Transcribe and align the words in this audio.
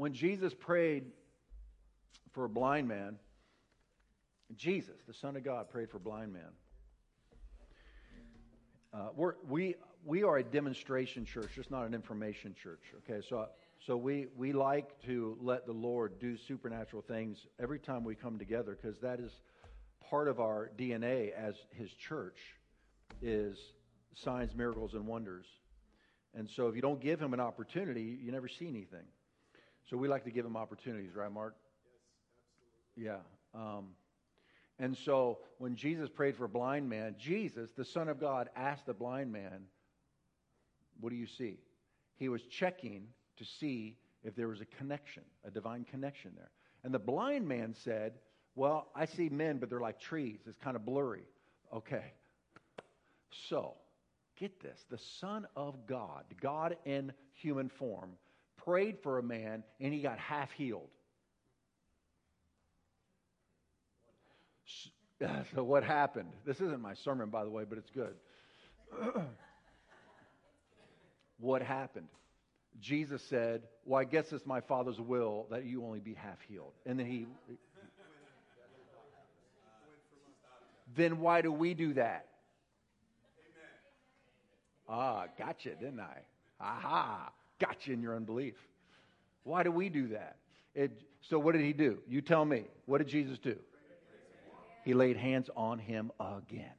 when 0.00 0.14
Jesus 0.14 0.54
prayed 0.54 1.04
for 2.32 2.46
a 2.46 2.48
blind 2.48 2.88
man, 2.88 3.18
Jesus, 4.56 4.96
the 5.06 5.12
Son 5.12 5.36
of 5.36 5.44
God, 5.44 5.68
prayed 5.68 5.90
for 5.90 5.98
blind 5.98 6.32
man. 6.32 6.52
Uh, 8.94 9.08
we're, 9.14 9.34
we, 9.46 9.74
we 10.02 10.22
are 10.22 10.38
a 10.38 10.42
demonstration 10.42 11.26
church, 11.26 11.50
just 11.54 11.70
not 11.70 11.84
an 11.84 11.92
information 11.92 12.54
church. 12.54 12.80
Okay, 13.04 13.20
so, 13.28 13.48
so 13.78 13.94
we, 13.94 14.28
we 14.38 14.54
like 14.54 14.98
to 15.02 15.36
let 15.38 15.66
the 15.66 15.72
Lord 15.72 16.18
do 16.18 16.34
supernatural 16.38 17.02
things 17.02 17.46
every 17.62 17.78
time 17.78 18.02
we 18.02 18.14
come 18.14 18.38
together 18.38 18.78
because 18.80 18.98
that 19.00 19.20
is 19.20 19.32
part 20.08 20.28
of 20.28 20.40
our 20.40 20.70
DNA 20.78 21.30
as 21.34 21.56
His 21.76 21.92
church 21.92 22.38
is 23.20 23.58
signs, 24.14 24.54
miracles, 24.54 24.94
and 24.94 25.06
wonders. 25.06 25.44
And 26.34 26.48
so 26.48 26.68
if 26.68 26.74
you 26.74 26.80
don't 26.80 27.02
give 27.02 27.20
Him 27.20 27.34
an 27.34 27.40
opportunity, 27.40 28.18
you 28.18 28.32
never 28.32 28.48
see 28.48 28.66
anything. 28.66 29.04
So 29.90 29.96
we 29.96 30.06
like 30.06 30.22
to 30.24 30.30
give 30.30 30.46
Him 30.46 30.56
opportunities, 30.56 31.16
right, 31.16 31.32
Mark? 31.32 31.56
Yes, 32.96 33.10
absolutely. 33.10 33.24
Yeah. 33.56 33.78
Um, 33.78 33.86
and 34.78 34.96
so 34.96 35.38
when 35.58 35.74
Jesus 35.74 36.08
prayed 36.08 36.36
for 36.36 36.44
a 36.44 36.48
blind 36.48 36.88
man, 36.88 37.16
Jesus, 37.18 37.72
the 37.76 37.84
Son 37.84 38.08
of 38.08 38.20
God, 38.20 38.48
asked 38.54 38.86
the 38.86 38.94
blind 38.94 39.32
man, 39.32 39.64
What 41.00 41.10
do 41.10 41.16
you 41.16 41.26
see? 41.26 41.58
He 42.14 42.28
was 42.28 42.42
checking 42.42 43.08
to 43.36 43.44
see 43.44 43.96
if 44.22 44.36
there 44.36 44.46
was 44.46 44.60
a 44.60 44.64
connection, 44.64 45.24
a 45.44 45.50
divine 45.50 45.84
connection 45.84 46.32
there. 46.36 46.50
And 46.84 46.94
the 46.94 47.00
blind 47.00 47.48
man 47.48 47.74
said, 47.74 48.12
Well, 48.54 48.92
I 48.94 49.06
see 49.06 49.28
men, 49.28 49.58
but 49.58 49.70
they're 49.70 49.80
like 49.80 49.98
trees. 49.98 50.38
It's 50.46 50.58
kind 50.58 50.76
of 50.76 50.86
blurry. 50.86 51.24
Okay. 51.74 52.12
So, 53.48 53.74
get 54.38 54.62
this 54.62 54.84
the 54.88 54.98
Son 54.98 55.48
of 55.56 55.84
God, 55.88 56.26
God 56.40 56.76
in 56.84 57.12
human 57.32 57.68
form, 57.68 58.10
prayed 58.64 58.98
for 59.02 59.18
a 59.18 59.22
man 59.22 59.62
and 59.80 59.92
he 59.92 60.00
got 60.00 60.18
half 60.18 60.50
healed. 60.52 60.88
So, 65.54 65.62
what 65.62 65.84
happened? 65.84 66.32
This 66.46 66.62
isn't 66.62 66.80
my 66.80 66.94
sermon, 66.94 67.28
by 67.28 67.44
the 67.44 67.50
way, 67.50 67.64
but 67.68 67.76
it's 67.76 67.90
good. 67.90 68.14
what 71.38 71.60
happened? 71.60 72.08
Jesus 72.80 73.22
said, 73.28 73.64
Well, 73.84 74.00
I 74.00 74.04
guess 74.04 74.32
it's 74.32 74.46
my 74.46 74.62
Father's 74.62 74.98
will 74.98 75.46
that 75.50 75.64
you 75.64 75.84
only 75.84 76.00
be 76.00 76.14
half 76.14 76.38
healed. 76.48 76.72
And 76.86 76.98
then 76.98 77.04
he. 77.04 77.26
then 80.96 81.20
why 81.20 81.42
do 81.42 81.52
we 81.52 81.74
do 81.74 81.92
that? 81.94 82.26
Ah, 84.88 85.26
gotcha, 85.38 85.74
didn't 85.74 86.00
I? 86.00 86.18
Aha, 86.60 87.30
gotcha 87.60 87.92
in 87.92 88.02
your 88.02 88.16
unbelief. 88.16 88.56
Why 89.44 89.62
do 89.62 89.70
we 89.70 89.88
do 89.88 90.08
that? 90.08 90.36
It, 90.74 90.92
so, 91.20 91.38
what 91.38 91.52
did 91.52 91.62
he 91.62 91.72
do? 91.72 91.98
You 92.08 92.20
tell 92.20 92.44
me. 92.44 92.64
What 92.86 92.98
did 92.98 93.08
Jesus 93.08 93.38
do? 93.38 93.56
he 94.84 94.94
laid 94.94 95.16
hands 95.16 95.50
on 95.56 95.78
him 95.78 96.10
again. 96.18 96.72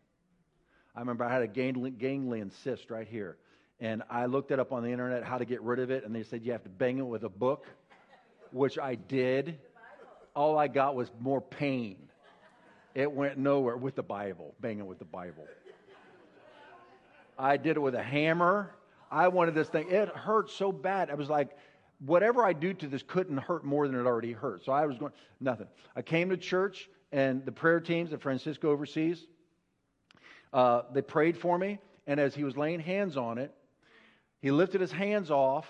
I 0.95 0.99
remember 0.99 1.23
I 1.23 1.31
had 1.31 1.43
a 1.43 1.47
ganglion 1.47 2.51
cyst 2.63 2.89
right 2.89 3.07
here. 3.07 3.37
And 3.79 4.03
I 4.09 4.25
looked 4.27 4.51
it 4.51 4.59
up 4.59 4.71
on 4.71 4.83
the 4.83 4.89
internet 4.91 5.23
how 5.23 5.39
to 5.39 5.45
get 5.45 5.61
rid 5.63 5.79
of 5.79 5.89
it, 5.89 6.05
and 6.05 6.13
they 6.13 6.21
said 6.21 6.43
you 6.43 6.51
have 6.51 6.63
to 6.63 6.69
bang 6.69 6.99
it 6.99 7.05
with 7.05 7.23
a 7.23 7.29
book, 7.29 7.65
which 8.51 8.77
I 8.77 8.93
did. 8.93 9.57
All 10.35 10.57
I 10.57 10.67
got 10.67 10.95
was 10.95 11.09
more 11.19 11.41
pain. 11.41 11.97
It 12.93 13.11
went 13.11 13.37
nowhere 13.37 13.77
with 13.77 13.95
the 13.95 14.03
Bible, 14.03 14.53
bang 14.59 14.77
it 14.79 14.85
with 14.85 14.99
the 14.99 15.05
Bible. 15.05 15.47
I 17.39 17.57
did 17.57 17.77
it 17.77 17.79
with 17.79 17.95
a 17.95 18.03
hammer. 18.03 18.71
I 19.11 19.27
wanted 19.27 19.53
this 19.53 19.67
thing. 19.67 19.91
It 19.91 20.09
hurt 20.09 20.49
so 20.49 20.71
bad. 20.71 21.11
I 21.11 21.15
was 21.15 21.29
like, 21.29 21.51
whatever 21.99 22.43
I 22.43 22.53
do 22.53 22.73
to 22.73 22.87
this 22.87 23.03
couldn't 23.05 23.37
hurt 23.37 23.65
more 23.65 23.87
than 23.87 23.99
it 23.99 24.05
already 24.05 24.31
hurt. 24.31 24.63
So 24.63 24.71
I 24.71 24.85
was 24.85 24.97
going, 24.97 25.11
nothing. 25.39 25.67
I 25.95 26.01
came 26.01 26.29
to 26.29 26.37
church 26.37 26.89
and 27.11 27.45
the 27.45 27.51
prayer 27.51 27.81
teams 27.81 28.11
that 28.11 28.21
Francisco 28.21 28.71
oversees, 28.71 29.27
uh, 30.53 30.83
they 30.93 31.01
prayed 31.01 31.37
for 31.37 31.57
me. 31.57 31.79
And 32.07 32.19
as 32.19 32.33
he 32.33 32.43
was 32.43 32.57
laying 32.57 32.79
hands 32.79 33.17
on 33.17 33.37
it, 33.37 33.53
he 34.41 34.49
lifted 34.49 34.81
his 34.81 34.91
hands 34.91 35.29
off, 35.29 35.67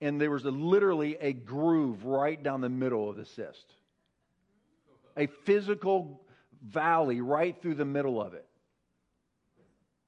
and 0.00 0.18
there 0.18 0.30
was 0.30 0.44
a, 0.46 0.50
literally 0.50 1.16
a 1.20 1.32
groove 1.32 2.04
right 2.04 2.42
down 2.42 2.62
the 2.62 2.70
middle 2.70 3.10
of 3.10 3.16
the 3.16 3.26
cyst. 3.26 3.74
A 5.16 5.26
physical 5.26 6.22
valley 6.66 7.20
right 7.20 7.60
through 7.60 7.74
the 7.74 7.84
middle 7.84 8.20
of 8.22 8.32
it. 8.32 8.46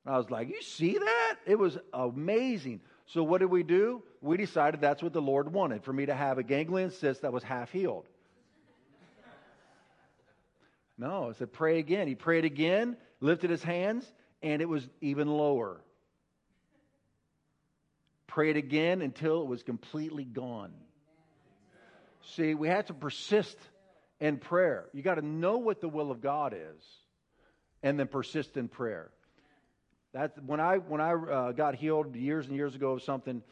I 0.06 0.16
was 0.16 0.30
like, 0.30 0.48
You 0.48 0.62
see 0.62 0.96
that? 0.96 1.25
It 1.46 1.58
was 1.58 1.78
amazing. 1.94 2.80
So, 3.06 3.22
what 3.22 3.38
did 3.38 3.50
we 3.50 3.62
do? 3.62 4.02
We 4.20 4.36
decided 4.36 4.80
that's 4.80 5.02
what 5.02 5.12
the 5.12 5.22
Lord 5.22 5.52
wanted 5.52 5.84
for 5.84 5.92
me 5.92 6.06
to 6.06 6.14
have 6.14 6.38
a 6.38 6.42
ganglion 6.42 6.90
cyst 6.90 7.22
that 7.22 7.32
was 7.32 7.44
half 7.44 7.70
healed. 7.70 8.06
No, 10.98 11.28
I 11.28 11.32
said 11.32 11.52
pray 11.52 11.78
again. 11.78 12.08
He 12.08 12.14
prayed 12.14 12.44
again, 12.44 12.96
lifted 13.20 13.50
his 13.50 13.62
hands, 13.62 14.10
and 14.42 14.62
it 14.62 14.68
was 14.68 14.86
even 15.00 15.28
lower. 15.28 15.80
Prayed 18.26 18.56
again 18.56 19.02
until 19.02 19.42
it 19.42 19.46
was 19.46 19.62
completely 19.62 20.24
gone. 20.24 20.72
See, 22.34 22.54
we 22.54 22.68
have 22.68 22.86
to 22.86 22.94
persist 22.94 23.56
in 24.20 24.38
prayer. 24.38 24.86
You 24.92 25.02
got 25.02 25.14
to 25.16 25.26
know 25.26 25.58
what 25.58 25.80
the 25.80 25.88
will 25.88 26.10
of 26.10 26.20
God 26.20 26.54
is, 26.54 26.82
and 27.82 28.00
then 28.00 28.08
persist 28.08 28.56
in 28.56 28.68
prayer. 28.68 29.10
When 30.46 30.60
I 30.60 30.78
when 30.78 31.00
I 31.00 31.12
uh, 31.12 31.52
got 31.52 31.74
healed 31.74 32.14
years 32.16 32.46
and 32.46 32.56
years 32.56 32.74
ago 32.74 32.92
of 32.92 33.02
something, 33.02 33.42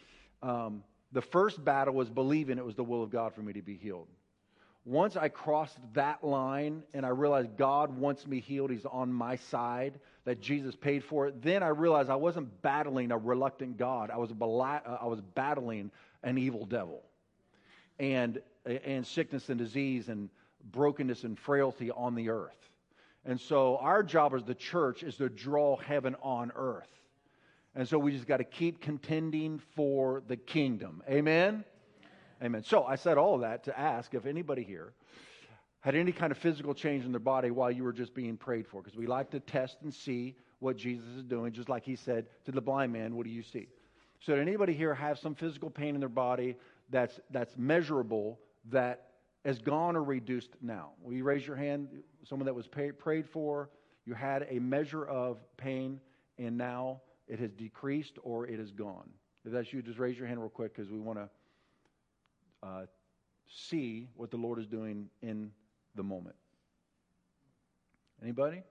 um, 0.43 0.83
the 1.13 1.23
first 1.23 1.65
battle 1.65 1.95
was 1.95 2.09
believing 2.09 2.59
it 2.59 2.65
was 2.65 2.75
the 2.75 2.85
will 2.85 3.03
of 3.03 3.11
God 3.11 3.35
for 3.35 3.43
me 3.43 3.53
to 3.53 3.63
be 3.63 3.77
healed. 3.77 4.09
Once 4.87 5.17
I 5.17 5.29
crossed 5.29 5.79
that 5.95 6.23
line 6.23 6.83
and 6.93 7.07
I 7.07 7.09
realized 7.09 7.57
God 7.57 7.97
wants 7.97 8.27
me 8.27 8.41
healed, 8.41 8.71
He's 8.71 8.85
on 8.85 9.13
my 9.13 9.37
side, 9.37 9.99
that 10.25 10.41
Jesus 10.41 10.75
paid 10.75 11.05
for 11.05 11.27
it, 11.27 11.43
then 11.43 11.63
I 11.63 11.69
realized 11.69 12.11
I 12.11 12.17
wasn't 12.17 12.61
battling 12.61 13.11
a 13.11 13.17
reluctant 13.17 13.79
God. 13.79 14.11
I 14.11 14.19
was, 14.19 14.31
uh, 14.31 14.99
I 15.01 15.07
was 15.07 15.21
battling 15.35 15.91
an 16.23 16.37
evil 16.37 16.67
devil. 16.67 17.03
And, 17.99 18.43
and 18.67 19.07
sickness 19.07 19.49
and 19.49 19.59
disease 19.59 20.09
and 20.09 20.29
brokenness 20.71 21.25
and 21.25 21.39
frailty 21.39 21.91
on 21.91 22.15
the 22.15 22.29
earth. 22.31 22.53
And 23.25 23.41
so 23.41 23.79
our 23.79 24.03
job 24.03 24.35
as 24.35 24.45
the 24.45 24.55
church 24.55 25.03
is 25.03 25.17
to 25.17 25.29
draw 25.29 25.77
heaven 25.77 26.15
on 26.23 26.53
earth. 26.55 26.91
And 27.75 27.89
so 27.89 27.99
we 27.99 28.13
just 28.13 28.27
got 28.27 28.37
to 28.37 28.45
keep 28.45 28.81
contending 28.81 29.61
for 29.75 30.23
the 30.29 30.37
kingdom. 30.37 31.03
Amen? 31.09 31.65
Amen. 32.43 32.63
So 32.63 32.85
I 32.85 32.97
said 32.97 33.19
all 33.19 33.39
that 33.39 33.65
to 33.65 33.79
ask 33.79 34.15
if 34.15 34.27
anybody 34.27 34.63
here 34.63 34.93
had 35.81 35.95
any 35.95 36.13
kind 36.13 36.31
of 36.31 36.39
physical 36.39 36.75
change 36.75 37.05
in 37.05 37.13
their 37.13 37.21
body 37.21 37.51
while 37.51 37.71
you 37.71 37.85
were 37.85 37.93
just 37.93 38.15
being 38.15 38.37
prayed 38.37 38.67
for, 38.67 38.83
because 38.83 38.97
we 38.97 39.07
like 39.07 39.31
to 39.31 39.41
test 39.41 39.79
and 39.83 39.93
see 39.93 40.35
what 40.61 40.77
Jesus 40.77 41.07
is 41.17 41.23
doing, 41.25 41.53
just 41.53 41.69
like 41.69 41.85
he 41.85 41.97
said 41.97 42.27
to 42.45 42.53
the 42.53 42.61
blind 42.61 42.93
man, 42.93 43.15
What 43.17 43.27
do 43.27 43.31
you 43.31 43.43
see? 43.43 43.69
So, 44.21 44.35
did 44.35 44.41
anybody 44.41 44.73
here 44.73 44.95
have 44.95 45.19
some 45.19 45.35
physical 45.35 45.69
pain 45.69 45.95
in 45.95 46.01
their 46.01 46.09
body 46.09 46.57
that's, 46.91 47.21
that's 47.31 47.55
measurable 47.59 48.39
that 48.71 49.09
has 49.45 49.59
gone 49.59 49.97
or 49.97 50.03
reduced 50.03 50.51
now? 50.61 50.91
Will 51.03 51.15
you 51.15 51.25
raise 51.25 51.47
your 51.47 51.57
hand? 51.57 51.89
Someone 52.25 52.47
that 52.47 52.55
was 52.55 52.67
pay, 52.67 52.93
prayed 52.93 53.29
for, 53.29 53.71
you 54.07 54.15
had 54.15 54.47
a 54.51 54.59
measure 54.59 55.05
of 55.05 55.39
pain, 55.57 56.01
and 56.39 56.57
now 56.57 57.01
it 57.29 57.39
has 57.39 57.51
decreased 57.53 58.19
or 58.23 58.47
it 58.47 58.59
is 58.59 58.71
gone. 58.71 59.09
If 59.45 59.53
that's 59.53 59.73
you, 59.73 59.83
just 59.83 59.99
raise 59.99 60.19
your 60.19 60.27
hand 60.27 60.41
real 60.41 60.49
quick 60.49 60.75
because 60.75 60.91
we 60.91 60.99
want 60.99 61.19
to 61.19 61.29
uh, 62.63 62.87
see 63.49 64.09
what 64.17 64.31
the 64.31 64.37
Lord 64.37 64.59
is 64.59 64.67
doing 64.67 65.09
in 65.23 65.51
the 65.95 66.03
moment. 66.03 66.37
Anybody? 68.23 68.63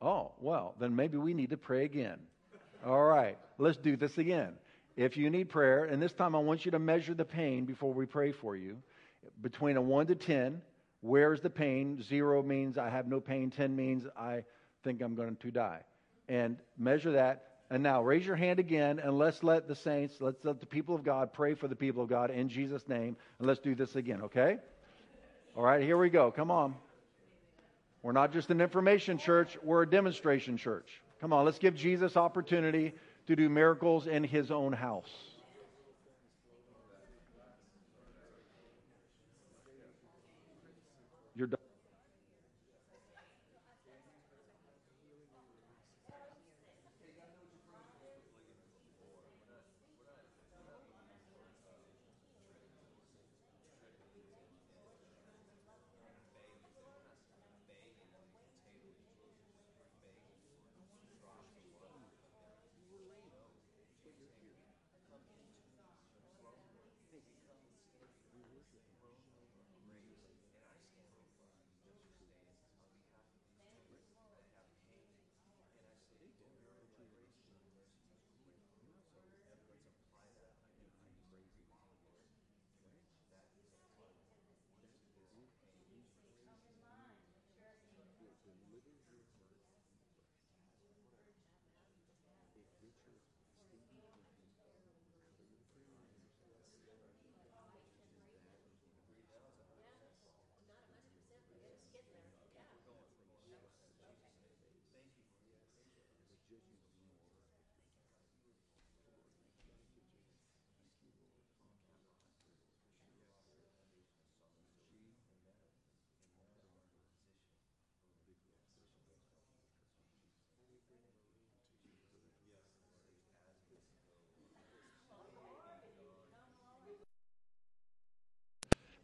Oh, 0.00 0.32
well, 0.40 0.74
then 0.80 0.94
maybe 0.94 1.16
we 1.16 1.34
need 1.34 1.50
to 1.50 1.56
pray 1.56 1.84
again. 1.84 2.18
All 2.84 3.04
right, 3.04 3.38
let's 3.58 3.78
do 3.78 3.96
this 3.96 4.18
again. 4.18 4.54
If 4.96 5.16
you 5.16 5.30
need 5.30 5.48
prayer, 5.48 5.84
and 5.84 6.02
this 6.02 6.12
time 6.12 6.34
I 6.34 6.38
want 6.38 6.64
you 6.64 6.70
to 6.72 6.78
measure 6.78 7.14
the 7.14 7.24
pain 7.24 7.64
before 7.64 7.92
we 7.92 8.06
pray 8.06 8.32
for 8.32 8.56
you. 8.56 8.78
Between 9.42 9.76
a 9.76 9.82
1 9.82 10.06
to 10.08 10.14
10, 10.14 10.60
where's 11.00 11.40
the 11.40 11.50
pain? 11.50 12.02
Zero 12.02 12.42
means 12.42 12.78
I 12.78 12.88
have 12.88 13.06
no 13.06 13.20
pain, 13.20 13.50
10 13.50 13.74
means 13.74 14.04
I 14.16 14.44
think 14.82 15.02
I'm 15.02 15.14
going 15.14 15.36
to 15.36 15.50
die. 15.50 15.80
And 16.28 16.58
measure 16.78 17.12
that 17.12 17.54
and 17.70 17.82
now 17.82 18.02
raise 18.02 18.26
your 18.26 18.36
hand 18.36 18.60
again, 18.60 18.98
and 18.98 19.18
let's 19.18 19.42
let 19.42 19.66
the 19.66 19.74
saints, 19.74 20.20
let's 20.20 20.44
let 20.44 20.60
the 20.60 20.66
people 20.66 20.94
of 20.94 21.02
God 21.02 21.32
pray 21.32 21.54
for 21.54 21.66
the 21.66 21.74
people 21.74 22.02
of 22.02 22.08
God 22.08 22.30
in 22.30 22.48
Jesus' 22.48 22.86
name. 22.88 23.16
And 23.38 23.48
let's 23.48 23.60
do 23.60 23.74
this 23.74 23.96
again, 23.96 24.22
okay? 24.22 24.58
All 25.56 25.64
right, 25.64 25.82
here 25.82 25.96
we 25.96 26.10
go. 26.10 26.30
Come 26.30 26.50
on. 26.50 26.74
We're 28.02 28.12
not 28.12 28.32
just 28.32 28.50
an 28.50 28.60
information 28.60 29.16
church, 29.16 29.56
we're 29.62 29.82
a 29.82 29.90
demonstration 29.90 30.58
church. 30.58 31.02
Come 31.20 31.32
on, 31.32 31.44
let's 31.46 31.58
give 31.58 31.74
Jesus 31.74 32.16
opportunity 32.16 32.92
to 33.26 33.34
do 33.34 33.48
miracles 33.48 34.06
in 34.06 34.22
his 34.22 34.50
own 34.50 34.74
house. 34.74 35.10
You're 41.34 41.48
done. 41.48 41.58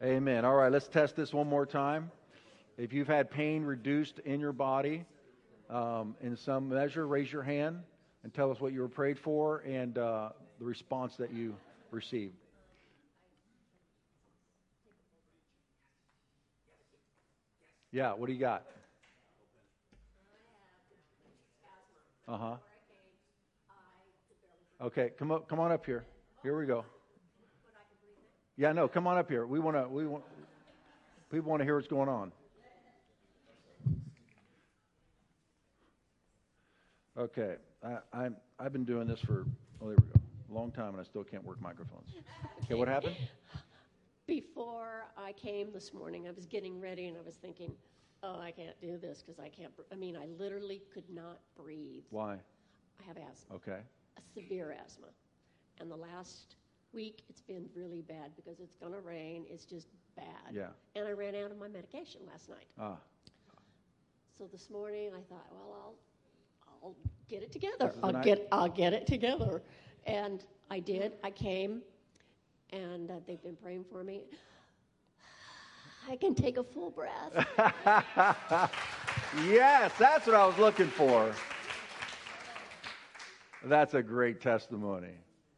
Amen. 0.02 0.47
All 0.47 0.55
right, 0.55 0.73
let's 0.73 0.88
test 0.88 1.14
this 1.14 1.31
one 1.31 1.47
more 1.47 1.67
time. 1.67 2.11
If 2.79 2.94
you've 2.94 3.06
had 3.06 3.31
pain 3.31 3.64
reduced 3.64 4.19
in 4.20 4.41
your 4.41 4.55
body 4.55 5.05
um, 5.69 6.17
in 6.23 6.38
some 6.38 6.70
measure, 6.70 7.06
raise 7.06 7.31
your 7.31 7.43
hand 7.43 7.81
and 8.23 8.32
tell 8.32 8.50
us 8.50 8.58
what 8.61 8.73
you 8.73 8.81
were 8.81 8.88
prayed 8.88 9.19
for 9.19 9.58
and 9.58 9.99
uh, 9.99 10.31
the 10.58 10.64
response 10.64 11.17
that 11.17 11.35
you 11.35 11.55
received. 11.91 12.32
Yeah, 17.93 18.14
what 18.14 18.29
do 18.29 18.32
you 18.32 18.41
got? 18.41 18.64
Uh 22.26 22.38
huh. 22.38 22.56
Okay, 24.81 25.11
come 25.19 25.31
up, 25.31 25.46
come 25.46 25.61
on 25.61 25.73
up 25.73 25.85
here. 25.85 26.06
Here 26.43 26.58
we 26.58 26.64
go. 26.64 26.87
Yeah, 28.61 28.73
no, 28.73 28.87
come 28.89 29.07
on 29.07 29.17
up 29.17 29.27
here. 29.31 29.47
We 29.47 29.59
want 29.59 29.75
to. 29.75 29.89
We 29.89 30.07
want. 30.07 30.23
People 31.33 31.49
want 31.49 31.61
to 31.61 31.65
hear 31.65 31.77
what's 31.77 31.89
going 31.89 32.11
on. 32.11 32.31
Okay, 37.17 37.55
I, 37.83 37.97
I'm. 38.12 38.37
I've 38.59 38.75
been 38.75 38.85
doing 38.85 39.09
this 39.09 39.19
for. 39.19 39.47
Oh, 39.81 39.87
there 39.89 39.97
we 39.97 40.03
go. 40.12 40.21
A 40.51 40.53
long 40.53 40.73
time, 40.73 40.91
and 40.91 41.01
I 41.01 41.05
still 41.05 41.25
can't 41.25 41.43
work 41.43 41.59
microphones. 41.62 42.11
Okay, 42.65 42.75
what 42.75 42.87
happened? 42.87 43.17
Before 44.27 45.06
I 45.17 45.33
came 45.33 45.73
this 45.73 45.95
morning, 45.95 46.29
I 46.29 46.33
was 46.33 46.45
getting 46.45 46.79
ready 46.83 47.06
and 47.06 47.17
I 47.17 47.23
was 47.23 47.37
thinking, 47.37 47.73
oh, 48.23 48.39
I 48.39 48.51
can't 48.51 48.79
do 48.79 48.99
this 48.99 49.23
because 49.23 49.41
I 49.41 49.49
can't. 49.49 49.75
br- 49.75 49.85
I 49.91 49.95
mean, 49.95 50.19
I 50.19 50.27
literally 50.39 50.83
could 50.93 51.09
not 51.09 51.41
breathe. 51.56 52.03
Why? 52.11 52.35
I 52.35 53.03
have 53.06 53.17
asthma, 53.17 53.56
Okay. 53.56 53.79
a 54.19 54.21
severe 54.35 54.77
asthma. 54.85 55.06
And 55.81 55.91
the 55.91 55.97
last 55.97 56.56
week, 56.93 57.23
it's 57.29 57.41
been 57.41 57.67
really 57.75 58.03
bad 58.03 58.33
because 58.37 58.61
it's 58.61 58.75
going 58.75 58.93
to 58.93 59.01
rain. 59.01 59.45
It's 59.49 59.65
just 59.65 59.89
bad. 60.17 60.53
Yeah. 60.53 60.69
And 60.97 61.07
I 61.09 61.13
ran 61.13 61.35
out 61.35 61.51
of 61.51 61.59
my 61.59 61.69
medication 61.69 62.21
last 62.31 62.49
night. 62.49 62.67
Ah. 62.79 62.97
So 64.39 64.45
this 64.51 64.71
morning, 64.71 65.11
I 65.15 65.21
thought, 65.29 65.47
well, 65.51 65.95
I'll, 66.67 66.79
I'll 66.83 66.97
get 67.29 67.43
it 67.43 67.53
together. 67.53 67.95
I'll 68.03 68.13
night? 68.13 68.25
get, 68.25 68.49
I'll 68.53 68.69
get 68.69 68.93
it 68.93 69.07
together. 69.07 69.63
And 70.07 70.45
I 70.71 70.81
did. 70.81 71.13
I 71.23 71.31
came, 71.31 71.83
and 72.71 73.11
uh, 73.11 73.15
they've 73.27 73.43
been 73.43 73.57
praying 73.57 73.85
for 73.91 74.03
me. 74.03 74.23
I 76.11 76.17
can 76.17 76.35
take 76.35 76.57
a 76.57 76.65
full 76.65 76.91
breath. 76.91 78.71
Yes, 79.47 79.93
that's 79.97 80.27
what 80.27 80.35
I 80.35 80.45
was 80.45 80.59
looking 80.59 80.89
for. 80.89 81.33
That's 83.65 83.95
a 83.95 84.03
great 84.03 84.41
testimony. 84.41 85.15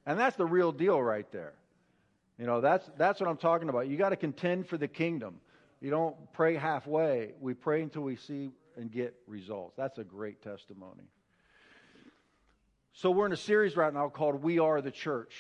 And 0.07 0.19
that's 0.19 0.37
the 0.37 0.47
real 0.47 0.73
deal 0.73 1.01
right 1.01 1.31
there. 1.33 1.55
You 2.39 2.47
know, 2.47 2.61
that's, 2.61 2.89
that's 2.97 3.21
what 3.21 3.29
I'm 3.29 3.37
talking 3.37 3.69
about. 3.69 3.89
You 3.89 3.97
got 3.97 4.09
to 4.11 4.17
contend 4.17 4.67
for 4.67 4.77
the 4.77 4.89
kingdom. 4.89 5.41
You 5.81 5.91
don't 5.91 6.17
pray 6.33 6.57
halfway. 6.57 7.33
We 7.41 7.55
pray 7.55 7.83
until 7.83 8.03
we 8.03 8.17
see 8.17 8.51
and 8.77 8.91
get 8.91 9.15
results. 9.27 9.75
That's 9.77 9.99
a 9.99 10.05
great 10.05 10.43
testimony. 10.43 11.05
So, 12.95 13.11
we're 13.11 13.27
in 13.27 13.33
a 13.33 13.37
series 13.37 13.77
right 13.77 13.93
now 13.93 14.09
called 14.09 14.43
We 14.43 14.59
Are 14.59 14.83
the 14.83 14.91
Church 14.91 15.35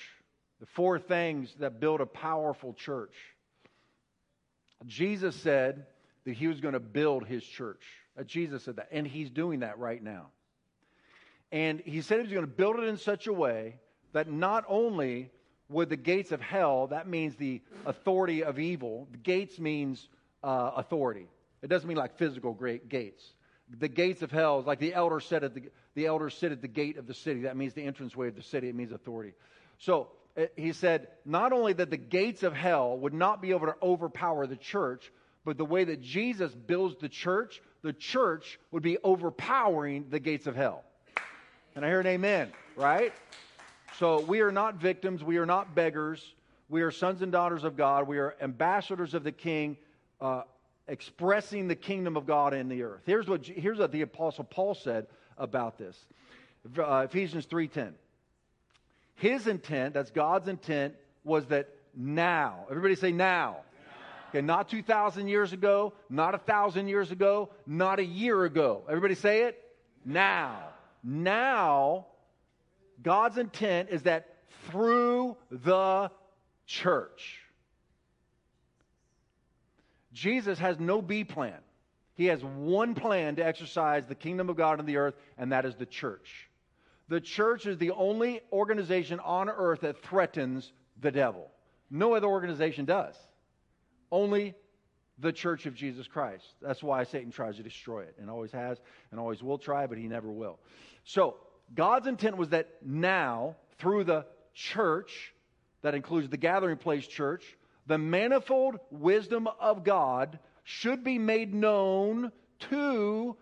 the 0.62 0.66
four 0.66 0.96
things 0.96 1.52
that 1.58 1.80
build 1.80 2.00
a 2.00 2.06
powerful 2.06 2.72
church. 2.72 3.16
Jesus 4.86 5.34
said 5.34 5.86
that 6.24 6.34
he 6.34 6.46
was 6.46 6.60
going 6.60 6.74
to 6.74 6.80
build 6.80 7.26
his 7.26 7.42
church. 7.42 7.82
Jesus 8.26 8.62
said 8.62 8.76
that, 8.76 8.86
and 8.92 9.04
he's 9.04 9.28
doing 9.28 9.60
that 9.60 9.80
right 9.80 10.00
now. 10.00 10.28
And 11.50 11.80
he 11.80 12.00
said 12.00 12.18
he 12.18 12.22
was 12.22 12.32
going 12.32 12.46
to 12.46 12.52
build 12.52 12.76
it 12.78 12.84
in 12.84 12.96
such 12.96 13.26
a 13.26 13.32
way 13.32 13.74
that 14.12 14.30
not 14.30 14.64
only 14.68 15.30
would 15.68 15.88
the 15.88 15.96
gates 15.96 16.32
of 16.32 16.40
hell, 16.40 16.88
that 16.88 17.08
means 17.08 17.34
the 17.36 17.60
authority 17.86 18.44
of 18.44 18.58
evil, 18.58 19.08
the 19.10 19.18
gates 19.18 19.58
means 19.58 20.08
uh, 20.44 20.72
authority. 20.76 21.26
It 21.62 21.68
doesn't 21.68 21.88
mean 21.88 21.96
like 21.96 22.18
physical 22.18 22.52
great 22.52 22.88
gates. 22.88 23.22
The 23.78 23.88
gates 23.88 24.22
of 24.22 24.30
hell 24.30 24.60
is 24.60 24.66
like 24.66 24.80
the 24.80 24.92
elder 24.92 25.20
said 25.20 25.44
at 25.44 25.54
the, 25.54 25.62
the 25.94 26.06
elders 26.06 26.34
sit 26.34 26.52
at 26.52 26.60
the 26.60 26.68
gate 26.68 26.98
of 26.98 27.06
the 27.06 27.14
city. 27.14 27.42
That 27.42 27.56
means 27.56 27.72
the 27.72 27.84
entranceway 27.84 28.28
of 28.28 28.36
the 28.36 28.42
city. 28.42 28.68
It 28.68 28.74
means 28.74 28.92
authority. 28.92 29.32
So 29.78 30.08
uh, 30.36 30.46
he 30.56 30.72
said 30.72 31.08
not 31.24 31.52
only 31.52 31.72
that 31.74 31.90
the 31.90 31.96
gates 31.96 32.42
of 32.42 32.52
hell 32.52 32.98
would 32.98 33.14
not 33.14 33.40
be 33.40 33.50
able 33.50 33.66
to 33.66 33.76
overpower 33.82 34.46
the 34.46 34.56
church, 34.56 35.10
but 35.44 35.56
the 35.56 35.64
way 35.64 35.84
that 35.84 36.00
Jesus 36.00 36.52
builds 36.52 36.96
the 37.00 37.08
church, 37.08 37.62
the 37.82 37.92
church 37.92 38.58
would 38.70 38.82
be 38.82 38.98
overpowering 39.02 40.06
the 40.10 40.20
gates 40.20 40.46
of 40.46 40.54
hell. 40.54 40.84
And 41.74 41.84
I 41.84 41.88
hear 41.88 42.00
an 42.00 42.06
amen, 42.06 42.52
right? 42.76 43.12
So 43.98 44.20
we 44.20 44.40
are 44.40 44.52
not 44.52 44.76
victims. 44.76 45.22
We 45.22 45.38
are 45.38 45.46
not 45.46 45.74
beggars. 45.74 46.34
We 46.68 46.82
are 46.82 46.90
sons 46.90 47.22
and 47.22 47.30
daughters 47.30 47.64
of 47.64 47.76
God. 47.76 48.08
We 48.08 48.18
are 48.18 48.34
ambassadors 48.40 49.14
of 49.14 49.24
the 49.24 49.32
King, 49.32 49.76
uh, 50.20 50.42
expressing 50.88 51.68
the 51.68 51.74
kingdom 51.74 52.16
of 52.16 52.26
God 52.26 52.54
in 52.54 52.68
the 52.68 52.82
earth. 52.82 53.02
Here's 53.04 53.28
what, 53.28 53.44
here's 53.46 53.78
what 53.78 53.92
the 53.92 54.02
Apostle 54.02 54.44
Paul 54.44 54.74
said 54.74 55.06
about 55.36 55.78
this 55.78 55.98
uh, 56.78 57.06
Ephesians 57.08 57.46
3.10. 57.46 57.92
His 59.16 59.46
intent, 59.46 59.94
that's 59.94 60.10
God's 60.10 60.48
intent, 60.48 60.94
was 61.24 61.46
that 61.46 61.68
now, 61.94 62.66
everybody 62.70 62.94
say 62.94 63.12
now. 63.12 63.58
Okay, 64.30 64.40
not 64.40 64.70
2,000 64.70 65.28
years 65.28 65.52
ago, 65.52 65.92
not 66.08 66.34
a 66.34 66.38
1,000 66.38 66.88
years 66.88 67.10
ago, 67.10 67.50
not 67.66 67.98
a 67.98 68.04
year 68.04 68.44
ago. 68.44 68.82
Everybody 68.88 69.14
say 69.14 69.42
it? 69.42 69.62
Now. 70.06 70.70
Now, 71.04 72.06
God's 73.00 73.38
intent 73.38 73.90
is 73.90 74.02
that 74.02 74.26
through 74.68 75.36
the 75.50 76.10
church. 76.66 77.40
Jesus 80.12 80.58
has 80.58 80.78
no 80.78 81.00
B 81.00 81.24
plan. 81.24 81.58
He 82.14 82.26
has 82.26 82.44
one 82.44 82.94
plan 82.94 83.36
to 83.36 83.44
exercise 83.44 84.06
the 84.06 84.14
kingdom 84.14 84.50
of 84.50 84.56
God 84.56 84.78
on 84.78 84.86
the 84.86 84.98
earth, 84.98 85.14
and 85.38 85.52
that 85.52 85.64
is 85.64 85.74
the 85.76 85.86
church. 85.86 86.50
The 87.08 87.20
church 87.20 87.66
is 87.66 87.78
the 87.78 87.90
only 87.92 88.40
organization 88.52 89.20
on 89.20 89.48
earth 89.48 89.80
that 89.80 90.02
threatens 90.02 90.72
the 91.00 91.10
devil. 91.10 91.50
No 91.90 92.14
other 92.14 92.26
organization 92.26 92.84
does. 92.84 93.16
Only 94.10 94.54
the 95.18 95.32
church 95.32 95.66
of 95.66 95.74
Jesus 95.74 96.06
Christ. 96.06 96.44
That's 96.60 96.82
why 96.82 97.04
Satan 97.04 97.30
tries 97.30 97.56
to 97.56 97.62
destroy 97.62 98.00
it 98.02 98.16
and 98.18 98.30
always 98.30 98.52
has 98.52 98.78
and 99.10 99.20
always 99.20 99.42
will 99.42 99.58
try, 99.58 99.86
but 99.86 99.98
he 99.98 100.08
never 100.08 100.30
will. 100.30 100.58
So, 101.04 101.36
God's 101.74 102.06
intent 102.06 102.36
was 102.36 102.50
that 102.50 102.68
now, 102.84 103.56
through 103.78 104.04
the 104.04 104.26
church, 104.54 105.32
that 105.82 105.94
includes 105.94 106.28
the 106.28 106.36
gathering 106.36 106.76
place 106.76 107.06
church, 107.06 107.44
the 107.86 107.98
manifold 107.98 108.78
wisdom 108.90 109.48
of 109.60 109.84
God 109.84 110.38
should 110.64 111.02
be 111.02 111.18
made 111.18 111.52
known 111.52 112.30
to 112.70 113.36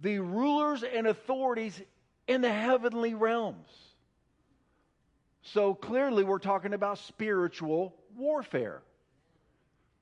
the 0.00 0.18
rulers 0.18 0.82
and 0.84 1.06
authorities 1.06 1.80
in 2.28 2.40
the 2.40 2.52
heavenly 2.52 3.14
realms. 3.14 3.68
So 5.42 5.74
clearly, 5.74 6.22
we're 6.22 6.38
talking 6.38 6.72
about 6.72 6.98
spiritual 6.98 7.94
warfare. 8.16 8.82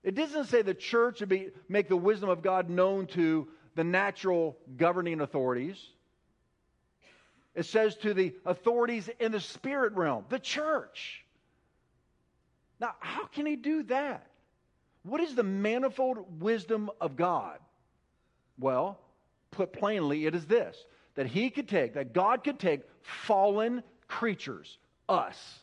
It 0.02 0.14
doesn't 0.14 0.46
say 0.46 0.62
the 0.62 0.74
church 0.74 1.20
would 1.20 1.28
be, 1.28 1.48
make 1.68 1.88
the 1.88 1.96
wisdom 1.96 2.28
of 2.28 2.42
God 2.42 2.68
known 2.68 3.06
to 3.08 3.48
the 3.74 3.84
natural 3.84 4.56
governing 4.76 5.20
authorities. 5.20 5.78
It 7.54 7.66
says 7.66 7.96
to 7.96 8.14
the 8.14 8.34
authorities 8.46 9.10
in 9.18 9.32
the 9.32 9.40
spirit 9.40 9.92
realm, 9.94 10.24
the 10.28 10.38
church. 10.38 11.24
Now, 12.80 12.94
how 13.00 13.26
can 13.26 13.44
he 13.46 13.56
do 13.56 13.82
that? 13.84 14.26
What 15.02 15.20
is 15.20 15.34
the 15.34 15.42
manifold 15.42 16.40
wisdom 16.40 16.90
of 17.00 17.16
God? 17.16 17.58
Well, 18.58 18.98
put 19.50 19.72
plainly, 19.72 20.26
it 20.26 20.34
is 20.34 20.46
this 20.46 20.76
that 21.16 21.26
he 21.26 21.50
could 21.50 21.68
take, 21.68 21.94
that 21.94 22.12
God 22.12 22.44
could 22.44 22.58
take 22.58 22.82
fallen 23.02 23.82
creatures, 24.06 24.78
us, 25.08 25.58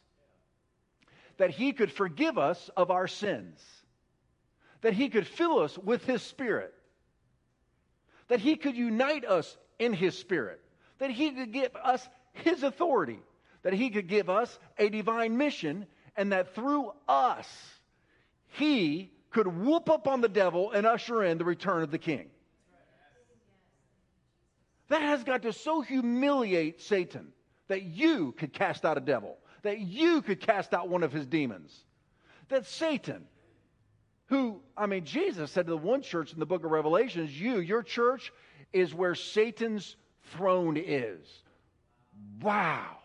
that 1.38 1.52
he 1.52 1.72
could 1.72 1.92
forgive 1.92 2.38
us 2.38 2.70
of 2.76 2.92
our 2.92 3.08
sins, 3.08 3.64
that 4.82 4.94
he 4.94 5.10
could 5.10 5.26
fill 5.26 5.60
us 5.60 5.78
with 5.78 6.04
his 6.04 6.22
spirit, 6.22 6.74
that 8.28 8.42
he 8.42 8.58
could 8.58 8.76
unite 8.76 9.24
us 9.24 9.58
in 9.80 9.94
his 9.94 10.18
spirit, 10.18 10.62
that 11.00 11.12
he 11.12 11.32
could 11.32 11.52
give 11.52 11.76
us 11.76 12.08
his 12.34 12.64
authority, 12.64 13.20
that 13.64 13.74
he 13.74 13.90
could 13.90 14.08
give 14.08 14.30
us 14.30 14.58
a 14.78 14.90
divine 14.90 15.38
mission, 15.38 15.86
and 16.16 16.32
that 16.32 16.56
through 16.56 16.92
us, 17.08 17.48
he 18.48 19.12
could 19.30 19.48
whoop 19.48 19.90
up 19.90 20.08
on 20.08 20.22
the 20.22 20.30
devil 20.30 20.72
and 20.72 20.88
usher 20.88 21.24
in 21.24 21.38
the 21.38 21.46
return 21.46 21.84
of 21.84 21.92
the 21.92 21.98
king. 21.98 22.30
That 24.90 25.02
has 25.02 25.24
got 25.24 25.42
to 25.42 25.54
so 25.54 25.82
humiliate 25.82 26.82
Satan 26.82 27.34
that 27.68 27.84
you 27.84 28.32
could 28.32 28.54
cast 28.54 28.86
out 28.86 28.98
a 28.98 29.02
devil, 29.02 29.38
that 29.64 29.80
you 29.80 30.22
could 30.22 30.40
cast 30.40 30.74
out 30.74 30.88
one 30.90 31.04
of 31.04 31.12
his 31.12 31.26
demons. 31.26 31.84
That 32.50 32.66
Satan, 32.66 33.26
who, 34.28 34.62
I 34.78 34.86
mean, 34.86 35.04
Jesus 35.04 35.52
said 35.52 35.66
to 35.66 35.72
the 35.72 35.78
one 35.78 36.02
church 36.02 36.32
in 36.32 36.40
the 36.40 36.46
book 36.46 36.64
of 36.64 36.72
Revelations, 36.72 37.40
you, 37.40 37.60
your 37.60 37.84
church, 37.84 38.32
is 38.72 38.94
where 38.94 39.16
Satan's 39.16 39.98
throne 40.34 40.78
is. 40.78 41.28
Wow. 42.42 42.98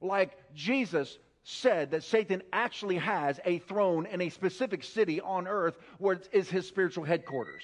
Like 0.00 0.36
Jesus 0.54 1.18
said 1.44 1.90
that 1.90 2.02
Satan 2.02 2.42
actually 2.52 2.96
has 2.96 3.38
a 3.44 3.58
throne 3.58 4.06
in 4.06 4.20
a 4.22 4.30
specific 4.30 4.82
city 4.82 5.20
on 5.20 5.46
earth 5.46 5.76
where 5.98 6.16
it 6.16 6.28
is 6.32 6.48
his 6.48 6.66
spiritual 6.66 7.04
headquarters. 7.04 7.62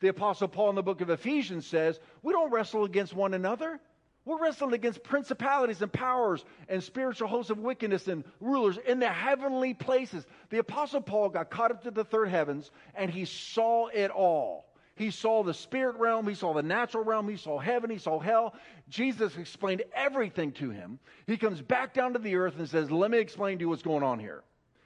The 0.00 0.08
Apostle 0.08 0.48
Paul 0.48 0.70
in 0.70 0.74
the 0.74 0.82
book 0.82 1.00
of 1.00 1.08
Ephesians 1.08 1.66
says, 1.66 1.98
We 2.22 2.32
don't 2.32 2.52
wrestle 2.52 2.84
against 2.84 3.14
one 3.14 3.32
another. 3.32 3.80
We're 4.26 4.42
wrestling 4.42 4.74
against 4.74 5.04
principalities 5.04 5.82
and 5.82 5.92
powers 5.92 6.44
and 6.68 6.82
spiritual 6.82 7.28
hosts 7.28 7.50
of 7.50 7.58
wickedness 7.58 8.08
and 8.08 8.24
rulers 8.40 8.76
in 8.84 8.98
the 8.98 9.08
heavenly 9.08 9.72
places. 9.72 10.26
The 10.50 10.58
Apostle 10.58 11.00
Paul 11.00 11.28
got 11.28 11.48
caught 11.48 11.70
up 11.70 11.84
to 11.84 11.92
the 11.92 12.04
third 12.04 12.28
heavens 12.28 12.72
and 12.96 13.08
he 13.08 13.24
saw 13.24 13.86
it 13.86 14.10
all. 14.10 14.66
He 14.96 15.10
saw 15.10 15.42
the 15.42 15.54
spirit 15.54 15.96
realm, 15.96 16.26
he 16.26 16.34
saw 16.34 16.54
the 16.54 16.62
natural 16.62 17.04
realm, 17.04 17.28
he 17.28 17.36
saw 17.36 17.58
heaven, 17.58 17.90
he 17.90 17.98
saw 17.98 18.18
hell. 18.18 18.54
Jesus 18.88 19.36
explained 19.36 19.84
everything 19.94 20.52
to 20.52 20.70
him. 20.70 20.98
He 21.26 21.36
comes 21.36 21.60
back 21.60 21.92
down 21.92 22.14
to 22.14 22.18
the 22.18 22.36
earth 22.36 22.58
and 22.58 22.68
says, 22.68 22.90
Let 22.90 23.10
me 23.10 23.18
explain 23.18 23.58
to 23.58 23.64
you 23.64 23.68
what's 23.68 23.82
going 23.82 24.02
on 24.02 24.18
here. 24.18 24.42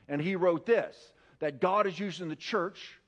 And 0.09 0.21
he 0.21 0.35
wrote 0.35 0.67
this 0.67 1.13
that 1.39 1.61
God 1.61 1.87
is 1.87 1.99
using 1.99 2.29
the 2.29 2.37
church 2.37 2.99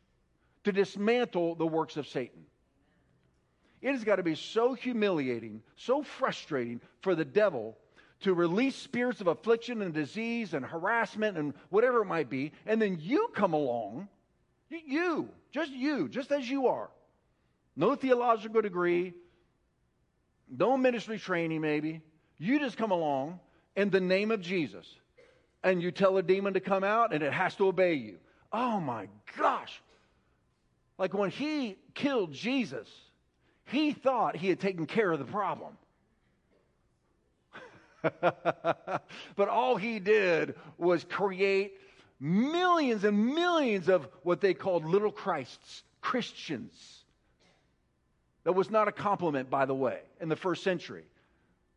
to 0.65 0.73
dismantle 0.73 1.57
the 1.57 1.67
works 1.67 1.97
of 1.97 2.07
Satan. 2.07 2.47
It 3.81 3.91
has 3.91 4.05
got 4.05 4.17
to 4.17 4.23
be 4.23 4.37
so 4.37 4.75
humiliating, 4.75 5.63
so 5.77 6.05
frustrating 6.05 6.81
for 7.01 7.17
the 7.17 7.25
devil 7.25 7.77
to 8.21 8.33
release 8.33 8.77
spirits 8.77 9.21
of 9.21 9.27
affliction 9.27 9.83
and 9.83 9.93
disease 9.93 10.55
and 10.55 10.65
harassment 10.65 11.37
and 11.37 11.53
whatever 11.71 12.03
it 12.03 12.07
might 12.07 12.31
be, 12.31 12.53
and 12.65 12.81
then 12.81 12.99
you 13.01 13.29
come 13.35 13.53
along, 13.53 14.09
you, 14.87 15.29
just 15.51 15.73
you, 15.73 16.09
just 16.09 16.33
as 16.33 16.49
you 16.49 16.69
are, 16.69 16.91
no 17.77 17.95
theological 17.95 18.63
degree, 18.63 19.15
no 20.49 20.77
ministry 20.77 21.19
training 21.19 21.61
maybe, 21.61 22.01
you 22.39 22.59
just 22.59 22.77
come 22.77 22.91
along 22.91 23.41
in 23.77 23.91
the 23.91 24.01
name 24.01 24.31
of 24.31 24.41
Jesus 24.41 24.87
and 25.63 25.83
you 25.83 25.91
tell 25.91 26.17
a 26.17 26.23
demon 26.23 26.55
to 26.55 26.61
come 26.61 26.85
out 26.85 27.13
and 27.13 27.23
it 27.23 27.33
has 27.33 27.55
to 27.57 27.67
obey 27.67 27.95
you. 27.95 28.19
Oh 28.53 28.81
my 28.81 29.09
gosh. 29.39 29.81
Like 30.99 31.15
when 31.15 31.31
he 31.31 31.77
killed 31.95 32.33
Jesus, 32.33 32.89
he 33.65 33.93
thought 33.93 34.37
he 34.37 34.49
had 34.49 34.61
taken 34.61 34.87
care 34.87 35.11
of 35.11 35.19
the 35.19 35.25
problem. 35.25 35.77
but 38.21 39.49
all 39.49 39.77
he 39.77 39.99
did 40.01 40.55
was 40.77 41.05
create 41.05 41.75
millions 42.23 43.03
and 43.03 43.35
millions 43.35 43.89
of 43.89 44.07
what 44.23 44.41
they 44.41 44.55
called 44.55 44.85
little 44.85 45.11
Christs, 45.11 45.83
Christians. 46.01 47.03
That 48.45 48.53
was 48.53 48.71
not 48.71 48.87
a 48.87 48.93
compliment, 48.93 49.51
by 49.51 49.67
the 49.67 49.75
way, 49.75 49.99
in 50.21 50.29
the 50.29 50.37
first 50.37 50.63
century. 50.63 51.05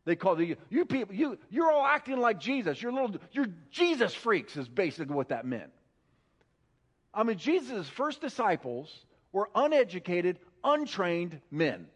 They 0.04 0.14
called 0.14 0.38
you, 0.38 0.56
you 0.70 0.84
people, 0.84 1.14
you, 1.16 1.36
you're 1.50 1.72
all 1.72 1.84
acting 1.84 2.18
like 2.18 2.38
Jesus. 2.38 2.80
You're 2.80 2.92
little, 2.92 3.16
you're 3.32 3.48
Jesus 3.72 4.14
freaks, 4.14 4.56
is 4.56 4.68
basically 4.68 5.16
what 5.16 5.30
that 5.30 5.44
meant. 5.44 5.72
I 7.12 7.24
mean, 7.24 7.38
Jesus' 7.38 7.88
first 7.88 8.20
disciples 8.20 9.04
were 9.32 9.50
uneducated, 9.52 10.38
untrained 10.62 11.40
men. 11.50 11.88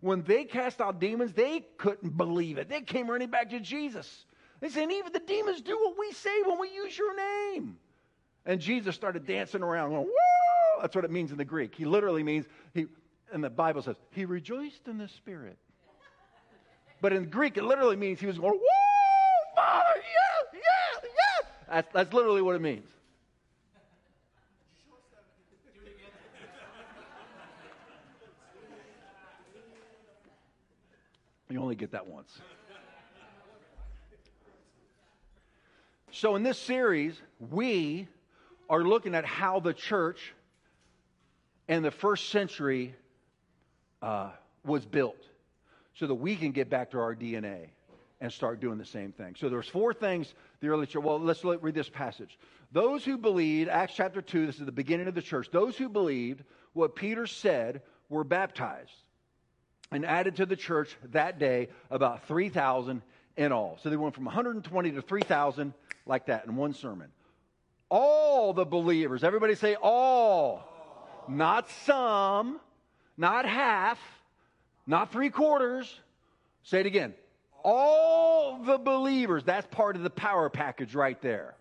When 0.00 0.22
they 0.22 0.44
cast 0.44 0.80
out 0.80 0.98
demons, 0.98 1.32
they 1.34 1.64
couldn't 1.76 2.16
believe 2.16 2.58
it. 2.58 2.68
They 2.68 2.80
came 2.80 3.08
running 3.08 3.30
back 3.30 3.50
to 3.50 3.60
Jesus. 3.60 4.24
They 4.60 4.68
said, 4.68 4.90
even 4.90 5.12
the 5.12 5.20
demons 5.20 5.60
do 5.60 5.78
what 5.78 5.94
we 5.98 6.12
say 6.12 6.42
when 6.44 6.58
we 6.58 6.70
use 6.70 6.96
your 6.98 7.16
name. 7.16 7.76
And 8.44 8.60
Jesus 8.60 8.94
started 8.94 9.26
dancing 9.26 9.62
around, 9.62 9.90
going, 9.90 10.04
Woo! 10.04 10.80
That's 10.80 10.96
what 10.96 11.04
it 11.04 11.10
means 11.10 11.30
in 11.30 11.38
the 11.38 11.44
Greek. 11.44 11.74
He 11.74 11.84
literally 11.84 12.22
means, 12.22 12.46
he, 12.74 12.86
and 13.32 13.42
the 13.44 13.50
Bible 13.50 13.82
says, 13.82 13.96
he 14.12 14.24
rejoiced 14.24 14.88
in 14.88 14.98
the 14.98 15.08
Spirit. 15.08 15.58
But 17.00 17.12
in 17.12 17.30
Greek, 17.30 17.56
it 17.56 17.64
literally 17.64 17.96
means 17.96 18.18
he 18.18 18.26
was 18.26 18.38
going, 18.38 18.54
Woo! 18.54 19.54
Father, 19.54 19.84
yeah, 19.96 20.58
yeah, 20.58 21.00
yeah. 21.02 21.48
That's, 21.70 21.92
that's 21.92 22.12
literally 22.12 22.42
what 22.42 22.56
it 22.56 22.62
means. 22.62 22.88
You 31.50 31.62
only 31.62 31.76
get 31.76 31.92
that 31.92 32.06
once. 32.06 32.40
So, 36.10 36.36
in 36.36 36.42
this 36.42 36.58
series, 36.58 37.20
we 37.50 38.08
are 38.70 38.82
looking 38.82 39.14
at 39.14 39.26
how 39.26 39.60
the 39.60 39.74
church 39.74 40.34
in 41.68 41.82
the 41.82 41.90
first 41.90 42.30
century 42.30 42.94
uh, 44.00 44.30
was 44.64 44.86
built 44.86 45.22
so 45.94 46.06
that 46.06 46.14
we 46.14 46.34
can 46.34 46.52
get 46.52 46.70
back 46.70 46.92
to 46.92 46.98
our 46.98 47.14
DNA 47.14 47.68
and 48.20 48.32
start 48.32 48.58
doing 48.58 48.78
the 48.78 48.86
same 48.86 49.12
thing. 49.12 49.34
So, 49.38 49.50
there's 49.50 49.68
four 49.68 49.92
things 49.92 50.32
the 50.60 50.68
early 50.68 50.86
church, 50.86 51.04
well, 51.04 51.20
let's 51.20 51.44
read 51.44 51.74
this 51.74 51.90
passage. 51.90 52.38
Those 52.72 53.04
who 53.04 53.18
believed, 53.18 53.68
Acts 53.68 53.94
chapter 53.94 54.22
2, 54.22 54.46
this 54.46 54.58
is 54.58 54.66
the 54.66 54.72
beginning 54.72 55.08
of 55.08 55.14
the 55.14 55.22
church, 55.22 55.48
those 55.52 55.76
who 55.76 55.90
believed 55.90 56.42
what 56.72 56.96
Peter 56.96 57.26
said 57.26 57.82
were 58.08 58.24
baptized 58.24 58.90
and 59.92 60.06
added 60.06 60.36
to 60.36 60.46
the 60.46 60.56
church 60.56 60.96
that 61.12 61.38
day 61.38 61.68
about 61.90 62.26
3,000 62.26 63.02
in 63.36 63.52
all. 63.52 63.78
So 63.82 63.90
they 63.90 63.96
went 63.96 64.14
from 64.14 64.24
120 64.24 64.90
to 64.92 65.02
3,000 65.02 65.72
like 66.08 66.26
that 66.26 66.46
in 66.46 66.56
one 66.56 66.74
sermon. 66.74 67.08
All 67.90 68.52
the 68.52 68.64
believers, 68.64 69.24
everybody 69.24 69.54
say 69.54 69.76
all, 69.80 70.64
not 71.28 71.70
some, 71.86 72.60
not 73.16 73.46
half, 73.46 73.98
not 74.86 75.12
three 75.12 75.30
quarters. 75.30 75.92
Say 76.62 76.80
it 76.80 76.86
again. 76.86 77.14
All 77.64 78.62
the 78.62 78.78
believers, 78.78 79.44
that's 79.44 79.66
part 79.70 79.96
of 79.96 80.02
the 80.02 80.10
power 80.10 80.48
package 80.48 80.94
right 80.94 81.20
there. 81.22 81.54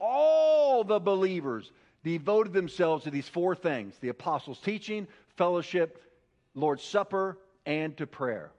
All 0.00 0.84
the 0.84 0.98
believers 0.98 1.70
devoted 2.02 2.52
themselves 2.52 3.04
to 3.04 3.10
these 3.10 3.28
four 3.28 3.54
things 3.54 3.94
the 4.00 4.08
apostles' 4.08 4.58
teaching, 4.58 5.06
fellowship, 5.36 6.02
Lord's 6.54 6.82
Supper, 6.82 7.38
and 7.64 7.96
to 7.96 8.06
prayer. 8.06 8.50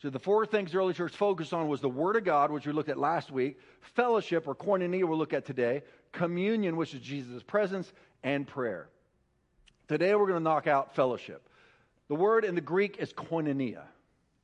So 0.00 0.10
the 0.10 0.18
four 0.18 0.46
things 0.46 0.72
the 0.72 0.78
early 0.78 0.94
church 0.94 1.12
focused 1.12 1.52
on 1.52 1.66
was 1.66 1.80
the 1.80 1.88
Word 1.88 2.16
of 2.16 2.24
God, 2.24 2.52
which 2.52 2.66
we 2.66 2.72
looked 2.72 2.88
at 2.88 2.98
last 2.98 3.32
week, 3.32 3.58
fellowship 3.94 4.46
or 4.46 4.54
koinonia 4.54 5.04
we'll 5.04 5.18
look 5.18 5.32
at 5.32 5.44
today, 5.44 5.82
communion, 6.12 6.76
which 6.76 6.94
is 6.94 7.00
Jesus' 7.00 7.42
presence, 7.42 7.92
and 8.22 8.46
prayer. 8.46 8.88
Today 9.88 10.14
we're 10.14 10.26
going 10.26 10.38
to 10.38 10.44
knock 10.44 10.68
out 10.68 10.94
fellowship. 10.94 11.48
The 12.08 12.14
word 12.14 12.44
in 12.44 12.54
the 12.54 12.60
Greek 12.60 12.98
is 12.98 13.12
koinonia. 13.12 13.82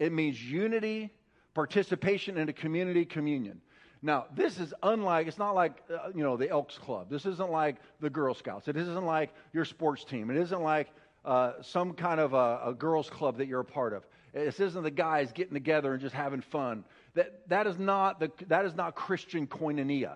It 0.01 0.13
means 0.13 0.43
unity, 0.43 1.13
participation 1.55 2.37
in 2.37 2.49
a 2.49 2.53
community, 2.53 3.05
communion. 3.05 3.61
Now, 4.03 4.27
this 4.35 4.59
is 4.59 4.75
unlike, 4.83 5.29
it's 5.29 5.39
not 5.39 5.55
like, 5.55 5.83
uh, 5.89 6.09
you 6.15 6.25
know, 6.25 6.37
the 6.37 6.51
Elks 6.51 6.77
Club. 6.77 7.09
This 7.09 7.25
isn't 7.27 7.51
like 7.51 7.77
the 8.01 8.11
Girl 8.11 8.35
Scouts. 8.35 8.67
It 8.67 8.77
isn't 8.77 9.07
like 9.07 9.33
your 9.53 9.65
sports 9.65 10.05
team. 10.05 10.31
It 10.31 10.37
isn't 10.37 10.63
like 10.63 10.89
uh, 11.25 11.53
some 11.63 11.93
kind 11.93 12.21
of 12.21 12.35
a, 12.35 12.61
a 12.67 12.75
girls' 12.75 13.09
club 13.09 13.39
that 13.39 13.47
you're 13.47 13.61
a 13.61 13.65
part 13.65 13.95
of. 13.95 14.05
This 14.35 14.59
isn't 14.59 14.83
the 14.83 14.91
guys 14.91 15.31
getting 15.33 15.55
together 15.55 15.93
and 15.93 16.01
just 16.01 16.15
having 16.15 16.41
fun. 16.41 16.85
That, 17.15 17.49
that, 17.49 17.69
is 17.69 17.79
not 17.79 18.19
the, 18.19 18.33
that 18.49 18.65
is 18.65 18.75
not 18.75 18.97
Christian 18.97 19.47
koinonia. 19.47 20.15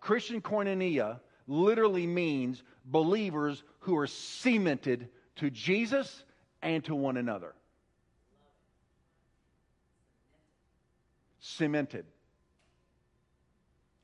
Christian 0.00 0.40
koinonia 0.40 1.18
literally 1.48 2.06
means 2.06 2.62
believers 2.84 3.64
who 3.80 3.96
are 3.98 4.06
cemented 4.06 5.08
to 5.36 5.50
Jesus 5.50 6.24
and 6.62 6.84
to 6.84 6.94
one 6.94 7.16
another. 7.16 7.52
Cemented. 11.40 12.06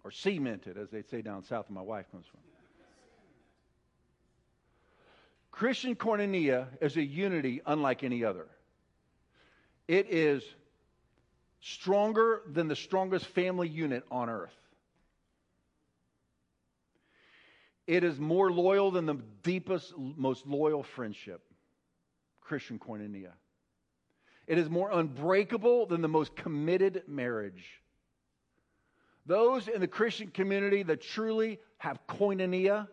Or 0.03 0.11
cemented, 0.11 0.77
as 0.77 0.91
they 0.91 1.03
say 1.03 1.23
down 1.23 1.45
south 1.45 1.71
where 1.71 1.77
my 1.77 1.83
wife 1.83 2.11
comes 2.11 2.27
from. 2.27 2.41
Christian 5.53 5.95
koinonia 5.95 6.67
is 6.81 6.97
a 6.97 7.05
unity 7.05 7.63
unlike 7.65 8.03
any 8.03 8.25
other. 8.25 8.49
It 9.87 10.07
is 10.11 10.43
stronger 11.61 12.43
than 12.47 12.69
the 12.69 12.77
strongest 12.77 13.27
family 13.27 13.69
unit 13.69 14.05
on 14.11 14.29
earth. 14.29 14.55
It 17.87 18.03
is 18.03 18.19
more 18.19 18.51
loyal 18.51 18.91
than 18.91 19.07
the 19.07 19.19
deepest, 19.43 19.93
most 19.97 20.47
loyal 20.47 20.83
friendship. 20.83 21.43
Christian 22.41 22.79
koinonia. 22.79 23.33
It 24.47 24.59
is 24.59 24.69
more 24.69 24.91
unbreakable 24.91 25.87
than 25.87 26.03
the 26.03 26.09
most 26.09 26.37
committed 26.37 27.03
marriage. 27.07 27.65
Those 29.27 29.69
in 29.69 29.81
the 29.81 29.89
Christian 29.89 30.29
community 30.29 30.83
that 30.83 31.01
truly 31.01 31.59
have 31.79 31.99
koinonia 32.07 32.89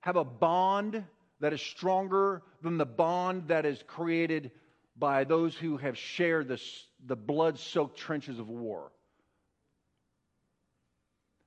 have 0.00 0.16
a 0.16 0.24
bond 0.24 1.04
that 1.40 1.52
is 1.52 1.60
stronger 1.60 2.42
than 2.62 2.78
the 2.78 2.86
bond 2.86 3.48
that 3.48 3.64
is 3.64 3.82
created 3.86 4.50
by 4.98 5.24
those 5.24 5.54
who 5.54 5.76
have 5.76 5.96
shared 5.96 6.48
this, 6.48 6.86
the 7.04 7.16
blood 7.16 7.58
soaked 7.58 7.98
trenches 7.98 8.38
of 8.38 8.48
war. 8.48 8.90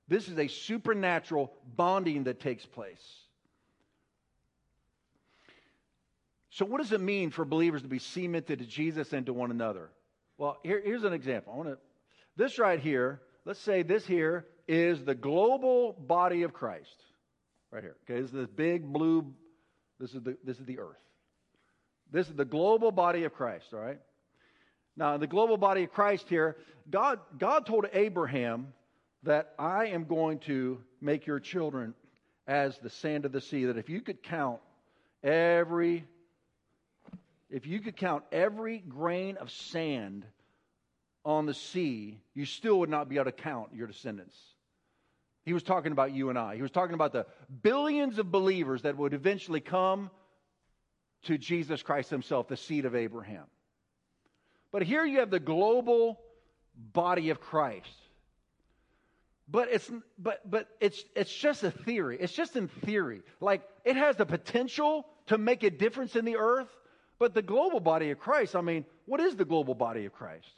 This 0.07 0.27
is 0.27 0.37
a 0.37 0.47
supernatural 0.47 1.53
bonding 1.75 2.23
that 2.23 2.39
takes 2.39 2.65
place. 2.65 3.03
So, 6.51 6.65
what 6.65 6.81
does 6.81 6.91
it 6.91 7.01
mean 7.01 7.29
for 7.29 7.45
believers 7.45 7.83
to 7.83 7.87
be 7.87 7.99
cemented 7.99 8.59
to 8.59 8.65
Jesus 8.65 9.13
and 9.13 9.25
to 9.27 9.33
one 9.33 9.51
another? 9.51 9.89
Well, 10.37 10.57
here, 10.63 10.81
here's 10.83 11.03
an 11.03 11.13
example. 11.13 11.53
I 11.53 11.57
want 11.57 11.69
to. 11.69 11.77
This 12.35 12.57
right 12.57 12.79
here 12.79 13.21
let's 13.49 13.59
say 13.59 13.81
this 13.81 14.05
here 14.05 14.45
is 14.67 15.03
the 15.03 15.15
global 15.15 15.93
body 15.93 16.43
of 16.43 16.53
Christ. 16.53 17.03
Right 17.71 17.83
here. 17.83 17.95
Okay, 18.03 18.21
this 18.21 18.29
is 18.29 18.35
this 18.35 18.47
big 18.47 18.83
blue, 18.85 19.33
this 19.99 20.13
is 20.13 20.21
the 20.21 20.37
this 20.43 20.59
is 20.59 20.65
the 20.65 20.79
earth. 20.79 20.97
This 22.11 22.27
is 22.27 22.35
the 22.35 22.45
global 22.45 22.91
body 22.91 23.23
of 23.23 23.33
Christ, 23.33 23.67
all 23.73 23.79
right? 23.79 23.99
Now, 24.95 25.15
in 25.15 25.21
the 25.21 25.27
global 25.27 25.57
body 25.57 25.83
of 25.83 25.91
Christ 25.91 26.27
here, 26.27 26.57
God, 26.89 27.19
God 27.37 27.65
told 27.65 27.85
Abraham 27.93 28.73
that 29.23 29.53
I 29.59 29.87
am 29.87 30.05
going 30.05 30.39
to 30.39 30.79
make 31.01 31.27
your 31.27 31.39
children 31.39 31.93
as 32.47 32.77
the 32.79 32.89
sand 32.89 33.25
of 33.25 33.31
the 33.31 33.41
sea, 33.41 33.65
that 33.65 33.77
if 33.77 33.89
you 33.89 34.01
could 34.01 34.23
count 34.23 34.59
every 35.23 36.05
if 37.51 37.65
you 37.65 37.79
could 37.79 37.97
count 37.97 38.23
every 38.31 38.77
grain 38.77 39.37
of 39.37 39.49
sand 39.49 40.23
on 41.25 41.47
the 41.47 41.53
sea, 41.53 42.19
you 42.35 42.45
still 42.45 42.79
would 42.79 42.89
not 42.89 43.09
be 43.09 43.15
able 43.15 43.25
to 43.25 43.31
count 43.31 43.69
your 43.73 43.87
descendants. 43.87 44.35
He 45.45 45.53
was 45.53 45.63
talking 45.63 45.91
about 45.91 46.13
you 46.13 46.29
and 46.29 46.37
I. 46.37 46.55
He 46.55 46.61
was 46.61 46.69
talking 46.69 46.93
about 46.93 47.11
the 47.11 47.25
billions 47.63 48.19
of 48.19 48.31
believers 48.31 48.83
that 48.83 48.97
would 48.97 49.15
eventually 49.15 49.61
come 49.61 50.11
to 51.23 51.37
Jesus 51.37 51.81
Christ 51.83 52.09
himself, 52.09 52.47
the 52.47 52.57
seed 52.57 52.85
of 52.85 52.95
Abraham. 52.95 53.45
But 54.71 54.83
here 54.83 55.03
you 55.03 55.19
have 55.19 55.31
the 55.31 55.39
global 55.39 56.19
body 56.75 57.29
of 57.29 57.39
Christ. 57.39 57.89
But 59.51 59.69
it's 59.71 59.89
but 60.17 60.49
but 60.49 60.67
it's 60.79 61.03
it's 61.15 61.33
just 61.33 61.63
a 61.63 61.71
theory. 61.71 62.17
It's 62.19 62.33
just 62.33 62.55
in 62.55 62.67
theory. 62.67 63.23
Like 63.41 63.63
it 63.83 63.95
has 63.95 64.15
the 64.15 64.25
potential 64.25 65.07
to 65.27 65.39
make 65.39 65.63
a 65.63 65.71
difference 65.71 66.15
in 66.15 66.23
the 66.23 66.37
earth, 66.37 66.69
but 67.17 67.33
the 67.33 67.41
global 67.41 67.79
body 67.79 68.11
of 68.11 68.19
Christ, 68.19 68.55
I 68.55 68.61
mean, 68.61 68.85
what 69.05 69.19
is 69.19 69.35
the 69.35 69.45
global 69.45 69.73
body 69.73 70.05
of 70.05 70.13
Christ? 70.13 70.53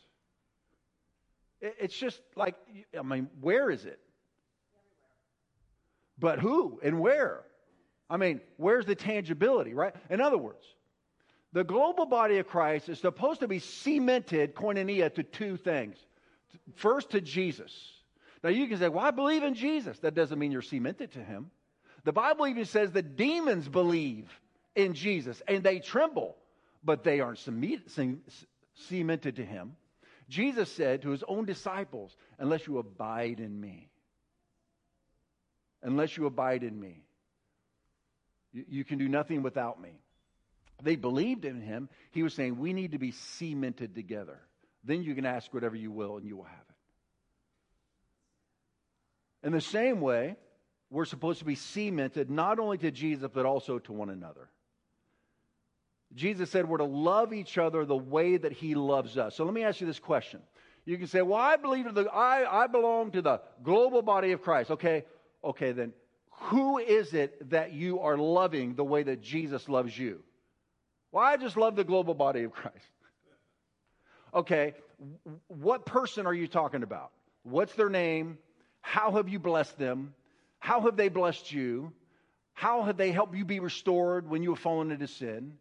It's 1.61 1.95
just 1.95 2.19
like 2.35 2.55
I 2.97 3.01
mean, 3.01 3.29
where 3.39 3.69
is 3.69 3.85
it? 3.85 3.99
But 6.19 6.39
who 6.39 6.81
and 6.83 6.99
where? 6.99 7.43
I 8.11 8.17
mean, 8.17 8.41
where's 8.57 8.85
the 8.85 8.93
tangibility, 8.93 9.73
right? 9.73 9.95
In 10.09 10.19
other 10.19 10.37
words, 10.37 10.65
the 11.53 11.63
global 11.63 12.05
body 12.05 12.39
of 12.39 12.47
Christ 12.47 12.89
is 12.89 12.99
supposed 12.99 13.39
to 13.39 13.47
be 13.47 13.59
cemented, 13.59 14.53
koinonia, 14.53 15.13
to 15.15 15.23
two 15.23 15.55
things. 15.55 15.97
First, 16.75 17.11
to 17.11 17.21
Jesus. 17.21 17.73
Now, 18.43 18.49
you 18.49 18.67
can 18.67 18.77
say, 18.79 18.89
well, 18.89 19.05
I 19.05 19.11
believe 19.11 19.43
in 19.43 19.53
Jesus. 19.53 19.97
That 19.99 20.13
doesn't 20.13 20.37
mean 20.37 20.51
you're 20.51 20.61
cemented 20.61 21.13
to 21.13 21.23
him. 21.23 21.51
The 22.03 22.11
Bible 22.11 22.47
even 22.47 22.65
says 22.65 22.91
that 22.91 23.15
demons 23.15 23.69
believe 23.69 24.27
in 24.75 24.93
Jesus 24.93 25.41
and 25.47 25.63
they 25.63 25.79
tremble, 25.79 26.35
but 26.83 27.05
they 27.05 27.21
aren't 27.21 27.39
cemented 27.39 29.35
to 29.37 29.45
him. 29.45 29.77
Jesus 30.27 30.69
said 30.69 31.03
to 31.03 31.11
his 31.11 31.23
own 31.29 31.45
disciples, 31.45 32.17
unless 32.39 32.67
you 32.67 32.77
abide 32.77 33.39
in 33.39 33.61
me, 33.61 33.89
unless 35.81 36.17
you 36.17 36.25
abide 36.25 36.63
in 36.63 36.77
me. 36.77 37.03
You, 38.53 38.83
can 38.83 38.97
do 38.97 39.07
nothing 39.07 39.43
without 39.43 39.81
me. 39.81 39.91
They 40.83 40.95
believed 40.95 41.45
in 41.45 41.61
him. 41.61 41.89
He 42.11 42.23
was 42.23 42.33
saying, 42.33 42.57
We 42.57 42.73
need 42.73 42.91
to 42.91 42.97
be 42.97 43.11
cemented 43.11 43.95
together. 43.95 44.39
Then 44.83 45.03
you 45.03 45.15
can 45.15 45.25
ask 45.25 45.53
whatever 45.53 45.75
you 45.75 45.91
will, 45.91 46.17
and 46.17 46.25
you 46.25 46.35
will 46.35 46.45
have 46.45 46.65
it. 49.43 49.47
In 49.47 49.53
the 49.53 49.61
same 49.61 50.01
way, 50.01 50.35
we're 50.89 51.05
supposed 51.05 51.39
to 51.39 51.45
be 51.45 51.55
cemented 51.55 52.29
not 52.29 52.59
only 52.59 52.77
to 52.79 52.91
Jesus, 52.91 53.29
but 53.33 53.45
also 53.45 53.79
to 53.79 53.93
one 53.93 54.09
another. 54.09 54.49
Jesus 56.13 56.49
said 56.49 56.67
we're 56.67 56.77
to 56.77 56.83
love 56.83 57.31
each 57.31 57.57
other 57.57 57.85
the 57.85 57.95
way 57.95 58.35
that 58.37 58.51
he 58.51 58.75
loves 58.75 59.17
us. 59.17 59.35
So 59.35 59.45
let 59.45 59.53
me 59.53 59.63
ask 59.63 59.79
you 59.79 59.87
this 59.87 59.99
question. 59.99 60.41
You 60.83 60.97
can 60.97 61.07
say, 61.07 61.21
Well, 61.21 61.39
I 61.39 61.55
believe 61.55 61.93
the, 61.93 62.11
I, 62.11 62.63
I 62.63 62.67
belong 62.67 63.11
to 63.11 63.21
the 63.21 63.41
global 63.63 64.01
body 64.01 64.31
of 64.31 64.41
Christ. 64.41 64.71
Okay, 64.71 65.05
okay, 65.43 65.71
then 65.71 65.93
who 66.41 66.79
is 66.79 67.13
it 67.13 67.51
that 67.51 67.71
you 67.71 67.99
are 67.99 68.17
loving 68.17 68.73
the 68.75 68.83
way 68.83 69.03
that 69.03 69.21
Jesus 69.21 69.69
loves 69.69 69.97
you? 69.97 70.21
Well, 71.11 71.23
I 71.23 71.37
just 71.37 71.55
love 71.55 71.75
the 71.75 71.83
global 71.83 72.13
body 72.13 72.43
of 72.43 72.51
Christ. 72.51 72.77
Okay, 74.33 74.73
what 75.47 75.85
person 75.85 76.25
are 76.25 76.33
you 76.33 76.47
talking 76.47 76.83
about? 76.83 77.11
What's 77.43 77.73
their 77.73 77.89
name? 77.89 78.37
How 78.81 79.11
have 79.11 79.29
you 79.29 79.37
blessed 79.37 79.77
them? 79.77 80.15
How 80.59 80.81
have 80.81 80.95
they 80.95 81.09
blessed 81.09 81.51
you? 81.51 81.91
How 82.53 82.83
have 82.83 82.97
they 82.97 83.11
helped 83.11 83.35
you 83.35 83.45
be 83.45 83.59
restored 83.59 84.29
when 84.29 84.41
you 84.41 84.51
have 84.51 84.59
fallen 84.59 84.91
into 84.91 85.07
sin? 85.07 85.57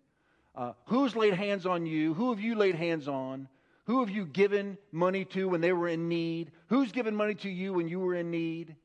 Uh, 0.54 0.72
who's 0.86 1.14
laid 1.14 1.34
hands 1.34 1.66
on 1.66 1.84
you? 1.84 2.14
Who 2.14 2.30
have 2.30 2.40
you 2.40 2.54
laid 2.54 2.74
hands 2.74 3.06
on? 3.06 3.48
Who 3.84 4.00
have 4.00 4.10
you 4.10 4.24
given 4.24 4.78
money 4.92 5.24
to 5.26 5.48
when 5.48 5.60
they 5.60 5.72
were 5.72 5.88
in 5.88 6.08
need? 6.08 6.52
Who's 6.68 6.92
given 6.92 7.14
money 7.14 7.34
to 7.36 7.50
you 7.50 7.74
when 7.74 7.88
you 7.88 8.00
were 8.00 8.14
in 8.14 8.30
need? 8.30 8.76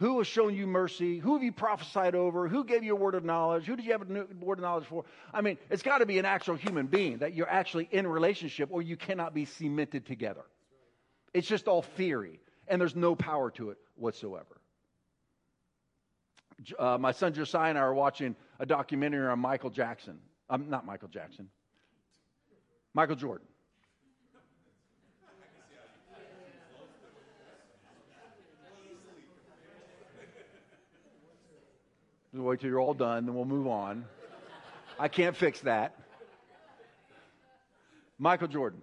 Who 0.00 0.16
has 0.16 0.26
shown 0.26 0.54
you 0.54 0.66
mercy? 0.66 1.18
Who 1.18 1.34
have 1.34 1.42
you 1.42 1.52
prophesied 1.52 2.14
over? 2.14 2.48
Who 2.48 2.64
gave 2.64 2.82
you 2.82 2.92
a 2.92 2.96
word 2.96 3.14
of 3.14 3.22
knowledge? 3.22 3.66
Who 3.66 3.76
did 3.76 3.84
you 3.84 3.92
have 3.92 4.10
a 4.10 4.26
word 4.42 4.58
of 4.58 4.62
knowledge 4.62 4.86
for? 4.86 5.04
I 5.32 5.42
mean, 5.42 5.58
it's 5.68 5.82
got 5.82 5.98
to 5.98 6.06
be 6.06 6.18
an 6.18 6.24
actual 6.24 6.54
human 6.54 6.86
being 6.86 7.18
that 7.18 7.34
you're 7.34 7.50
actually 7.50 7.86
in 7.92 8.06
relationship 8.06 8.70
or 8.72 8.80
you 8.80 8.96
cannot 8.96 9.34
be 9.34 9.44
cemented 9.44 10.06
together. 10.06 10.40
It's 11.34 11.46
just 11.46 11.68
all 11.68 11.82
theory, 11.82 12.40
and 12.66 12.80
there's 12.80 12.96
no 12.96 13.14
power 13.14 13.50
to 13.52 13.70
it 13.70 13.78
whatsoever. 13.94 14.62
Uh, 16.78 16.96
my 16.96 17.12
son 17.12 17.34
Josiah 17.34 17.68
and 17.68 17.78
I 17.78 17.82
are 17.82 17.94
watching 17.94 18.36
a 18.58 18.64
documentary 18.64 19.26
on 19.28 19.38
Michael 19.38 19.70
Jackson. 19.70 20.18
Um, 20.48 20.70
not 20.70 20.86
Michael 20.86 21.08
Jackson, 21.08 21.50
Michael 22.94 23.16
Jordan. 23.16 23.46
Just 32.32 32.42
wait 32.42 32.60
till 32.60 32.70
you're 32.70 32.80
all 32.80 32.94
done, 32.94 33.26
then 33.26 33.34
we'll 33.34 33.44
move 33.44 33.66
on. 33.66 34.04
I 34.98 35.08
can't 35.08 35.36
fix 35.36 35.60
that. 35.60 35.94
Michael 38.18 38.48
Jordan. 38.48 38.80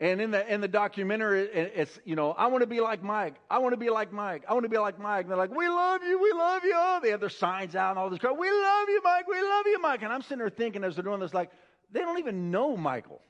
And 0.00 0.20
in 0.20 0.30
the 0.30 0.52
in 0.52 0.60
the 0.60 0.68
documentary, 0.68 1.40
it's 1.42 1.98
you 2.04 2.14
know, 2.14 2.30
I 2.30 2.46
want 2.46 2.62
to 2.62 2.68
be 2.68 2.80
like 2.80 3.02
Mike. 3.02 3.34
I 3.50 3.58
want 3.58 3.72
to 3.72 3.76
be 3.76 3.90
like 3.90 4.12
Mike. 4.12 4.44
I 4.48 4.52
want 4.52 4.62
to 4.62 4.68
be 4.68 4.78
like 4.78 4.98
Mike. 4.98 5.22
And 5.22 5.30
they're 5.30 5.36
like, 5.36 5.54
we 5.54 5.68
love 5.68 6.02
you, 6.04 6.22
we 6.22 6.32
love 6.32 6.62
you. 6.64 6.98
They 7.02 7.10
have 7.10 7.20
their 7.20 7.28
signs 7.28 7.74
out 7.74 7.90
and 7.90 7.98
all 7.98 8.08
this 8.08 8.20
crap. 8.20 8.38
We 8.38 8.48
love 8.48 8.88
you, 8.88 9.00
Mike. 9.02 9.26
We 9.26 9.42
love 9.42 9.66
you, 9.66 9.80
Mike. 9.80 10.02
And 10.02 10.12
I'm 10.12 10.22
sitting 10.22 10.38
there 10.38 10.50
thinking 10.50 10.84
as 10.84 10.94
they're 10.94 11.04
doing 11.04 11.18
this, 11.18 11.34
like, 11.34 11.50
they 11.92 12.00
don't 12.00 12.18
even 12.18 12.52
know 12.52 12.76
Michael. 12.76 13.20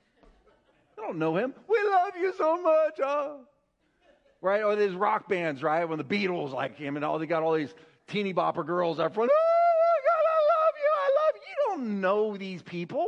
They 0.97 1.03
don't 1.03 1.19
know 1.19 1.37
him. 1.37 1.55
We 1.69 1.79
love 1.91 2.13
you 2.21 2.35
so 2.37 2.61
much. 2.63 3.01
Oh. 3.03 3.41
Right? 4.43 4.63
Or 4.63 4.77
these 4.77 4.95
rock 4.95 5.27
bands, 5.27 5.63
right? 5.63 5.89
When 5.89 5.97
the 5.97 6.05
Beatles 6.05 6.53
like 6.53 6.77
him 6.77 6.97
and 6.97 7.05
all 7.05 7.19
they 7.19 7.27
got 7.27 7.43
all 7.43 7.55
these 7.55 7.73
teeny 8.09 8.35
bopper 8.35 8.67
girls 8.67 8.99
up 8.99 9.15
front. 9.15 9.31
Oh, 9.33 10.01
God, 10.05 10.25
I 10.27 10.41
love 10.55 10.75
you. 10.77 10.91
I 10.95 11.11
love 11.25 11.35
you. 11.37 11.43
You 11.49 11.57
don't 11.69 12.01
know 12.01 12.37
these 12.37 12.63
people. 12.63 13.07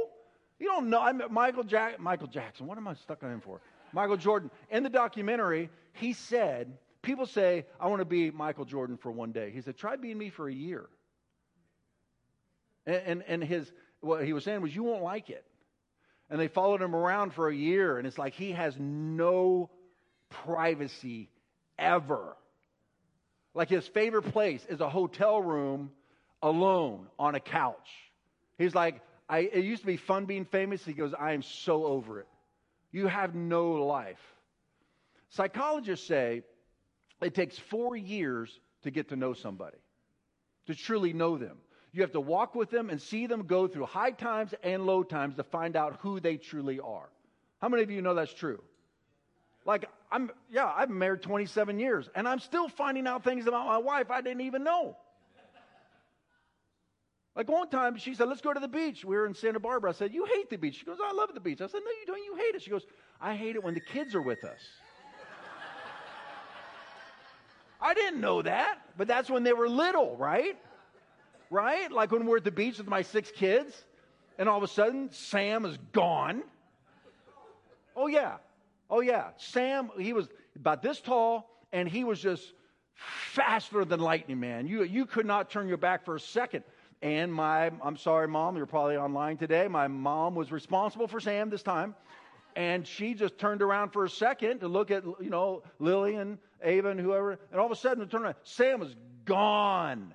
You 0.58 0.66
don't 0.66 0.90
know. 0.90 1.00
I'm 1.00 1.22
Michael, 1.30 1.64
Jack, 1.64 1.98
Michael 1.98 2.26
Jackson. 2.26 2.66
What 2.66 2.78
am 2.78 2.86
I 2.86 2.94
stuck 2.94 3.22
on 3.22 3.32
him 3.32 3.40
for? 3.40 3.60
Michael 3.92 4.18
Jordan. 4.18 4.50
In 4.70 4.82
the 4.82 4.90
documentary, 4.90 5.70
he 5.94 6.12
said, 6.12 6.76
people 7.02 7.26
say, 7.26 7.66
I 7.80 7.88
want 7.88 8.00
to 8.00 8.04
be 8.04 8.30
Michael 8.30 8.64
Jordan 8.64 8.98
for 8.98 9.10
one 9.10 9.32
day. 9.32 9.50
He 9.50 9.62
said, 9.62 9.76
try 9.76 9.96
being 9.96 10.18
me 10.18 10.30
for 10.30 10.48
a 10.48 10.52
year. 10.52 10.86
And, 12.86 12.96
and, 12.96 13.24
and 13.26 13.44
his, 13.44 13.72
what 14.00 14.24
he 14.24 14.32
was 14.32 14.44
saying 14.44 14.60
was, 14.60 14.74
you 14.74 14.82
won't 14.82 15.02
like 15.02 15.30
it. 15.30 15.44
And 16.28 16.38
they 16.38 16.48
followed 16.48 16.80
him 16.80 16.94
around 16.94 17.34
for 17.34 17.48
a 17.48 17.54
year, 17.54 17.98
and 17.98 18.06
it's 18.06 18.18
like 18.18 18.34
he 18.34 18.52
has 18.52 18.76
no 18.78 19.70
privacy 20.28 21.28
ever. 21.78 22.36
Like 23.54 23.68
his 23.68 23.86
favorite 23.86 24.30
place 24.32 24.64
is 24.68 24.80
a 24.80 24.88
hotel 24.88 25.40
room 25.40 25.90
alone 26.42 27.06
on 27.18 27.34
a 27.34 27.40
couch. 27.40 27.88
He's 28.58 28.74
like, 28.74 29.00
I, 29.28 29.40
it 29.40 29.64
used 29.64 29.82
to 29.82 29.86
be 29.86 29.96
fun 29.96 30.24
being 30.26 30.44
famous. 30.44 30.84
He 30.84 30.92
goes, 30.92 31.14
I 31.18 31.32
am 31.32 31.42
so 31.42 31.84
over 31.84 32.20
it. 32.20 32.28
You 32.92 33.06
have 33.06 33.34
no 33.34 33.72
life. 33.72 34.20
Psychologists 35.30 36.06
say 36.06 36.42
it 37.22 37.34
takes 37.34 37.58
four 37.58 37.96
years 37.96 38.58
to 38.82 38.90
get 38.90 39.10
to 39.10 39.16
know 39.16 39.32
somebody, 39.32 39.78
to 40.66 40.74
truly 40.74 41.12
know 41.12 41.38
them. 41.38 41.58
You 41.92 42.02
have 42.02 42.12
to 42.12 42.20
walk 42.20 42.54
with 42.54 42.70
them 42.70 42.90
and 42.90 43.00
see 43.00 43.26
them 43.26 43.46
go 43.46 43.66
through 43.66 43.86
high 43.86 44.12
times 44.12 44.54
and 44.62 44.86
low 44.86 45.02
times 45.02 45.36
to 45.36 45.42
find 45.42 45.76
out 45.76 45.98
who 46.00 46.20
they 46.20 46.36
truly 46.36 46.80
are. 46.80 47.08
How 47.60 47.68
many 47.68 47.82
of 47.82 47.90
you 47.90 48.00
know 48.00 48.14
that's 48.14 48.32
true? 48.32 48.62
Like, 49.64 49.86
I'm, 50.12 50.30
yeah, 50.50 50.72
I've 50.74 50.88
been 50.88 50.98
married 50.98 51.22
27 51.22 51.78
years, 51.78 52.08
and 52.14 52.26
I'm 52.26 52.40
still 52.40 52.68
finding 52.68 53.06
out 53.06 53.22
things 53.22 53.46
about 53.46 53.66
my 53.66 53.78
wife 53.78 54.10
I 54.10 54.20
didn't 54.20 54.40
even 54.42 54.64
know. 54.64 54.96
Like 57.36 57.48
one 57.48 57.68
time, 57.70 57.96
she 57.96 58.14
said, 58.14 58.28
Let's 58.28 58.40
go 58.40 58.52
to 58.52 58.60
the 58.60 58.68
beach. 58.68 59.04
We 59.04 59.16
were 59.16 59.24
in 59.24 59.34
Santa 59.34 59.60
Barbara. 59.60 59.90
I 59.90 59.92
said, 59.92 60.12
You 60.12 60.24
hate 60.24 60.50
the 60.50 60.56
beach. 60.56 60.78
She 60.80 60.84
goes, 60.84 60.98
I 61.02 61.12
love 61.12 61.32
the 61.32 61.40
beach. 61.40 61.60
I 61.60 61.68
said, 61.68 61.80
No, 61.84 61.90
you 61.90 62.06
don't. 62.06 62.24
You 62.24 62.34
hate 62.36 62.56
it. 62.56 62.62
She 62.62 62.70
goes, 62.70 62.84
I 63.20 63.34
hate 63.34 63.54
it 63.54 63.62
when 63.62 63.74
the 63.74 63.80
kids 63.80 64.14
are 64.16 64.22
with 64.22 64.44
us. 64.44 64.60
I 67.80 67.94
didn't 67.94 68.20
know 68.20 68.42
that, 68.42 68.78
but 68.98 69.08
that's 69.08 69.30
when 69.30 69.42
they 69.42 69.52
were 69.52 69.68
little, 69.68 70.16
right? 70.16 70.58
Right? 71.50 71.90
Like 71.90 72.10
when 72.10 72.26
we're 72.26 72.38
at 72.38 72.44
the 72.44 72.50
beach 72.50 72.78
with 72.78 72.88
my 72.88 73.02
six 73.02 73.30
kids, 73.30 73.84
and 74.38 74.48
all 74.48 74.58
of 74.58 74.62
a 74.62 74.68
sudden, 74.68 75.10
Sam 75.12 75.64
is 75.64 75.78
gone. 75.92 76.42
Oh, 77.94 78.06
yeah. 78.06 78.36
Oh, 78.90 79.00
yeah. 79.00 79.28
Sam, 79.36 79.90
he 79.98 80.12
was 80.12 80.28
about 80.56 80.82
this 80.82 81.00
tall, 81.00 81.48
and 81.72 81.88
he 81.88 82.04
was 82.04 82.20
just 82.20 82.52
faster 82.94 83.84
than 83.84 84.00
lightning, 84.00 84.40
man. 84.40 84.66
You, 84.66 84.82
you 84.82 85.06
could 85.06 85.26
not 85.26 85.50
turn 85.50 85.68
your 85.68 85.76
back 85.76 86.04
for 86.04 86.16
a 86.16 86.20
second. 86.20 86.64
And 87.02 87.32
my, 87.32 87.70
I'm 87.82 87.96
sorry, 87.96 88.28
mom, 88.28 88.56
you're 88.56 88.66
probably 88.66 88.96
online 88.96 89.38
today. 89.38 89.68
My 89.68 89.88
mom 89.88 90.34
was 90.34 90.52
responsible 90.52 91.08
for 91.08 91.20
Sam 91.20 91.48
this 91.48 91.62
time. 91.62 91.94
And 92.56 92.86
she 92.86 93.14
just 93.14 93.38
turned 93.38 93.62
around 93.62 93.90
for 93.90 94.04
a 94.04 94.10
second 94.10 94.60
to 94.60 94.68
look 94.68 94.90
at, 94.90 95.04
you 95.20 95.30
know, 95.30 95.62
Lily 95.78 96.16
and 96.16 96.36
Ava 96.62 96.90
and 96.90 97.00
whoever. 97.00 97.38
And 97.52 97.60
all 97.60 97.66
of 97.66 97.72
a 97.72 97.76
sudden, 97.76 98.02
it 98.02 98.10
turned 98.10 98.24
around. 98.24 98.34
Sam 98.42 98.80
was 98.80 98.94
gone. 99.24 100.12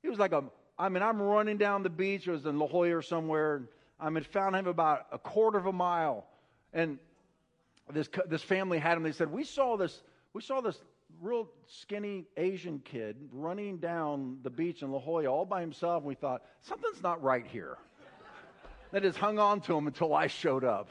He 0.00 0.08
was 0.08 0.18
like 0.18 0.32
a, 0.32 0.44
I 0.78 0.88
mean, 0.88 1.02
I'm 1.02 1.20
running 1.20 1.58
down 1.58 1.82
the 1.82 1.90
beach. 1.90 2.28
It 2.28 2.30
was 2.30 2.46
in 2.46 2.58
La 2.58 2.66
Jolla 2.66 2.96
or 2.96 3.02
somewhere. 3.02 3.56
And 3.56 3.68
I 4.00 4.08
mean, 4.10 4.22
found 4.22 4.54
him 4.54 4.68
about 4.68 5.06
a 5.10 5.18
quarter 5.18 5.58
of 5.58 5.66
a 5.66 5.72
mile. 5.72 6.24
And 6.72 6.98
this, 7.92 8.08
this 8.26 8.42
family 8.42 8.78
had 8.78 8.96
him. 8.96 9.02
They 9.02 9.12
said, 9.12 9.30
we 9.30 9.44
saw 9.44 9.76
this, 9.76 10.02
we 10.32 10.42
saw 10.42 10.60
this 10.60 10.78
real 11.20 11.48
skinny 11.66 12.26
Asian 12.36 12.80
kid 12.80 13.16
running 13.32 13.78
down 13.78 14.38
the 14.42 14.50
beach 14.50 14.82
in 14.82 14.90
La 14.90 14.98
Jolla 14.98 15.26
all 15.26 15.44
by 15.46 15.60
himself. 15.60 16.02
And 16.02 16.06
we 16.06 16.14
thought, 16.14 16.42
something's 16.62 17.02
not 17.02 17.22
right 17.22 17.46
here. 17.46 17.78
that 18.92 19.04
has 19.04 19.16
hung 19.16 19.38
on 19.38 19.60
to 19.62 19.76
him 19.76 19.86
until 19.86 20.14
I 20.14 20.26
showed 20.26 20.64
up. 20.64 20.90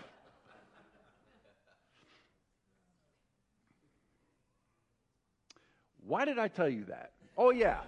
Why 6.08 6.24
did 6.24 6.40
I 6.40 6.48
tell 6.48 6.70
you 6.70 6.86
that? 6.86 7.12
Oh, 7.38 7.52
yeah. 7.52 7.82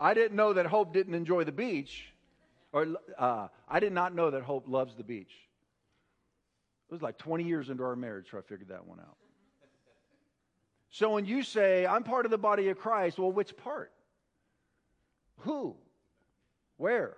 I 0.00 0.12
didn't 0.12 0.36
know 0.36 0.52
that 0.52 0.66
Hope 0.66 0.92
didn't 0.92 1.14
enjoy 1.14 1.44
the 1.44 1.52
beach, 1.52 2.12
or 2.72 2.86
uh, 3.18 3.48
I 3.66 3.80
did 3.80 3.92
not 3.92 4.14
know 4.14 4.30
that 4.30 4.42
Hope 4.42 4.68
loves 4.68 4.94
the 4.96 5.04
beach. 5.04 5.32
It 6.88 6.92
was 6.92 7.02
like 7.02 7.18
20 7.18 7.44
years 7.44 7.70
into 7.70 7.82
our 7.82 7.96
marriage, 7.96 8.26
so 8.30 8.38
I 8.38 8.42
figured 8.42 8.68
that 8.68 8.86
one 8.86 9.00
out. 9.00 9.16
So 10.90 11.12
when 11.12 11.24
you 11.24 11.42
say, 11.42 11.86
I'm 11.86 12.04
part 12.04 12.24
of 12.24 12.30
the 12.30 12.38
body 12.38 12.68
of 12.68 12.78
Christ, 12.78 13.18
well, 13.18 13.32
which 13.32 13.56
part? 13.56 13.90
Who? 15.38 15.76
Where? 16.76 17.16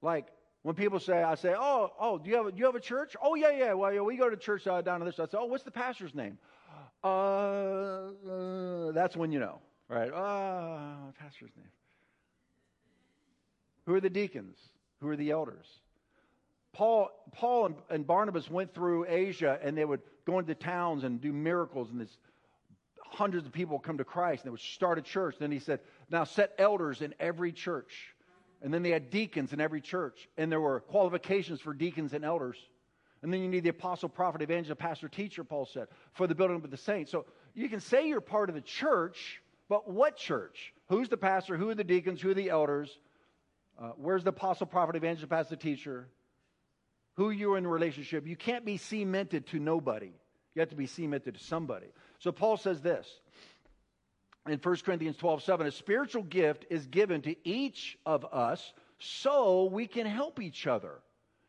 Like 0.00 0.28
when 0.62 0.74
people 0.74 0.98
say, 0.98 1.22
I 1.22 1.34
say, 1.34 1.54
oh, 1.54 1.92
oh, 2.00 2.16
do 2.16 2.30
you 2.30 2.36
have 2.36 2.46
a, 2.46 2.52
do 2.52 2.58
you 2.58 2.64
have 2.64 2.74
a 2.74 2.80
church? 2.80 3.14
Oh, 3.22 3.34
yeah, 3.34 3.50
yeah. 3.50 3.74
Well, 3.74 3.92
yeah, 3.92 4.00
we 4.00 4.16
go 4.16 4.30
to 4.30 4.36
church 4.36 4.66
uh, 4.66 4.80
down 4.80 5.00
to 5.00 5.06
this. 5.06 5.20
I 5.20 5.26
say, 5.26 5.36
oh, 5.38 5.44
what's 5.44 5.64
the 5.64 5.70
pastor's 5.70 6.14
name? 6.14 6.38
Uh, 7.02 7.06
uh, 7.06 8.92
that's 8.92 9.14
when 9.14 9.30
you 9.30 9.40
know, 9.40 9.60
right? 9.88 10.10
Uh, 10.10 11.12
pastor's 11.18 11.50
name. 11.56 11.68
Who 13.84 13.94
are 13.94 14.00
the 14.00 14.08
deacons? 14.08 14.56
Who 15.00 15.08
are 15.08 15.16
the 15.16 15.30
elders? 15.30 15.66
Paul, 16.74 17.10
Paul 17.32 17.66
and, 17.66 17.76
and 17.88 18.06
Barnabas 18.06 18.50
went 18.50 18.74
through 18.74 19.06
Asia 19.08 19.58
and 19.62 19.78
they 19.78 19.84
would 19.84 20.02
go 20.26 20.38
into 20.38 20.54
towns 20.54 21.04
and 21.04 21.20
do 21.20 21.32
miracles 21.32 21.90
and 21.90 22.00
this 22.00 22.18
hundreds 22.96 23.46
of 23.46 23.52
people 23.52 23.78
come 23.78 23.98
to 23.98 24.04
Christ 24.04 24.42
and 24.42 24.48
they 24.48 24.50
would 24.50 24.60
start 24.60 24.98
a 24.98 25.02
church. 25.02 25.36
Then 25.38 25.52
he 25.52 25.60
said, 25.60 25.80
now 26.10 26.24
set 26.24 26.52
elders 26.58 27.00
in 27.00 27.14
every 27.20 27.52
church. 27.52 28.14
And 28.60 28.74
then 28.74 28.82
they 28.82 28.90
had 28.90 29.10
deacons 29.10 29.52
in 29.52 29.60
every 29.60 29.80
church. 29.80 30.28
And 30.36 30.50
there 30.50 30.60
were 30.60 30.80
qualifications 30.80 31.60
for 31.60 31.72
deacons 31.72 32.12
and 32.12 32.24
elders. 32.24 32.56
And 33.22 33.32
then 33.32 33.40
you 33.40 33.48
need 33.48 33.62
the 33.62 33.70
apostle, 33.70 34.08
prophet, 34.08 34.42
evangelist, 34.42 34.80
pastor, 34.80 35.08
teacher, 35.08 35.44
Paul 35.44 35.66
said, 35.66 35.86
for 36.12 36.26
the 36.26 36.34
building 36.34 36.56
of 36.56 36.70
the 36.70 36.76
saints. 36.76 37.10
So 37.10 37.26
you 37.54 37.68
can 37.68 37.80
say 37.80 38.08
you're 38.08 38.20
part 38.20 38.48
of 38.48 38.54
the 38.54 38.60
church, 38.60 39.40
but 39.68 39.90
what 39.90 40.16
church? 40.16 40.74
Who's 40.88 41.08
the 41.08 41.16
pastor? 41.16 41.56
Who 41.56 41.70
are 41.70 41.74
the 41.74 41.84
deacons? 41.84 42.20
Who 42.20 42.30
are 42.30 42.34
the 42.34 42.50
elders? 42.50 42.98
Uh, 43.80 43.90
where's 43.96 44.24
the 44.24 44.30
apostle, 44.30 44.66
prophet, 44.66 44.96
evangelist, 44.96 45.30
pastor, 45.30 45.56
teacher? 45.56 46.08
Who 47.14 47.30
you're 47.30 47.58
in 47.58 47.66
relationship. 47.66 48.26
You 48.26 48.36
can't 48.36 48.64
be 48.64 48.76
cemented 48.76 49.46
to 49.48 49.58
nobody. 49.58 50.12
You 50.54 50.60
have 50.60 50.70
to 50.70 50.76
be 50.76 50.86
cemented 50.86 51.34
to 51.34 51.44
somebody. 51.44 51.86
So 52.18 52.32
Paul 52.32 52.56
says 52.56 52.80
this 52.80 53.08
in 54.48 54.58
1 54.58 54.76
Corinthians 54.84 55.16
12 55.16 55.42
7 55.42 55.66
a 55.66 55.70
spiritual 55.70 56.22
gift 56.22 56.66
is 56.70 56.86
given 56.86 57.22
to 57.22 57.34
each 57.48 57.98
of 58.04 58.24
us 58.32 58.72
so 58.98 59.64
we 59.64 59.86
can 59.86 60.06
help 60.06 60.40
each 60.40 60.66
other. 60.66 61.00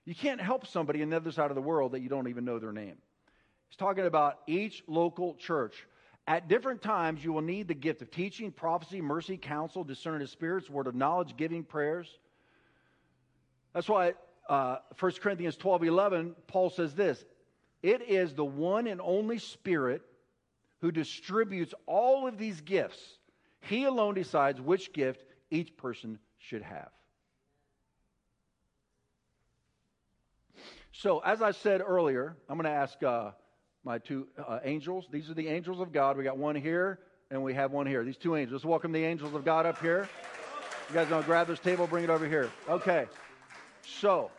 You 0.06 0.16
can't 0.16 0.42
help 0.42 0.68
somebody 0.68 1.02
on 1.02 1.10
the 1.10 1.16
other 1.16 1.32
side 1.32 1.52
of 1.52 1.56
the 1.56 1.62
world 1.62 1.94
that 1.94 2.02
you 2.02 2.10
don't 2.10 2.28
even 2.28 2.46
know 2.46 2.60
their 2.60 2.72
name. 2.72 2.98
He's 3.70 3.78
talking 3.78 4.06
about 4.06 4.40
each 4.48 4.84
local 4.88 5.36
church. 5.36 5.88
At 6.28 6.48
different 6.48 6.82
times, 6.82 7.24
you 7.24 7.34
will 7.34 7.42
need 7.42 7.68
the 7.68 7.76
gift 7.76 8.02
of 8.02 8.10
teaching, 8.10 8.52
prophecy, 8.52 9.02
mercy, 9.02 9.38
counsel, 9.38 9.84
discerning 9.84 10.24
of 10.24 10.30
spirits, 10.30 10.70
word 10.70 10.88
of 10.88 10.96
knowledge, 10.96 11.36
giving 11.38 11.64
prayers. 11.64 12.08
That's 13.74 13.90
why 13.90 14.14
uh, 14.48 14.78
1 15.00 15.12
Corinthians 15.22 15.56
12 15.58 15.84
11, 15.84 16.36
Paul 16.48 16.70
says 16.70 16.94
this 16.94 17.24
It 17.82 18.02
is 18.02 18.34
the 18.34 18.46
one 18.46 18.88
and 18.88 19.02
only 19.02 19.40
Spirit 19.40 20.02
who 20.82 20.92
distributes 20.92 21.74
all 21.86 22.28
of 22.28 22.38
these 22.38 22.62
gifts. 22.62 23.02
He 23.62 23.86
alone 23.86 24.14
decides 24.14 24.62
which 24.62 24.94
gift 24.94 25.24
each 25.50 25.76
person 25.78 26.20
should 26.38 26.62
have. 26.62 26.90
So, 30.92 31.20
as 31.20 31.42
I 31.42 31.52
said 31.52 31.82
earlier, 31.86 32.38
I'm 32.48 32.58
going 32.58 32.72
to 32.72 32.78
ask 32.78 33.02
uh, 33.04 33.32
my 33.84 33.98
two 33.98 34.28
uh, 34.38 34.60
angels. 34.64 35.08
These 35.12 35.30
are 35.30 35.34
the 35.34 35.48
angels 35.48 35.80
of 35.80 35.92
God. 35.92 36.18
We 36.18 36.24
got 36.24 36.38
one 36.38 36.56
here 36.56 37.00
and 37.32 37.44
we 37.44 37.54
have 37.54 37.72
one 37.72 37.88
here. 37.88 38.04
These 38.04 38.18
two 38.18 38.36
angels. 38.36 38.64
Let's 38.64 38.66
welcome 38.66 38.92
the 38.92 39.04
angels 39.04 39.34
of 39.34 39.44
God 39.44 39.66
up 39.66 39.82
here. 39.82 40.08
You 40.90 40.96
guys 40.96 41.08
to 41.10 41.24
grab 41.26 41.48
this 41.48 41.60
table, 41.60 41.88
bring 41.88 42.04
it 42.04 42.10
over 42.10 42.28
here. 42.28 42.50
Okay. 42.70 43.08
So, 43.88 44.32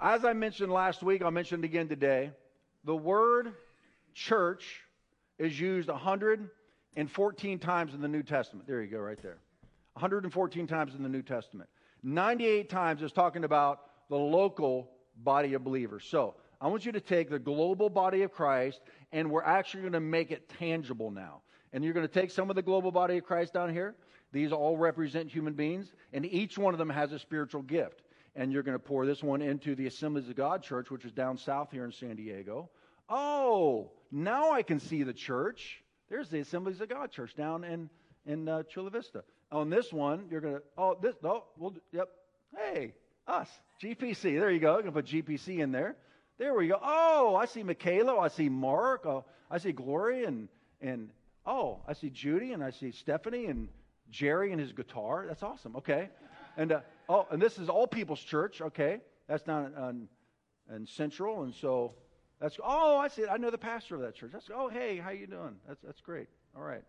as 0.00 0.24
I 0.24 0.32
mentioned 0.32 0.72
last 0.72 1.02
week, 1.02 1.22
I'll 1.22 1.30
mention 1.30 1.62
it 1.62 1.66
again 1.66 1.88
today. 1.88 2.30
The 2.84 2.96
word 2.96 3.52
church 4.14 4.80
is 5.38 5.58
used 5.58 5.88
114 5.88 7.58
times 7.58 7.94
in 7.94 8.00
the 8.00 8.08
New 8.08 8.22
Testament. 8.22 8.66
There 8.66 8.82
you 8.82 8.90
go, 8.90 8.98
right 8.98 9.20
there. 9.20 9.38
114 9.94 10.66
times 10.66 10.94
in 10.94 11.02
the 11.02 11.08
New 11.08 11.22
Testament. 11.22 11.68
98 12.02 12.68
times 12.68 13.02
is 13.02 13.12
talking 13.12 13.44
about 13.44 13.80
the 14.08 14.16
local 14.16 14.90
body 15.22 15.54
of 15.54 15.62
believers. 15.62 16.04
So, 16.08 16.34
I 16.60 16.68
want 16.68 16.86
you 16.86 16.92
to 16.92 17.00
take 17.00 17.28
the 17.28 17.38
global 17.38 17.90
body 17.90 18.22
of 18.22 18.32
Christ, 18.32 18.80
and 19.12 19.30
we're 19.30 19.42
actually 19.42 19.82
going 19.82 19.92
to 19.92 20.00
make 20.00 20.30
it 20.30 20.48
tangible 20.58 21.10
now. 21.10 21.42
And 21.74 21.82
you're 21.82 21.92
going 21.92 22.06
to 22.06 22.20
take 22.20 22.30
some 22.30 22.50
of 22.50 22.56
the 22.56 22.62
global 22.62 22.92
body 22.92 23.18
of 23.18 23.24
Christ 23.24 23.52
down 23.52 23.70
here. 23.70 23.96
These 24.32 24.52
all 24.52 24.76
represent 24.76 25.28
human 25.28 25.54
beings, 25.54 25.92
and 26.12 26.24
each 26.24 26.56
one 26.56 26.72
of 26.72 26.78
them 26.78 26.88
has 26.88 27.12
a 27.12 27.18
spiritual 27.18 27.62
gift. 27.62 28.00
And 28.36 28.52
you're 28.52 28.62
going 28.62 28.76
to 28.78 28.82
pour 28.82 29.06
this 29.06 29.24
one 29.24 29.42
into 29.42 29.74
the 29.74 29.86
Assemblies 29.86 30.28
of 30.28 30.36
God 30.36 30.62
Church, 30.62 30.90
which 30.90 31.04
is 31.04 31.12
down 31.12 31.36
south 31.36 31.72
here 31.72 31.84
in 31.84 31.90
San 31.90 32.14
Diego. 32.14 32.70
Oh, 33.08 33.90
now 34.12 34.52
I 34.52 34.62
can 34.62 34.78
see 34.78 35.02
the 35.02 35.12
church. 35.12 35.82
There's 36.08 36.28
the 36.28 36.38
Assemblies 36.38 36.80
of 36.80 36.88
God 36.88 37.10
Church 37.10 37.34
down 37.34 37.64
in, 37.64 37.90
in 38.24 38.48
uh, 38.48 38.62
Chula 38.62 38.90
Vista. 38.90 39.24
On 39.50 39.68
this 39.68 39.92
one, 39.92 40.26
you're 40.30 40.40
going 40.40 40.54
to, 40.54 40.62
oh, 40.78 40.96
this, 41.02 41.16
oh, 41.24 41.44
we'll, 41.58 41.74
yep. 41.92 42.08
Hey, 42.56 42.94
us, 43.26 43.48
GPC. 43.82 44.38
There 44.38 44.50
you 44.50 44.60
go. 44.60 44.76
I'm 44.76 44.82
going 44.82 44.94
to 44.94 45.02
put 45.02 45.06
GPC 45.06 45.58
in 45.58 45.72
there. 45.72 45.96
There 46.38 46.54
we 46.54 46.68
go. 46.68 46.78
Oh, 46.80 47.34
I 47.34 47.46
see 47.46 47.64
Michaela. 47.64 48.18
I 48.18 48.28
see 48.28 48.48
Mark. 48.48 49.06
Oh, 49.06 49.24
I 49.50 49.58
see 49.58 49.72
Glory 49.72 50.24
and, 50.24 50.48
and, 50.80 51.10
oh, 51.46 51.80
I 51.86 51.92
see 51.92 52.10
Judy 52.10 52.52
and 52.52 52.62
I 52.62 52.70
see 52.70 52.90
Stephanie 52.90 53.46
and 53.46 53.68
Jerry 54.10 54.52
and 54.52 54.60
his 54.60 54.72
guitar. 54.72 55.24
That's 55.26 55.42
awesome. 55.42 55.76
Okay. 55.76 56.08
And, 56.56 56.72
uh, 56.72 56.80
oh, 57.08 57.26
and 57.30 57.40
this 57.40 57.58
is 57.58 57.68
All 57.68 57.86
People's 57.86 58.20
Church. 58.20 58.60
Okay. 58.60 59.00
That's 59.28 59.42
down 59.42 59.72
in, 60.68 60.74
in 60.74 60.86
Central. 60.86 61.42
And 61.42 61.54
so 61.54 61.94
that's, 62.40 62.58
oh, 62.62 62.98
I 62.98 63.08
see. 63.08 63.26
I 63.26 63.36
know 63.36 63.50
the 63.50 63.58
pastor 63.58 63.94
of 63.94 64.02
that 64.02 64.14
church. 64.14 64.32
That's, 64.32 64.50
oh, 64.54 64.68
hey, 64.68 64.98
how 64.98 65.10
you 65.10 65.26
doing? 65.26 65.56
That's, 65.66 65.80
that's 65.82 66.00
great. 66.00 66.28
All 66.56 66.62
right. 66.62 66.82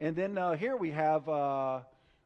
And 0.00 0.14
then 0.14 0.38
uh, 0.38 0.52
here 0.52 0.76
we 0.76 0.90
have 0.90 1.28
uh, 1.28 1.80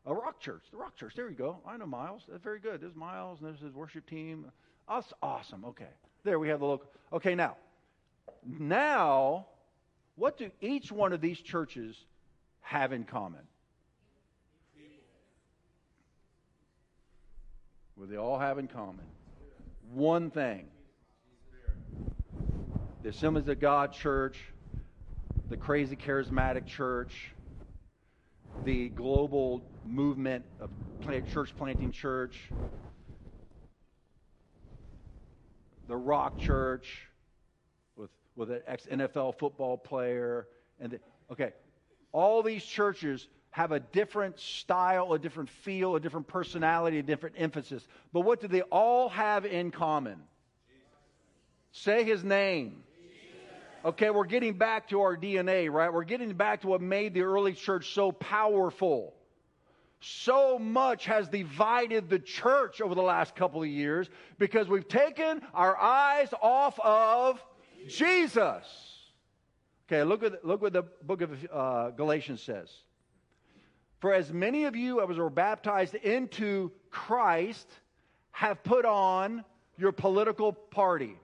a 0.06 0.14
rock 0.14 0.40
church. 0.40 0.62
The 0.70 0.76
rock 0.76 0.96
church. 0.96 1.14
There 1.14 1.28
you 1.28 1.36
go. 1.36 1.58
I 1.66 1.76
know 1.76 1.86
Miles. 1.86 2.22
That's 2.28 2.42
very 2.42 2.58
good. 2.58 2.80
There's 2.80 2.96
Miles 2.96 3.40
and 3.40 3.48
there's 3.48 3.60
his 3.60 3.74
worship 3.74 4.08
team. 4.08 4.46
That's 4.88 5.12
awesome. 5.22 5.64
Okay. 5.64 5.86
There 6.24 6.38
we 6.38 6.48
have 6.48 6.60
the 6.60 6.66
local. 6.66 6.90
Okay, 7.12 7.34
now, 7.34 7.56
now, 8.44 9.46
what 10.20 10.36
do 10.36 10.50
each 10.60 10.92
one 10.92 11.14
of 11.14 11.22
these 11.22 11.40
churches 11.40 11.96
have 12.60 12.92
in 12.92 13.04
common? 13.04 13.40
What 17.94 18.06
do 18.06 18.12
they 18.12 18.18
all 18.18 18.38
have 18.38 18.58
in 18.58 18.68
common? 18.68 19.06
One 19.94 20.30
thing. 20.30 20.66
The 23.02 23.08
Assemblies 23.08 23.48
of 23.48 23.60
God 23.60 23.94
Church, 23.94 24.36
the 25.48 25.56
crazy 25.56 25.96
charismatic 25.96 26.66
church, 26.66 27.32
the 28.66 28.90
global 28.90 29.62
movement 29.86 30.44
of 30.60 30.68
church 31.32 31.56
planting 31.56 31.92
church, 31.92 32.38
the 35.88 35.96
Rock 35.96 36.38
Church 36.38 37.09
with, 38.40 38.50
an 38.50 38.62
ex 38.66 38.86
NFL 38.86 39.38
football 39.38 39.76
player. 39.76 40.48
And 40.80 40.92
the, 40.92 41.00
okay, 41.30 41.52
all 42.10 42.42
these 42.42 42.64
churches 42.64 43.28
have 43.50 43.70
a 43.70 43.80
different 43.80 44.40
style, 44.40 45.12
a 45.12 45.18
different 45.18 45.50
feel, 45.50 45.94
a 45.94 46.00
different 46.00 46.26
personality, 46.26 46.98
a 46.98 47.02
different 47.02 47.36
emphasis. 47.38 47.86
But 48.12 48.22
what 48.22 48.40
do 48.40 48.48
they 48.48 48.62
all 48.62 49.08
have 49.10 49.44
in 49.44 49.70
common? 49.70 50.16
Say 51.72 52.02
his 52.02 52.24
name. 52.24 52.82
Okay, 53.84 54.10
we're 54.10 54.24
getting 54.24 54.54
back 54.54 54.88
to 54.88 55.00
our 55.00 55.16
DNA, 55.16 55.70
right? 55.70 55.92
We're 55.92 56.04
getting 56.04 56.32
back 56.34 56.62
to 56.62 56.66
what 56.66 56.82
made 56.82 57.14
the 57.14 57.22
early 57.22 57.54
church 57.54 57.94
so 57.94 58.12
powerful. 58.12 59.14
So 60.00 60.58
much 60.58 61.06
has 61.06 61.28
divided 61.28 62.08
the 62.08 62.18
church 62.18 62.80
over 62.80 62.94
the 62.94 63.02
last 63.02 63.34
couple 63.36 63.62
of 63.62 63.68
years 63.68 64.08
because 64.38 64.68
we've 64.68 64.88
taken 64.88 65.42
our 65.54 65.76
eyes 65.78 66.28
off 66.42 66.78
of 66.80 67.42
Jesus. 67.88 68.64
Okay, 69.88 70.04
look 70.04 70.22
at, 70.22 70.44
look 70.44 70.62
what 70.62 70.72
the 70.72 70.84
book 71.02 71.20
of 71.20 71.48
uh, 71.52 71.90
Galatians 71.90 72.42
says. 72.42 72.70
For 73.98 74.14
as 74.14 74.32
many 74.32 74.64
of 74.64 74.76
you 74.76 75.02
as 75.08 75.18
were 75.18 75.30
baptized 75.30 75.94
into 75.94 76.70
Christ 76.90 77.68
have 78.30 78.62
put 78.62 78.84
on 78.84 79.44
your 79.76 79.92
political 79.92 80.52
party 80.52 81.16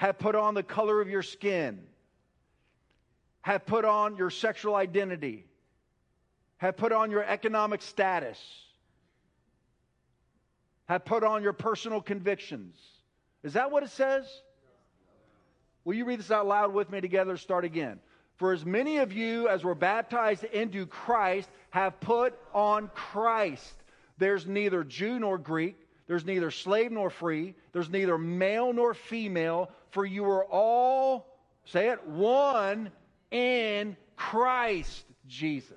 have 0.00 0.18
put 0.18 0.34
on 0.34 0.54
the 0.54 0.62
color 0.62 1.02
of 1.02 1.10
your 1.10 1.22
skin, 1.22 1.78
have 3.42 3.66
put 3.66 3.84
on 3.84 4.16
your 4.16 4.30
sexual 4.30 4.74
identity, 4.74 5.44
have 6.56 6.74
put 6.74 6.90
on 6.90 7.10
your 7.10 7.22
economic 7.22 7.82
status, 7.82 8.38
have 10.88 11.04
put 11.04 11.22
on 11.22 11.42
your 11.42 11.52
personal 11.52 12.00
convictions. 12.00 12.78
Is 13.42 13.52
that 13.52 13.70
what 13.70 13.82
it 13.82 13.90
says? 13.90 14.24
Will 15.84 15.94
you 15.94 16.04
read 16.04 16.18
this 16.18 16.30
out 16.30 16.46
loud 16.46 16.72
with 16.72 16.90
me 16.90 17.00
together? 17.00 17.36
Start 17.36 17.64
again. 17.64 18.00
For 18.36 18.52
as 18.52 18.64
many 18.64 18.98
of 18.98 19.12
you 19.12 19.48
as 19.48 19.64
were 19.64 19.74
baptized 19.74 20.44
into 20.44 20.86
Christ 20.86 21.48
have 21.70 22.00
put 22.00 22.34
on 22.54 22.88
Christ. 22.94 23.74
There's 24.18 24.46
neither 24.46 24.84
Jew 24.84 25.18
nor 25.18 25.38
Greek. 25.38 25.76
There's 26.06 26.24
neither 26.24 26.50
slave 26.50 26.90
nor 26.90 27.10
free. 27.10 27.54
There's 27.72 27.88
neither 27.88 28.18
male 28.18 28.72
nor 28.72 28.94
female, 28.94 29.70
for 29.90 30.04
you 30.04 30.24
are 30.24 30.44
all, 30.44 31.26
say 31.66 31.90
it, 31.90 32.06
one 32.06 32.90
in 33.30 33.96
Christ 34.16 35.04
Jesus. 35.26 35.76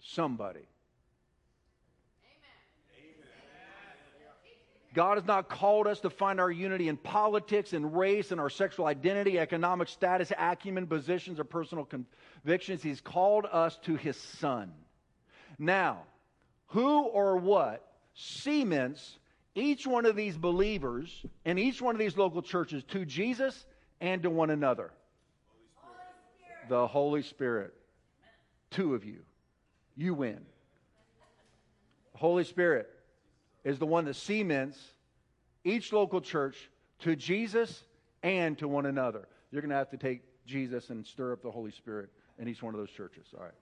Somebody. 0.00 0.66
God 4.94 5.18
has 5.18 5.26
not 5.26 5.48
called 5.48 5.86
us 5.86 6.00
to 6.00 6.10
find 6.10 6.40
our 6.40 6.50
unity 6.50 6.88
in 6.88 6.96
politics 6.96 7.72
and 7.72 7.96
race 7.96 8.32
and 8.32 8.40
our 8.40 8.48
sexual 8.48 8.86
identity, 8.86 9.38
economic 9.38 9.88
status, 9.88 10.32
acumen, 10.36 10.86
positions, 10.86 11.38
or 11.38 11.44
personal 11.44 11.84
convictions. 11.84 12.82
He's 12.82 13.00
called 13.00 13.46
us 13.50 13.78
to 13.82 13.96
His 13.96 14.16
Son. 14.16 14.72
Now, 15.58 16.02
who 16.68 17.02
or 17.02 17.36
what 17.36 17.84
cements 18.14 19.18
each 19.54 19.86
one 19.86 20.06
of 20.06 20.16
these 20.16 20.36
believers 20.36 21.24
and 21.44 21.58
each 21.58 21.82
one 21.82 21.94
of 21.94 21.98
these 21.98 22.16
local 22.16 22.40
churches 22.42 22.82
to 22.84 23.04
Jesus 23.04 23.66
and 24.00 24.22
to 24.22 24.30
one 24.30 24.50
another? 24.50 24.90
Holy 25.74 26.68
the 26.68 26.86
Holy 26.86 27.22
Spirit. 27.22 27.74
Two 28.70 28.94
of 28.94 29.04
you. 29.04 29.20
You 29.96 30.14
win. 30.14 30.40
Holy 32.14 32.44
Spirit 32.44 32.88
is 33.64 33.78
the 33.78 33.86
one 33.86 34.04
that 34.06 34.14
cements 34.14 34.78
each 35.64 35.92
local 35.92 36.20
church 36.20 36.70
to 37.00 37.16
Jesus 37.16 37.84
and 38.22 38.56
to 38.58 38.68
one 38.68 38.86
another. 38.86 39.28
You're 39.50 39.62
going 39.62 39.70
to 39.70 39.76
have 39.76 39.90
to 39.90 39.96
take 39.96 40.22
Jesus 40.46 40.90
and 40.90 41.06
stir 41.06 41.32
up 41.32 41.42
the 41.42 41.50
Holy 41.50 41.70
Spirit 41.70 42.10
in 42.38 42.48
each 42.48 42.62
one 42.62 42.74
of 42.74 42.80
those 42.80 42.90
churches. 42.90 43.26
All 43.36 43.44
right 43.44 43.54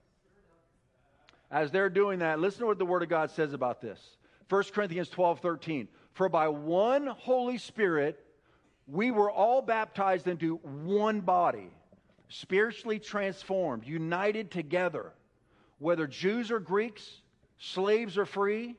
as 1.51 1.71
they're 1.71 1.89
doing 1.89 2.19
that, 2.19 2.39
listen 2.39 2.61
to 2.61 2.67
what 2.67 2.77
the 2.77 2.85
Word 2.85 3.03
of 3.03 3.09
God 3.09 3.31
says 3.31 3.53
about 3.53 3.81
this. 3.81 3.99
1 4.49 4.63
Corinthians 4.73 5.09
12 5.09 5.39
13. 5.39 5.87
For 6.13 6.29
by 6.29 6.47
one 6.47 7.07
Holy 7.07 7.57
Spirit, 7.57 8.19
we 8.87 9.11
were 9.11 9.31
all 9.31 9.61
baptized 9.61 10.27
into 10.27 10.55
one 10.55 11.21
body, 11.21 11.69
spiritually 12.29 12.99
transformed, 12.99 13.85
united 13.85 14.51
together, 14.51 15.13
whether 15.79 16.07
Jews 16.07 16.51
or 16.51 16.59
Greeks, 16.59 17.21
slaves 17.59 18.17
or 18.17 18.25
free, 18.25 18.75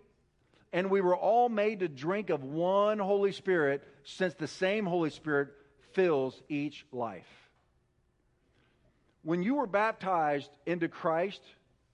and 0.72 0.90
we 0.90 1.00
were 1.00 1.16
all 1.16 1.48
made 1.48 1.80
to 1.80 1.88
drink 1.88 2.30
of 2.30 2.44
one 2.44 2.98
Holy 2.98 3.32
Spirit, 3.32 3.82
since 4.04 4.34
the 4.34 4.46
same 4.46 4.84
Holy 4.86 5.10
Spirit 5.10 5.48
fills 5.92 6.40
each 6.48 6.84
life. 6.92 7.26
When 9.22 9.42
you 9.42 9.56
were 9.56 9.66
baptized 9.66 10.50
into 10.66 10.88
Christ, 10.88 11.42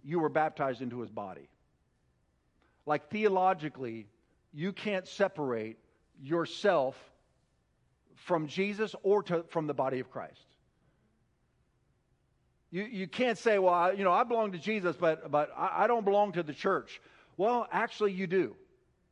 you 0.02 0.20
were 0.20 0.28
baptized 0.28 0.82
into 0.82 1.00
his 1.00 1.10
body. 1.10 1.48
Like 2.87 3.10
theologically, 3.10 4.06
you 4.52 4.72
can't 4.72 5.06
separate 5.08 5.78
yourself 6.22 6.96
from 8.14 8.46
Jesus 8.46 8.94
or 9.02 9.22
to, 9.24 9.44
from 9.48 9.66
the 9.66 9.74
body 9.74 10.00
of 10.00 10.10
Christ. 10.10 10.46
You, 12.70 12.84
you 12.84 13.06
can't 13.06 13.38
say, 13.38 13.58
well, 13.58 13.72
I, 13.72 13.92
you 13.92 14.04
know, 14.04 14.12
I 14.12 14.24
belong 14.24 14.52
to 14.52 14.58
Jesus, 14.58 14.96
but, 14.96 15.30
but 15.30 15.50
I, 15.56 15.84
I 15.84 15.87
don't 15.87 16.04
belong 16.04 16.32
to 16.32 16.42
the 16.42 16.52
church. 16.52 17.00
Well, 17.37 17.66
actually, 17.70 18.12
you 18.12 18.26
do. 18.26 18.56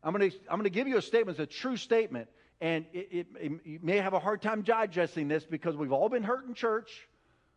I'm 0.03 0.13
going 0.13 0.31
to 0.31 0.37
I'm 0.49 0.59
going 0.59 0.65
to 0.65 0.71
give 0.71 0.89
you 0.89 0.97
a 0.99 1.03
statement. 1.03 1.39
It's 1.39 1.55
a 1.55 1.59
true 1.59 1.77
statement. 1.77 2.29
And 2.61 2.87
it, 2.93 3.09
it, 3.11 3.27
it, 3.41 3.53
you 3.65 3.79
may 3.83 3.97
have 3.97 4.15
a 4.15 4.21
hard 4.21 4.41
time 4.41 4.63
digesting 4.63 5.27
this 5.27 5.45
because 5.45 5.77
we've 5.77 5.93
all 5.93 6.09
been 6.09 6.23
hurt 6.23 6.47
in 6.47 6.55
church. 6.55 7.09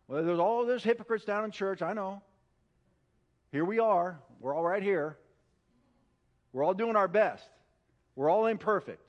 Well, 0.08 0.24
there's 0.24 0.40
all 0.40 0.66
there's 0.66 0.84
hypocrites 0.84 1.26
down 1.26 1.46
in 1.46 1.52
church. 1.52 1.82
I 1.82 1.94
know. 1.94 2.22
Here 3.52 3.66
we 3.66 3.80
are. 3.80 4.20
We're 4.40 4.56
all 4.56 4.64
right 4.64 4.84
here. 4.84 5.18
We're 6.54 6.64
all 6.64 6.74
doing 6.74 6.96
our 6.96 7.08
best. 7.08 7.48
We're 8.16 8.30
all 8.30 8.46
imperfect, 8.46 9.02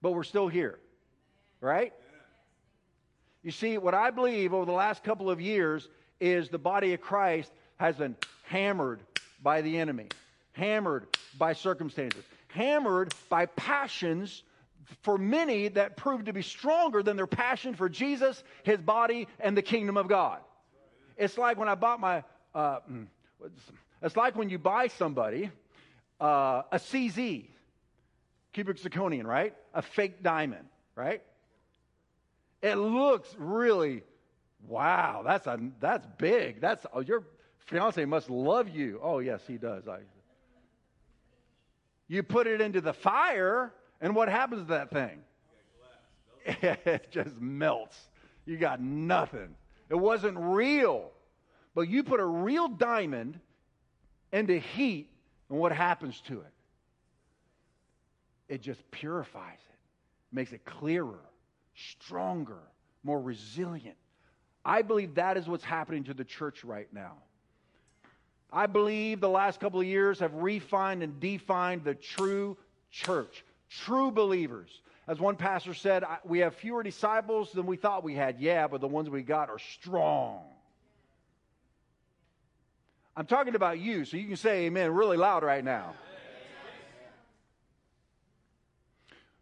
but 0.00 0.12
we're 0.12 0.24
still 0.24 0.48
here. 0.48 0.78
Right? 1.60 1.92
You 3.42 3.50
see, 3.50 3.78
what 3.78 3.94
I 3.94 4.10
believe 4.10 4.54
over 4.54 4.64
the 4.64 4.72
last 4.72 5.02
couple 5.04 5.30
of 5.30 5.40
years 5.40 5.88
is 6.20 6.48
the 6.48 6.58
body 6.58 6.94
of 6.94 7.00
Christ 7.00 7.50
has 7.76 7.96
been 7.96 8.16
hammered 8.44 9.00
by 9.42 9.62
the 9.62 9.78
enemy, 9.78 10.08
hammered 10.52 11.06
by 11.38 11.52
circumstances, 11.52 12.24
hammered 12.48 13.14
by 13.28 13.46
passions 13.46 14.42
for 15.02 15.16
many 15.16 15.68
that 15.68 15.96
proved 15.96 16.26
to 16.26 16.32
be 16.32 16.42
stronger 16.42 17.02
than 17.02 17.16
their 17.16 17.26
passion 17.26 17.74
for 17.74 17.88
Jesus, 17.88 18.42
his 18.62 18.78
body, 18.78 19.26
and 19.40 19.56
the 19.56 19.62
kingdom 19.62 19.96
of 19.96 20.08
God. 20.08 20.40
It's 21.16 21.38
like 21.38 21.58
when 21.58 21.68
I 21.68 21.74
bought 21.74 22.00
my, 22.00 22.24
uh, 22.54 22.78
mm, 22.90 23.06
it's 24.02 24.16
like 24.16 24.36
when 24.36 24.50
you 24.50 24.58
buy 24.58 24.88
somebody 24.88 25.50
uh, 26.20 26.62
a 26.70 26.76
CZ, 26.76 27.46
cubic 28.52 28.76
zirconium, 28.76 29.24
right? 29.24 29.54
A 29.74 29.82
fake 29.82 30.22
diamond, 30.22 30.66
right? 30.94 31.22
It 32.62 32.76
looks 32.76 33.34
really, 33.38 34.02
wow, 34.68 35.22
that's, 35.26 35.46
a, 35.46 35.58
that's 35.80 36.06
big. 36.18 36.60
That's, 36.60 36.86
oh, 36.92 37.00
your 37.00 37.24
fiance 37.66 38.04
must 38.04 38.30
love 38.30 38.68
you. 38.68 39.00
Oh, 39.02 39.18
yes, 39.18 39.40
he 39.46 39.56
does. 39.56 39.88
I, 39.88 39.98
you 42.12 42.22
put 42.22 42.46
it 42.46 42.60
into 42.60 42.82
the 42.82 42.92
fire, 42.92 43.72
and 44.02 44.14
what 44.14 44.28
happens 44.28 44.62
to 44.62 44.68
that 44.68 44.90
thing? 44.90 45.20
it 46.44 47.10
just 47.10 47.40
melts. 47.40 47.98
You 48.44 48.58
got 48.58 48.82
nothing. 48.82 49.54
It 49.88 49.94
wasn't 49.94 50.36
real. 50.38 51.10
But 51.74 51.88
you 51.88 52.02
put 52.02 52.20
a 52.20 52.24
real 52.24 52.68
diamond 52.68 53.40
into 54.30 54.58
heat, 54.58 55.08
and 55.48 55.58
what 55.58 55.72
happens 55.72 56.20
to 56.26 56.40
it? 56.40 56.52
It 58.46 58.60
just 58.60 58.90
purifies 58.90 59.60
it, 59.70 60.34
makes 60.36 60.52
it 60.52 60.66
clearer, 60.66 61.20
stronger, 61.74 62.60
more 63.02 63.22
resilient. 63.22 63.96
I 64.66 64.82
believe 64.82 65.14
that 65.14 65.38
is 65.38 65.48
what's 65.48 65.64
happening 65.64 66.04
to 66.04 66.14
the 66.14 66.24
church 66.24 66.62
right 66.62 66.92
now. 66.92 67.14
I 68.52 68.66
believe 68.66 69.20
the 69.20 69.30
last 69.30 69.60
couple 69.60 69.80
of 69.80 69.86
years 69.86 70.20
have 70.20 70.34
refined 70.34 71.02
and 71.02 71.18
defined 71.18 71.84
the 71.84 71.94
true 71.94 72.58
church, 72.90 73.44
true 73.70 74.10
believers. 74.10 74.68
As 75.08 75.18
one 75.18 75.36
pastor 75.36 75.72
said, 75.72 76.04
we 76.24 76.40
have 76.40 76.54
fewer 76.54 76.82
disciples 76.82 77.50
than 77.52 77.66
we 77.66 77.76
thought 77.76 78.04
we 78.04 78.14
had. 78.14 78.38
Yeah, 78.38 78.68
but 78.68 78.80
the 78.80 78.88
ones 78.88 79.08
we 79.08 79.22
got 79.22 79.48
are 79.48 79.58
strong. 79.58 80.42
I'm 83.16 83.26
talking 83.26 83.54
about 83.54 83.78
you, 83.78 84.04
so 84.04 84.16
you 84.16 84.26
can 84.26 84.36
say 84.36 84.66
amen 84.66 84.92
really 84.92 85.16
loud 85.16 85.42
right 85.42 85.64
now. 85.64 85.94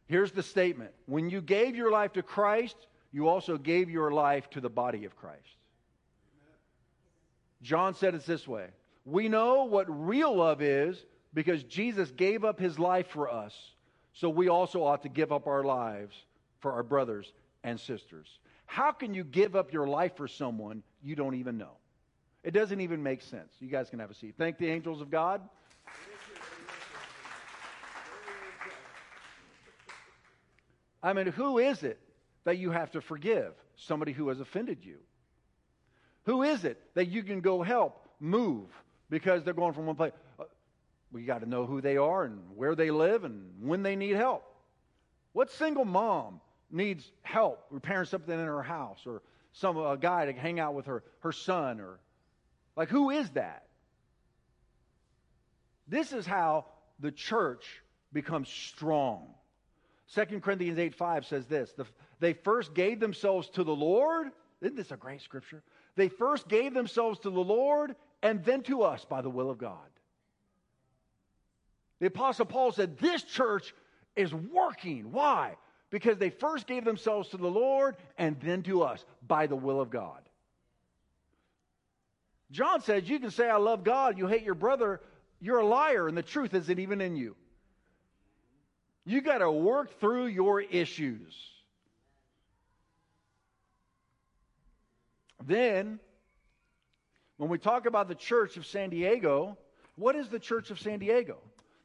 Here's 0.06 0.32
the 0.32 0.42
statement 0.42 0.92
When 1.06 1.30
you 1.30 1.40
gave 1.40 1.76
your 1.76 1.90
life 1.90 2.12
to 2.14 2.22
Christ, 2.22 2.76
you 3.12 3.28
also 3.28 3.58
gave 3.58 3.90
your 3.90 4.12
life 4.12 4.48
to 4.50 4.60
the 4.60 4.70
body 4.70 5.04
of 5.04 5.16
Christ. 5.16 5.40
John 7.62 7.94
said 7.94 8.14
it 8.14 8.24
this 8.24 8.46
way 8.48 8.68
we 9.04 9.28
know 9.28 9.64
what 9.64 9.86
real 9.88 10.36
love 10.36 10.62
is 10.62 11.02
because 11.32 11.62
Jesus 11.64 12.10
gave 12.10 12.44
up 12.44 12.58
his 12.60 12.78
life 12.78 13.08
for 13.08 13.30
us. 13.30 13.54
So 14.12 14.28
we 14.28 14.48
also 14.48 14.82
ought 14.82 15.02
to 15.02 15.08
give 15.08 15.32
up 15.32 15.46
our 15.46 15.64
lives 15.64 16.16
for 16.60 16.72
our 16.72 16.82
brothers 16.82 17.32
and 17.62 17.78
sisters. 17.78 18.26
How 18.66 18.92
can 18.92 19.14
you 19.14 19.24
give 19.24 19.56
up 19.56 19.72
your 19.72 19.86
life 19.86 20.16
for 20.16 20.28
someone 20.28 20.82
you 21.02 21.16
don't 21.16 21.34
even 21.34 21.58
know? 21.58 21.72
It 22.42 22.52
doesn't 22.52 22.80
even 22.80 23.02
make 23.02 23.22
sense. 23.22 23.52
You 23.60 23.68
guys 23.68 23.90
can 23.90 23.98
have 23.98 24.10
a 24.10 24.14
seat. 24.14 24.34
Thank 24.38 24.58
the 24.58 24.68
angels 24.68 25.00
of 25.00 25.10
God. 25.10 25.42
I 31.02 31.12
mean, 31.12 31.26
who 31.28 31.58
is 31.58 31.82
it 31.82 31.98
that 32.44 32.58
you 32.58 32.70
have 32.70 32.90
to 32.92 33.00
forgive? 33.00 33.52
Somebody 33.76 34.12
who 34.12 34.28
has 34.28 34.40
offended 34.40 34.78
you. 34.82 34.98
Who 36.24 36.42
is 36.42 36.64
it 36.64 36.78
that 36.94 37.08
you 37.08 37.22
can 37.22 37.40
go 37.40 37.62
help, 37.62 38.08
move, 38.20 38.68
because 39.10 39.44
they're 39.44 39.52
going 39.52 39.74
from 39.74 39.86
one 39.86 39.96
place? 39.96 40.12
Uh, 40.38 40.44
we 41.12 41.24
got 41.24 41.40
to 41.40 41.48
know 41.48 41.66
who 41.66 41.80
they 41.80 41.96
are 41.96 42.24
and 42.24 42.40
where 42.54 42.74
they 42.74 42.90
live 42.90 43.24
and 43.24 43.50
when 43.60 43.82
they 43.82 43.96
need 43.96 44.14
help. 44.14 44.44
What 45.32 45.50
single 45.50 45.84
mom 45.84 46.40
needs 46.70 47.10
help 47.22 47.66
repairing 47.70 48.06
something 48.06 48.32
in 48.32 48.46
her 48.46 48.62
house 48.62 49.00
or 49.04 49.22
some 49.52 49.76
a 49.76 49.96
guy 49.96 50.26
to 50.26 50.32
hang 50.32 50.60
out 50.60 50.74
with 50.74 50.86
her 50.86 51.02
her 51.20 51.32
son 51.32 51.80
or 51.80 51.98
like 52.76 52.88
who 52.88 53.10
is 53.10 53.28
that? 53.30 53.64
This 55.88 56.12
is 56.12 56.24
how 56.24 56.66
the 57.00 57.10
church 57.10 57.82
becomes 58.12 58.48
strong. 58.48 59.34
2 60.14 60.40
Corinthians 60.40 60.78
8 60.78 60.94
5 60.94 61.26
says 61.26 61.46
this 61.46 61.72
the, 61.72 61.84
They 62.20 62.32
first 62.32 62.74
gave 62.74 63.00
themselves 63.00 63.48
to 63.50 63.64
the 63.64 63.74
Lord. 63.74 64.28
Isn't 64.60 64.76
this 64.76 64.92
a 64.92 64.96
great 64.96 65.22
scripture? 65.22 65.62
They 65.96 66.08
first 66.08 66.48
gave 66.48 66.74
themselves 66.74 67.18
to 67.20 67.30
the 67.30 67.40
Lord 67.40 67.96
and 68.22 68.44
then 68.44 68.62
to 68.64 68.82
us 68.82 69.04
by 69.04 69.22
the 69.22 69.30
will 69.30 69.50
of 69.50 69.58
God. 69.58 69.78
The 72.00 72.06
Apostle 72.06 72.46
Paul 72.46 72.72
said, 72.72 72.98
This 72.98 73.22
church 73.22 73.74
is 74.16 74.32
working. 74.32 75.12
Why? 75.12 75.56
Because 75.90 76.18
they 76.18 76.30
first 76.30 76.66
gave 76.66 76.84
themselves 76.84 77.28
to 77.30 77.36
the 77.36 77.48
Lord 77.48 77.96
and 78.16 78.38
then 78.40 78.62
to 78.64 78.82
us 78.82 79.04
by 79.26 79.46
the 79.46 79.56
will 79.56 79.80
of 79.80 79.90
God. 79.90 80.20
John 82.50 82.80
says, 82.80 83.08
You 83.08 83.18
can 83.18 83.30
say, 83.30 83.48
I 83.48 83.56
love 83.56 83.84
God, 83.84 84.18
you 84.18 84.26
hate 84.26 84.42
your 84.42 84.54
brother, 84.54 85.00
you're 85.40 85.58
a 85.58 85.66
liar, 85.66 86.08
and 86.08 86.16
the 86.16 86.22
truth 86.22 86.54
isn't 86.54 86.78
even 86.78 87.00
in 87.00 87.16
you. 87.16 87.36
You 89.04 89.20
got 89.20 89.38
to 89.38 89.50
work 89.50 89.98
through 90.00 90.26
your 90.26 90.60
issues. 90.60 91.34
Then, 95.44 96.00
when 97.40 97.48
we 97.48 97.56
talk 97.56 97.86
about 97.86 98.06
the 98.06 98.14
church 98.14 98.58
of 98.58 98.66
San 98.66 98.90
Diego, 98.90 99.56
what 99.96 100.14
is 100.14 100.28
the 100.28 100.38
church 100.38 100.70
of 100.70 100.78
San 100.78 100.98
Diego? 100.98 101.38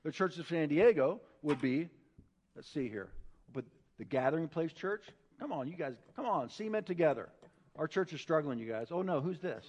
The 0.03 0.11
church 0.11 0.37
of 0.37 0.45
San 0.49 0.67
Diego 0.67 1.21
would 1.43 1.61
be, 1.61 1.87
let's 2.57 2.69
see 2.69 2.89
here, 2.89 3.07
but 3.53 3.63
the 3.97 4.03
Gathering 4.03 4.49
Place 4.49 4.73
Church. 4.73 5.05
Come 5.39 5.53
on, 5.53 5.69
you 5.69 5.77
guys, 5.77 5.93
come 6.13 6.25
on, 6.25 6.49
cement 6.49 6.85
together. 6.85 7.29
Our 7.77 7.87
church 7.87 8.11
is 8.11 8.19
struggling, 8.19 8.59
you 8.59 8.69
guys. 8.69 8.87
Oh 8.91 9.01
no, 9.01 9.21
who's 9.21 9.39
this? 9.39 9.65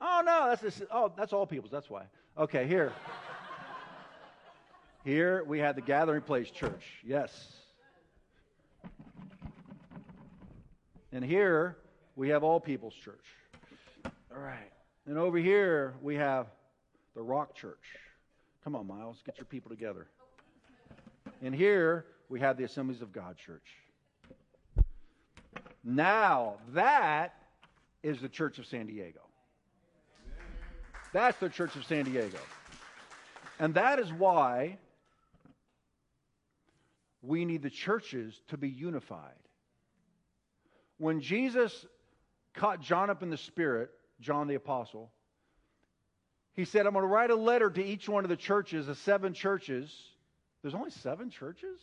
Oh 0.00 0.22
no, 0.24 0.48
that's 0.48 0.62
this, 0.62 0.82
oh 0.90 1.12
that's 1.14 1.34
all 1.34 1.46
people's. 1.46 1.70
That's 1.70 1.90
why. 1.90 2.04
Okay, 2.38 2.66
here. 2.66 2.94
here 5.04 5.44
we 5.44 5.58
have 5.58 5.76
the 5.76 5.82
Gathering 5.82 6.22
Place 6.22 6.50
Church. 6.50 6.82
Yes. 7.04 7.52
And 11.12 11.22
here 11.22 11.76
we 12.14 12.30
have 12.30 12.42
All 12.42 12.58
People's 12.58 12.94
Church. 12.94 13.26
All 14.34 14.40
right. 14.40 14.72
And 15.06 15.18
over 15.18 15.38
here 15.38 15.94
we 16.02 16.16
have 16.16 16.46
the 17.14 17.22
Rock 17.22 17.54
Church. 17.54 17.78
Come 18.64 18.74
on, 18.74 18.86
Miles, 18.86 19.22
get 19.24 19.38
your 19.38 19.44
people 19.44 19.70
together. 19.70 20.08
And 21.42 21.54
here 21.54 22.06
we 22.28 22.40
have 22.40 22.56
the 22.56 22.64
Assemblies 22.64 23.02
of 23.02 23.12
God 23.12 23.36
Church. 23.36 23.66
Now, 25.84 26.54
that 26.74 27.34
is 28.02 28.20
the 28.20 28.28
Church 28.28 28.58
of 28.58 28.66
San 28.66 28.86
Diego. 28.86 29.20
That's 31.12 31.38
the 31.38 31.48
Church 31.48 31.76
of 31.76 31.84
San 31.84 32.04
Diego. 32.04 32.38
And 33.60 33.74
that 33.74 34.00
is 34.00 34.12
why 34.12 34.78
we 37.22 37.44
need 37.44 37.62
the 37.62 37.70
churches 37.70 38.40
to 38.48 38.56
be 38.56 38.68
unified. 38.68 39.32
When 40.98 41.20
Jesus 41.20 41.86
caught 42.54 42.80
John 42.80 43.08
up 43.08 43.22
in 43.22 43.30
the 43.30 43.36
Spirit, 43.36 43.90
John 44.20 44.48
the 44.48 44.54
Apostle, 44.54 45.10
he 46.54 46.64
said, 46.64 46.86
I'm 46.86 46.94
going 46.94 47.02
to 47.02 47.08
write 47.08 47.30
a 47.30 47.36
letter 47.36 47.70
to 47.70 47.84
each 47.84 48.08
one 48.08 48.24
of 48.24 48.30
the 48.30 48.36
churches, 48.36 48.86
the 48.86 48.94
seven 48.94 49.34
churches. 49.34 49.94
There's 50.62 50.74
only 50.74 50.90
seven 50.90 51.30
churches? 51.30 51.78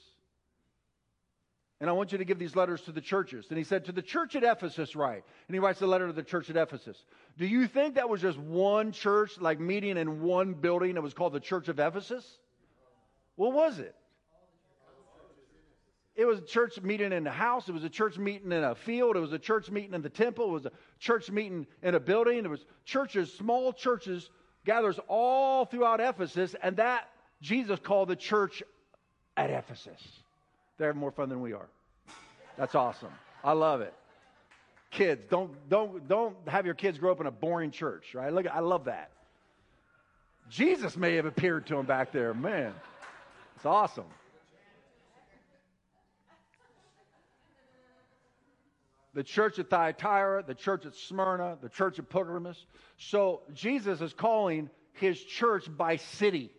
And 1.80 1.90
I 1.90 1.94
want 1.94 2.12
you 2.12 2.18
to 2.18 2.26
give 2.26 2.40
these 2.40 2.56
letters 2.56 2.82
to 2.84 2.92
the 2.92 3.02
churches. 3.02 3.48
And 3.50 3.58
he 3.58 3.64
said, 3.64 3.86
To 3.86 3.92
the 3.92 4.02
church 4.02 4.36
at 4.36 4.44
Ephesus, 4.44 4.96
write. 4.96 5.24
And 5.48 5.54
he 5.54 5.60
writes 5.60 5.82
a 5.82 5.86
letter 5.86 6.08
to 6.08 6.14
the 6.14 6.24
church 6.24 6.50
at 6.50 6.56
Ephesus. 6.56 6.98
Do 7.38 7.46
you 7.46 7.68
think 7.68 7.96
that 7.96 8.10
was 8.10 8.22
just 8.22 8.38
one 8.38 8.94
church, 8.94 9.40
like 9.40 9.60
meeting 9.60 9.98
in 9.98 10.22
one 10.22 10.54
building 10.54 10.96
that 10.96 11.02
was 11.02 11.14
called 11.14 11.34
the 11.34 11.40
church 11.40 11.68
of 11.68 11.80
Ephesus? 11.80 12.26
What 13.36 13.54
was 13.54 13.80
it? 13.80 13.96
It 16.16 16.26
was 16.26 16.40
a 16.40 16.44
church 16.44 16.80
meeting 16.82 17.12
in 17.12 17.26
a 17.26 17.32
house. 17.32 17.68
It 17.68 17.72
was 17.72 17.84
a 17.84 17.90
church 17.90 18.18
meeting 18.18 18.52
in 18.52 18.64
a 18.64 18.76
field. 18.76 19.16
It 19.16 19.20
was 19.20 19.34
a 19.34 19.40
church 19.40 19.72
meeting 19.72 19.94
in 19.94 20.04
the 20.04 20.10
temple. 20.10 20.46
It 20.46 20.52
was 20.52 20.66
a 20.68 20.72
church 21.00 21.32
meeting 21.32 21.66
in 21.82 21.96
a 21.96 22.00
building. 22.00 22.38
It 22.38 22.50
was 22.50 22.66
churches, 22.86 23.34
small 23.34 23.74
churches, 23.74 24.30
gathers 24.64 25.00
all 25.08 25.66
throughout 25.66 26.00
Ephesus. 26.00 26.56
And 26.62 26.78
that 26.78 27.10
Jesus 27.42 27.80
called 27.80 28.10
the 28.10 28.16
church 28.16 28.62
at 29.36 29.50
Ephesus. 29.50 30.02
They're 30.78 30.90
having 30.90 31.00
more 31.00 31.12
fun 31.12 31.30
than 31.30 31.42
we 31.42 31.54
are. 31.54 31.68
That's 32.58 32.76
awesome. 32.76 33.12
I 33.44 33.54
love 33.54 33.82
it. 33.82 33.94
Kids, 34.92 35.26
don't, 35.30 35.52
don't, 35.70 36.08
don't 36.08 36.36
have 36.48 36.68
your 36.68 36.76
kids 36.76 37.00
grow 37.00 37.12
up 37.12 37.20
in 37.20 37.26
a 37.26 37.32
boring 37.32 37.72
church, 37.72 38.14
right? 38.14 38.32
Look, 38.32 38.46
I 38.46 38.60
love 38.60 38.86
that. 38.86 39.10
Jesus 40.50 40.96
may 40.96 41.16
have 41.16 41.26
appeared 41.26 41.66
to 41.68 41.76
them 41.76 41.88
back 41.88 42.12
there. 42.12 42.36
Man, 42.36 42.74
it's 43.56 43.66
awesome. 43.66 44.06
The 49.14 49.24
church 49.24 49.60
at 49.60 49.70
Thyatira, 49.70 50.44
the 50.44 50.56
church 50.56 50.86
at 50.86 50.96
Smyrna, 50.96 51.58
the 51.62 51.70
church 51.70 52.00
at 52.00 52.10
Pergamos. 52.10 52.66
So 52.98 53.42
Jesus 53.54 54.02
is 54.02 54.14
calling 54.14 54.70
his 54.94 55.22
church 55.24 55.66
by 55.76 55.98
city. 55.98 56.52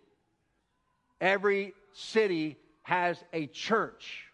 Every 1.20 1.72
city 1.92 2.56
has 2.82 3.22
a 3.32 3.46
church. 3.46 4.24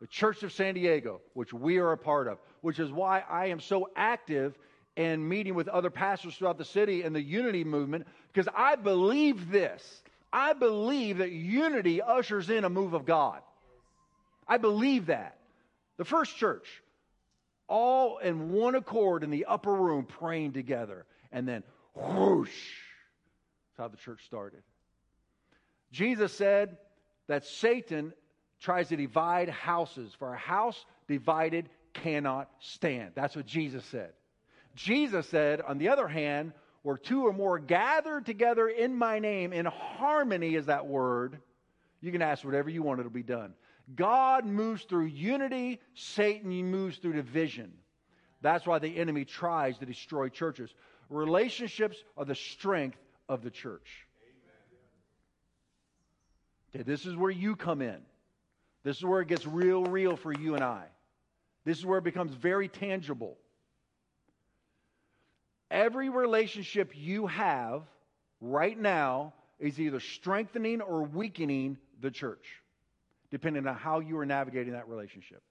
The 0.00 0.08
Church 0.08 0.42
of 0.42 0.52
San 0.52 0.74
Diego, 0.74 1.22
which 1.32 1.54
we 1.54 1.78
are 1.78 1.92
a 1.92 1.96
part 1.96 2.28
of, 2.28 2.38
which 2.60 2.78
is 2.78 2.90
why 2.90 3.20
I 3.20 3.46
am 3.46 3.60
so 3.60 3.88
active 3.96 4.58
in 4.96 5.26
meeting 5.26 5.54
with 5.54 5.68
other 5.68 5.88
pastors 5.88 6.36
throughout 6.36 6.58
the 6.58 6.64
city 6.64 7.02
and 7.02 7.16
the 7.16 7.22
unity 7.22 7.64
movement, 7.64 8.06
because 8.32 8.52
I 8.54 8.76
believe 8.76 9.50
this. 9.50 10.02
I 10.32 10.52
believe 10.52 11.18
that 11.18 11.30
unity 11.30 12.02
ushers 12.02 12.50
in 12.50 12.64
a 12.64 12.68
move 12.68 12.92
of 12.92 13.06
God. 13.06 13.40
I 14.46 14.58
believe 14.58 15.06
that. 15.06 15.38
The 15.96 16.04
first 16.04 16.36
church, 16.36 16.82
all 17.68 18.18
in 18.18 18.52
one 18.52 18.74
accord 18.74 19.24
in 19.24 19.30
the 19.30 19.46
upper 19.46 19.74
room 19.74 20.04
praying 20.04 20.52
together. 20.52 21.06
And 21.32 21.48
then 21.48 21.62
whoosh, 21.94 22.50
that's 22.50 23.78
how 23.78 23.88
the 23.88 23.96
church 23.96 24.24
started. 24.24 24.62
Jesus 25.92 26.32
said 26.32 26.76
that 27.28 27.44
Satan 27.44 28.12
tries 28.60 28.88
to 28.88 28.96
divide 28.96 29.48
houses, 29.48 30.12
for 30.18 30.32
a 30.32 30.38
house 30.38 30.84
divided 31.08 31.68
cannot 31.92 32.50
stand. 32.60 33.12
That's 33.14 33.36
what 33.36 33.46
Jesus 33.46 33.84
said. 33.86 34.12
Jesus 34.74 35.28
said, 35.28 35.60
on 35.60 35.78
the 35.78 35.88
other 35.90 36.08
hand, 36.08 36.52
where 36.82 36.96
two 36.96 37.26
or 37.26 37.32
more 37.32 37.58
gathered 37.58 38.26
together 38.26 38.68
in 38.68 38.94
my 38.94 39.18
name, 39.18 39.52
in 39.52 39.66
harmony 39.66 40.54
is 40.54 40.66
that 40.66 40.86
word, 40.86 41.38
you 42.00 42.12
can 42.12 42.22
ask 42.22 42.44
whatever 42.44 42.68
you 42.68 42.82
want, 42.82 43.00
it'll 43.00 43.10
be 43.10 43.22
done. 43.22 43.54
God 43.94 44.46
moves 44.46 44.84
through 44.84 45.06
unity, 45.06 45.80
Satan 45.94 46.70
moves 46.70 46.96
through 46.96 47.14
division. 47.14 47.72
That's 48.40 48.66
why 48.66 48.78
the 48.78 48.96
enemy 48.96 49.24
tries 49.24 49.78
to 49.78 49.86
destroy 49.86 50.28
churches. 50.28 50.74
Relationships 51.10 52.02
are 52.16 52.24
the 52.24 52.34
strength 52.34 52.98
of 53.28 53.42
the 53.42 53.50
church. 53.50 54.06
Okay, 56.74 56.82
this 56.82 57.06
is 57.06 57.14
where 57.14 57.30
you 57.30 57.56
come 57.56 57.82
in. 57.82 57.98
This 58.84 58.96
is 58.98 59.04
where 59.04 59.20
it 59.20 59.28
gets 59.28 59.46
real, 59.46 59.84
real 59.84 60.16
for 60.16 60.32
you 60.32 60.54
and 60.54 60.64
I. 60.64 60.84
This 61.64 61.78
is 61.78 61.86
where 61.86 61.98
it 61.98 62.04
becomes 62.04 62.32
very 62.32 62.68
tangible. 62.68 63.36
Every 65.70 66.08
relationship 66.08 66.92
you 66.94 67.26
have 67.26 67.82
right 68.40 68.78
now 68.78 69.34
is 69.58 69.80
either 69.80 70.00
strengthening 70.00 70.80
or 70.80 71.02
weakening 71.02 71.78
the 72.00 72.10
church 72.10 72.63
depending 73.34 73.66
on 73.66 73.74
how 73.74 73.98
you 73.98 74.16
are 74.16 74.24
navigating 74.24 74.74
that 74.74 74.88
relationship. 74.88 75.42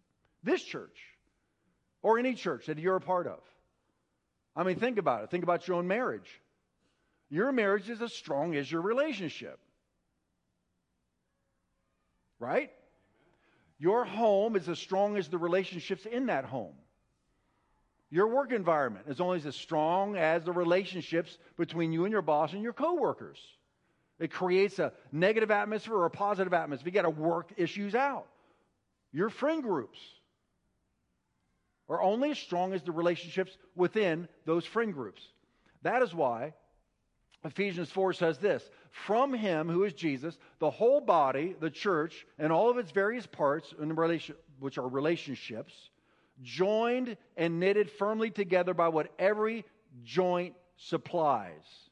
This 0.41 0.63
church, 0.63 0.97
or 2.01 2.17
any 2.17 2.33
church 2.33 2.67
that 2.67 2.79
you're 2.79 2.95
a 2.95 3.01
part 3.01 3.27
of. 3.27 3.41
I 4.55 4.63
mean, 4.63 4.77
think 4.77 4.97
about 4.97 5.25
it. 5.25 5.31
Think 5.31 5.43
about 5.43 5.67
your 5.67 5.75
own 5.75 5.85
marriage. 5.85 6.29
Your 7.29 7.51
marriage 7.51 7.89
is 7.89 8.01
as 8.01 8.13
strong 8.13 8.55
as 8.55 8.71
your 8.71 8.79
relationship. 8.79 9.59
Right? 12.39 12.71
Your 13.79 14.05
home 14.05 14.55
is 14.55 14.69
as 14.69 14.79
strong 14.79 15.17
as 15.17 15.27
the 15.27 15.37
relationships 15.37 16.05
in 16.05 16.27
that 16.27 16.45
home. 16.45 16.75
Your 18.09 18.27
work 18.27 18.53
environment 18.53 19.07
is 19.09 19.19
only 19.19 19.41
as 19.45 19.57
strong 19.57 20.15
as 20.15 20.45
the 20.45 20.53
relationships 20.53 21.37
between 21.57 21.91
you 21.91 22.05
and 22.05 22.13
your 22.13 22.21
boss 22.21 22.53
and 22.53 22.63
your 22.63 22.71
coworkers. 22.71 23.39
It 24.23 24.31
creates 24.31 24.79
a 24.79 24.93
negative 25.11 25.51
atmosphere 25.51 25.95
or 25.95 26.05
a 26.05 26.09
positive 26.09 26.53
atmosphere. 26.53 26.87
You 26.87 26.93
got 26.93 27.01
to 27.01 27.09
work 27.09 27.51
issues 27.57 27.93
out. 27.93 28.25
Your 29.11 29.29
friend 29.29 29.61
groups 29.61 29.99
are 31.89 32.01
only 32.01 32.31
as 32.31 32.39
strong 32.39 32.71
as 32.71 32.81
the 32.83 32.93
relationships 32.93 33.57
within 33.75 34.29
those 34.45 34.65
friend 34.65 34.93
groups. 34.93 35.21
That 35.81 36.01
is 36.01 36.15
why 36.15 36.53
Ephesians 37.43 37.91
4 37.91 38.13
says 38.13 38.37
this 38.37 38.63
From 38.91 39.33
him, 39.33 39.67
who 39.67 39.83
is 39.83 39.91
Jesus, 39.91 40.37
the 40.59 40.69
whole 40.69 41.01
body, 41.01 41.53
the 41.59 41.69
church, 41.69 42.25
and 42.39 42.49
all 42.49 42.69
of 42.69 42.77
its 42.77 42.91
various 42.91 43.27
parts, 43.27 43.73
relation, 43.77 44.35
which 44.59 44.77
are 44.77 44.87
relationships, 44.87 45.73
joined 46.41 47.17
and 47.35 47.59
knitted 47.59 47.91
firmly 47.91 48.31
together 48.31 48.73
by 48.73 48.87
what 48.87 49.11
every 49.19 49.65
joint 50.05 50.55
supplies. 50.77 51.89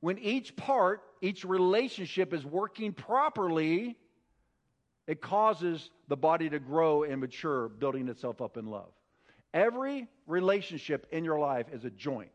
When 0.00 0.18
each 0.18 0.56
part, 0.56 1.02
each 1.20 1.44
relationship 1.44 2.32
is 2.32 2.44
working 2.44 2.92
properly, 2.92 3.96
it 5.06 5.20
causes 5.20 5.90
the 6.08 6.16
body 6.16 6.48
to 6.50 6.58
grow 6.58 7.02
and 7.02 7.20
mature, 7.20 7.68
building 7.68 8.08
itself 8.08 8.40
up 8.40 8.56
in 8.56 8.66
love. 8.66 8.90
Every 9.52 10.06
relationship 10.26 11.06
in 11.10 11.24
your 11.24 11.38
life 11.38 11.66
is 11.72 11.84
a 11.84 11.90
joint. 11.90 12.30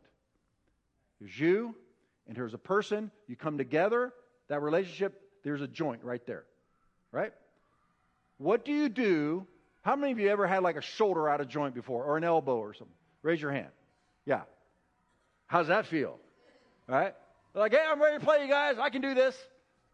There's 1.20 1.40
you, 1.40 1.76
and 2.28 2.36
here's 2.36 2.54
a 2.54 2.60
person. 2.60 3.10
You 3.28 3.36
come 3.36 3.58
together, 3.58 4.14
that 4.50 4.62
relationship, 4.62 5.22
there's 5.44 5.62
a 5.62 5.68
joint 5.68 6.04
right 6.04 6.26
there. 6.28 6.44
Right? 7.12 7.34
What 8.38 8.66
do 8.66 8.74
you 8.74 8.90
do? 8.90 9.48
How 9.82 9.96
many 9.96 10.12
of 10.12 10.20
you 10.20 10.30
ever 10.30 10.46
had 10.46 10.62
like 10.62 10.76
a 10.76 10.82
shoulder 10.82 11.30
out 11.30 11.40
of 11.42 11.48
joint 11.48 11.74
before 11.74 12.04
or 12.04 12.18
an 12.18 12.24
elbow 12.24 12.58
or 12.58 12.74
something? 12.74 12.96
Raise 13.22 13.42
your 13.42 13.52
hand. 13.52 13.70
Yeah. 14.26 14.42
How's 15.48 15.68
that 15.68 15.86
feel? 15.86 16.20
Right? 16.88 17.16
Like, 17.56 17.72
hey, 17.72 17.80
I'm 17.90 18.02
ready 18.02 18.20
to 18.20 18.24
play, 18.24 18.42
you 18.42 18.50
guys. 18.50 18.76
I 18.78 18.90
can 18.90 19.02
do 19.02 19.14
this. 19.14 19.36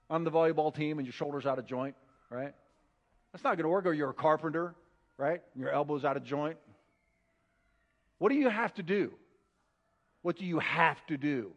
On 0.09 0.23
the 0.23 0.31
volleyball 0.31 0.73
team 0.73 0.97
and 0.97 1.05
your 1.05 1.13
shoulder's 1.13 1.45
out 1.45 1.59
of 1.59 1.67
joint, 1.67 1.95
right? 2.31 2.53
That's 3.31 3.43
not 3.43 3.55
going 3.55 3.63
to 3.63 3.69
work. 3.69 3.85
Or 3.85 3.93
you're 3.93 4.09
a 4.09 4.13
carpenter, 4.13 4.73
right? 5.17 5.41
Your 5.55 5.69
elbow's 5.69 6.03
out 6.03 6.17
of 6.17 6.23
joint. 6.23 6.57
What 8.17 8.29
do 8.29 8.35
you 8.35 8.49
have 8.49 8.73
to 8.73 8.83
do? 8.83 9.13
What 10.23 10.37
do 10.37 10.45
you 10.45 10.57
have 10.59 11.05
to 11.05 11.17
do? 11.17 11.53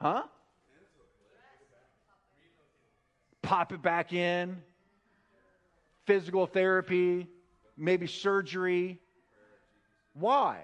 Huh? 0.00 0.24
Pop 3.40 3.72
it 3.72 3.82
back 3.82 4.12
in. 4.12 4.60
Physical 6.06 6.46
therapy, 6.46 7.28
maybe 7.76 8.06
surgery. 8.06 8.98
Why? 10.14 10.58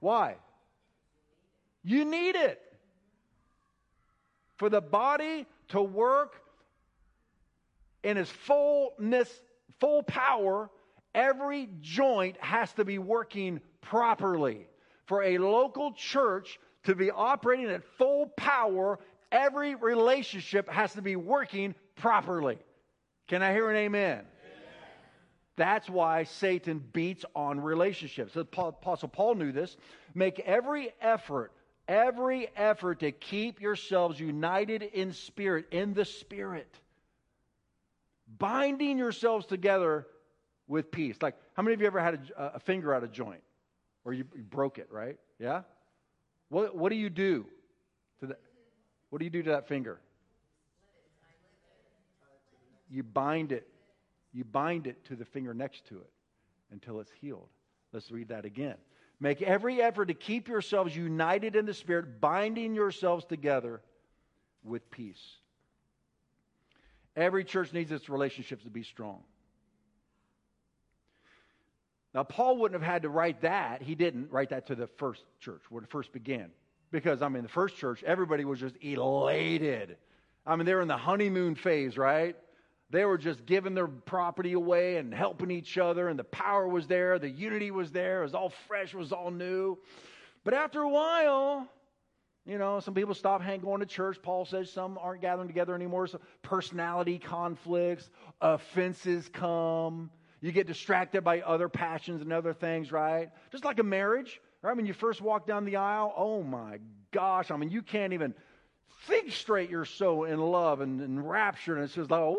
Why? 0.00 0.36
You 1.88 2.04
need 2.04 2.36
it. 2.36 2.60
For 4.58 4.68
the 4.68 4.82
body 4.82 5.46
to 5.68 5.80
work 5.80 6.42
in 8.04 8.18
its 8.18 8.30
fullness, 8.30 9.32
full 9.80 10.02
power, 10.02 10.68
every 11.14 11.70
joint 11.80 12.36
has 12.40 12.74
to 12.74 12.84
be 12.84 12.98
working 12.98 13.62
properly. 13.80 14.66
For 15.06 15.22
a 15.22 15.38
local 15.38 15.92
church 15.92 16.60
to 16.84 16.94
be 16.94 17.10
operating 17.10 17.70
at 17.70 17.82
full 17.96 18.26
power, 18.36 18.98
every 19.32 19.74
relationship 19.74 20.68
has 20.68 20.92
to 20.92 21.00
be 21.00 21.16
working 21.16 21.74
properly. 21.96 22.58
Can 23.28 23.42
I 23.42 23.54
hear 23.54 23.70
an 23.70 23.76
amen? 23.76 24.26
That's 25.56 25.88
why 25.88 26.24
Satan 26.24 26.84
beats 26.92 27.24
on 27.34 27.58
relationships. 27.58 28.34
So 28.34 28.40
Apostle 28.40 29.08
Paul 29.08 29.36
knew 29.36 29.52
this. 29.52 29.78
Make 30.14 30.40
every 30.40 30.90
effort, 31.00 31.52
every 31.88 32.48
effort 32.56 33.00
to 33.00 33.10
keep 33.10 33.60
yourselves 33.60 34.20
united 34.20 34.82
in 34.82 35.12
spirit, 35.12 35.66
in 35.72 35.94
the 35.94 36.04
spirit 36.04 36.72
binding 38.36 38.98
yourselves 38.98 39.46
together 39.46 40.06
with 40.66 40.90
peace. 40.90 41.16
Like, 41.22 41.36
how 41.54 41.62
many 41.62 41.74
of 41.74 41.80
you 41.80 41.86
ever 41.86 42.00
had 42.00 42.30
a, 42.36 42.56
a 42.56 42.60
finger 42.60 42.94
out 42.94 43.02
of 43.02 43.12
joint? 43.12 43.42
Or 44.04 44.12
you, 44.12 44.24
you, 44.34 44.42
broke 44.42 44.78
it, 44.78 44.88
right? 44.90 45.16
Yeah? 45.38 45.62
What, 46.50 46.76
what 46.76 46.90
do 46.90 46.96
you 46.96 47.10
do 47.10 47.46
to 48.20 48.26
that? 48.26 48.40
What 49.10 49.18
do 49.18 49.24
you 49.24 49.30
do 49.30 49.42
to 49.42 49.50
that 49.50 49.68
finger? 49.68 50.00
You 52.90 53.02
bind 53.02 53.52
it. 53.52 53.66
You 54.32 54.44
bind 54.44 54.86
it 54.86 55.04
to 55.06 55.16
the 55.16 55.24
finger 55.24 55.54
next 55.54 55.86
to 55.86 55.96
it 55.96 56.10
until 56.70 57.00
it's 57.00 57.10
healed. 57.20 57.48
Let's 57.92 58.10
read 58.10 58.28
that 58.28 58.44
again. 58.44 58.76
Make 59.20 59.42
every 59.42 59.82
effort 59.82 60.06
to 60.06 60.14
keep 60.14 60.48
yourselves 60.48 60.94
united 60.94 61.56
in 61.56 61.66
the 61.66 61.74
Spirit, 61.74 62.20
binding 62.20 62.74
yourselves 62.74 63.24
together 63.24 63.80
with 64.62 64.88
peace. 64.90 65.22
Every 67.16 67.42
church 67.44 67.72
needs 67.72 67.90
its 67.90 68.08
relationships 68.08 68.62
to 68.62 68.70
be 68.70 68.84
strong. 68.84 69.22
Now, 72.14 72.22
Paul 72.22 72.58
wouldn't 72.58 72.80
have 72.80 72.90
had 72.90 73.02
to 73.02 73.08
write 73.08 73.42
that. 73.42 73.82
He 73.82 73.94
didn't 73.94 74.30
write 74.30 74.50
that 74.50 74.68
to 74.68 74.74
the 74.74 74.86
first 74.86 75.24
church 75.40 75.62
where 75.68 75.82
it 75.82 75.90
first 75.90 76.12
began. 76.12 76.50
Because, 76.90 77.20
I 77.20 77.28
mean, 77.28 77.42
the 77.42 77.48
first 77.48 77.76
church, 77.76 78.02
everybody 78.04 78.44
was 78.44 78.60
just 78.60 78.76
elated. 78.80 79.96
I 80.46 80.56
mean, 80.56 80.64
they 80.64 80.74
were 80.74 80.80
in 80.80 80.88
the 80.88 80.96
honeymoon 80.96 81.54
phase, 81.54 81.98
right? 81.98 82.36
They 82.90 83.04
were 83.04 83.18
just 83.18 83.44
giving 83.44 83.74
their 83.74 83.86
property 83.86 84.52
away 84.54 84.96
and 84.96 85.12
helping 85.12 85.50
each 85.50 85.76
other, 85.76 86.08
and 86.08 86.18
the 86.18 86.24
power 86.24 86.66
was 86.66 86.86
there, 86.86 87.18
the 87.18 87.28
unity 87.28 87.70
was 87.70 87.92
there, 87.92 88.20
it 88.20 88.22
was 88.24 88.34
all 88.34 88.50
fresh, 88.66 88.94
it 88.94 88.96
was 88.96 89.12
all 89.12 89.30
new. 89.30 89.78
But 90.42 90.54
after 90.54 90.80
a 90.80 90.88
while, 90.88 91.68
you 92.46 92.56
know, 92.56 92.80
some 92.80 92.94
people 92.94 93.14
stop 93.14 93.42
hang, 93.42 93.60
going 93.60 93.80
to 93.80 93.86
church. 93.86 94.16
Paul 94.22 94.46
says 94.46 94.72
some 94.72 94.98
aren't 94.98 95.20
gathering 95.20 95.48
together 95.48 95.74
anymore. 95.74 96.06
So 96.06 96.18
personality 96.40 97.18
conflicts, 97.18 98.08
offenses 98.40 99.28
come. 99.30 100.10
You 100.40 100.50
get 100.50 100.66
distracted 100.66 101.22
by 101.22 101.42
other 101.42 101.68
passions 101.68 102.22
and 102.22 102.32
other 102.32 102.54
things, 102.54 102.90
right? 102.90 103.28
Just 103.52 103.66
like 103.66 103.80
a 103.80 103.82
marriage, 103.82 104.40
right? 104.62 104.74
When 104.74 104.86
you 104.86 104.94
first 104.94 105.20
walk 105.20 105.46
down 105.46 105.66
the 105.66 105.76
aisle, 105.76 106.14
oh 106.16 106.42
my 106.42 106.78
gosh, 107.10 107.50
I 107.50 107.56
mean, 107.58 107.68
you 107.70 107.82
can't 107.82 108.14
even 108.14 108.32
think 109.06 109.32
straight. 109.32 109.68
You're 109.68 109.84
so 109.84 110.24
in 110.24 110.40
love 110.40 110.80
and, 110.80 111.02
and 111.02 111.28
raptured, 111.28 111.76
and 111.76 111.84
it's 111.84 111.94
just 111.94 112.10
like, 112.10 112.20
woo, 112.20 112.38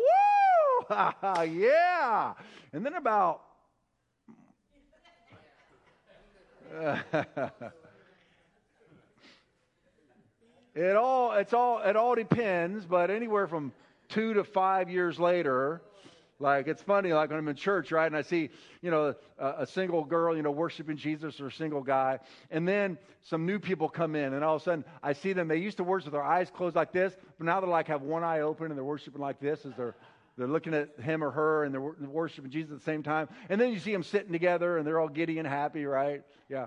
yeah. 1.50 2.34
And 2.72 2.84
then 2.84 2.94
about. 2.94 3.42
It 10.74 10.94
all, 10.94 11.32
it's 11.32 11.52
all, 11.52 11.80
it 11.80 11.96
all 11.96 12.14
depends, 12.14 12.86
but 12.86 13.10
anywhere 13.10 13.48
from 13.48 13.72
two 14.08 14.34
to 14.34 14.44
five 14.44 14.88
years 14.88 15.18
later, 15.18 15.82
like 16.38 16.68
it's 16.68 16.80
funny, 16.80 17.12
like 17.12 17.28
when 17.30 17.38
I'm 17.38 17.48
in 17.48 17.56
church, 17.56 17.90
right, 17.90 18.06
and 18.06 18.16
I 18.16 18.22
see, 18.22 18.50
you 18.80 18.90
know, 18.90 19.14
a, 19.38 19.54
a, 19.58 19.66
single 19.66 20.04
girl, 20.04 20.34
you 20.34 20.42
know, 20.42 20.52
worshiping 20.52 20.96
Jesus 20.96 21.40
or 21.40 21.48
a 21.48 21.52
single 21.52 21.82
guy, 21.82 22.20
and 22.50 22.66
then 22.66 22.98
some 23.22 23.44
new 23.44 23.58
people 23.58 23.88
come 23.88 24.14
in, 24.14 24.32
and 24.32 24.44
all 24.44 24.56
of 24.56 24.62
a 24.62 24.64
sudden 24.64 24.84
I 25.02 25.12
see 25.12 25.32
them. 25.32 25.48
They 25.48 25.58
used 25.58 25.76
to 25.78 25.84
worship 25.84 26.06
with 26.06 26.12
their 26.12 26.22
eyes 26.22 26.50
closed 26.50 26.76
like 26.76 26.92
this, 26.92 27.14
but 27.36 27.44
now 27.44 27.60
they're 27.60 27.68
like 27.68 27.88
have 27.88 28.02
one 28.02 28.22
eye 28.22 28.40
open 28.40 28.66
and 28.66 28.76
they're 28.76 28.84
worshiping 28.84 29.20
like 29.20 29.40
this 29.40 29.66
as 29.66 29.72
they're 29.76 29.96
they're 30.40 30.48
looking 30.48 30.72
at 30.72 30.98
him 30.98 31.22
or 31.22 31.30
her 31.30 31.64
and 31.64 31.74
they're 31.74 31.80
worshiping 31.80 32.50
Jesus 32.50 32.72
at 32.72 32.78
the 32.78 32.84
same 32.84 33.02
time. 33.02 33.28
And 33.50 33.60
then 33.60 33.72
you 33.72 33.78
see 33.78 33.92
them 33.92 34.02
sitting 34.02 34.32
together 34.32 34.78
and 34.78 34.86
they're 34.86 34.98
all 34.98 35.08
giddy 35.08 35.38
and 35.38 35.46
happy, 35.46 35.84
right? 35.84 36.22
Yeah. 36.48 36.66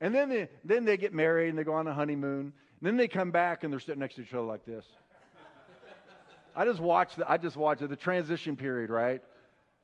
And 0.00 0.14
then 0.14 0.28
they, 0.28 0.48
then 0.62 0.84
they 0.84 0.98
get 0.98 1.14
married 1.14 1.48
and 1.48 1.58
they 1.58 1.64
go 1.64 1.72
on 1.72 1.86
a 1.86 1.94
honeymoon. 1.94 2.52
And 2.80 2.82
then 2.82 2.98
they 2.98 3.08
come 3.08 3.30
back 3.30 3.64
and 3.64 3.72
they're 3.72 3.80
sitting 3.80 4.00
next 4.00 4.16
to 4.16 4.22
each 4.22 4.34
other 4.34 4.42
like 4.42 4.66
this. 4.66 4.84
I 6.54 6.66
just 6.66 6.80
watch 6.80 7.16
the, 7.16 7.30
I 7.30 7.38
just 7.38 7.56
watch 7.56 7.78
the 7.78 7.96
transition 7.96 8.56
period, 8.56 8.90
right? 8.90 9.22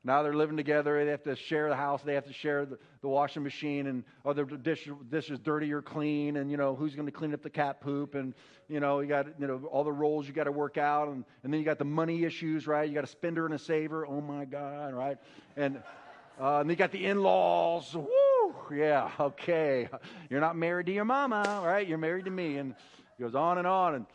Now 0.03 0.23
they're 0.23 0.33
living 0.33 0.57
together. 0.57 1.03
They 1.05 1.11
have 1.11 1.23
to 1.23 1.35
share 1.35 1.69
the 1.69 1.75
house. 1.75 2.01
They 2.03 2.15
have 2.15 2.25
to 2.25 2.33
share 2.33 2.65
the, 2.65 2.79
the 3.01 3.07
washing 3.07 3.43
machine, 3.43 3.87
and 3.87 4.03
other 4.25 4.45
dish, 4.45 4.89
dish 5.09 5.29
is 5.29 5.39
dirty 5.39 5.71
or 5.71 5.81
clean, 5.81 6.37
and 6.37 6.49
you 6.49 6.57
know 6.57 6.75
who's 6.75 6.95
going 6.95 7.05
to 7.05 7.11
clean 7.11 7.33
up 7.33 7.43
the 7.43 7.49
cat 7.49 7.81
poop, 7.81 8.15
and 8.15 8.33
you 8.67 8.79
know 8.79 8.99
you 8.99 9.07
got 9.07 9.27
you 9.39 9.47
know 9.47 9.61
all 9.71 9.83
the 9.83 9.91
roles 9.91 10.27
you 10.27 10.33
got 10.33 10.45
to 10.45 10.51
work 10.51 10.77
out, 10.77 11.09
and, 11.09 11.23
and 11.43 11.53
then 11.53 11.59
you 11.59 11.65
got 11.65 11.77
the 11.77 11.85
money 11.85 12.23
issues, 12.23 12.65
right? 12.65 12.87
You 12.87 12.95
got 12.95 13.03
a 13.03 13.07
spender 13.07 13.45
and 13.45 13.53
a 13.53 13.59
saver. 13.59 14.07
Oh 14.07 14.21
my 14.21 14.45
God, 14.45 14.93
right? 14.93 15.17
And 15.55 15.81
uh, 16.39 16.61
and 16.61 16.69
you 16.69 16.75
got 16.75 16.91
the 16.91 17.05
in-laws. 17.05 17.93
Woo! 17.93 18.31
yeah, 18.73 19.11
okay. 19.19 19.87
You're 20.29 20.39
not 20.39 20.55
married 20.55 20.85
to 20.87 20.91
your 20.91 21.05
mama, 21.05 21.61
right? 21.63 21.87
You're 21.87 21.97
married 21.97 22.25
to 22.25 22.31
me. 22.31 22.57
And 22.57 22.71
it 22.71 23.21
goes 23.21 23.35
on 23.35 23.57
and 23.57 23.67
on. 23.67 23.95
And 23.95 24.05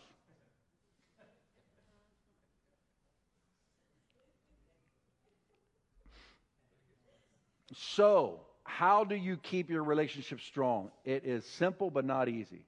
so, 7.79 8.41
how 8.65 9.05
do 9.05 9.15
you 9.15 9.37
keep 9.37 9.71
your 9.71 9.85
relationship 9.85 10.41
strong? 10.41 10.91
It 11.05 11.25
is 11.25 11.45
simple 11.45 11.91
but 11.91 12.05
not 12.05 12.29
easy. 12.29 12.67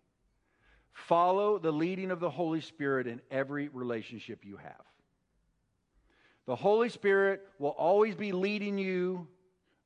Follow 0.93 1.59
the 1.59 1.73
leading 1.73 2.11
of 2.11 2.21
the 2.21 2.31
Holy 2.31 2.61
Spirit 2.61 3.07
in 3.07 3.21
every 3.31 3.69
relationship 3.69 4.45
you 4.45 4.57
have. 4.57 4.85
The 6.47 6.57
Holy 6.57 6.89
Spirit 6.89 7.43
will 7.59 7.71
always 7.71 8.15
be 8.15 8.33
leading 8.33 8.79
you 8.79 9.27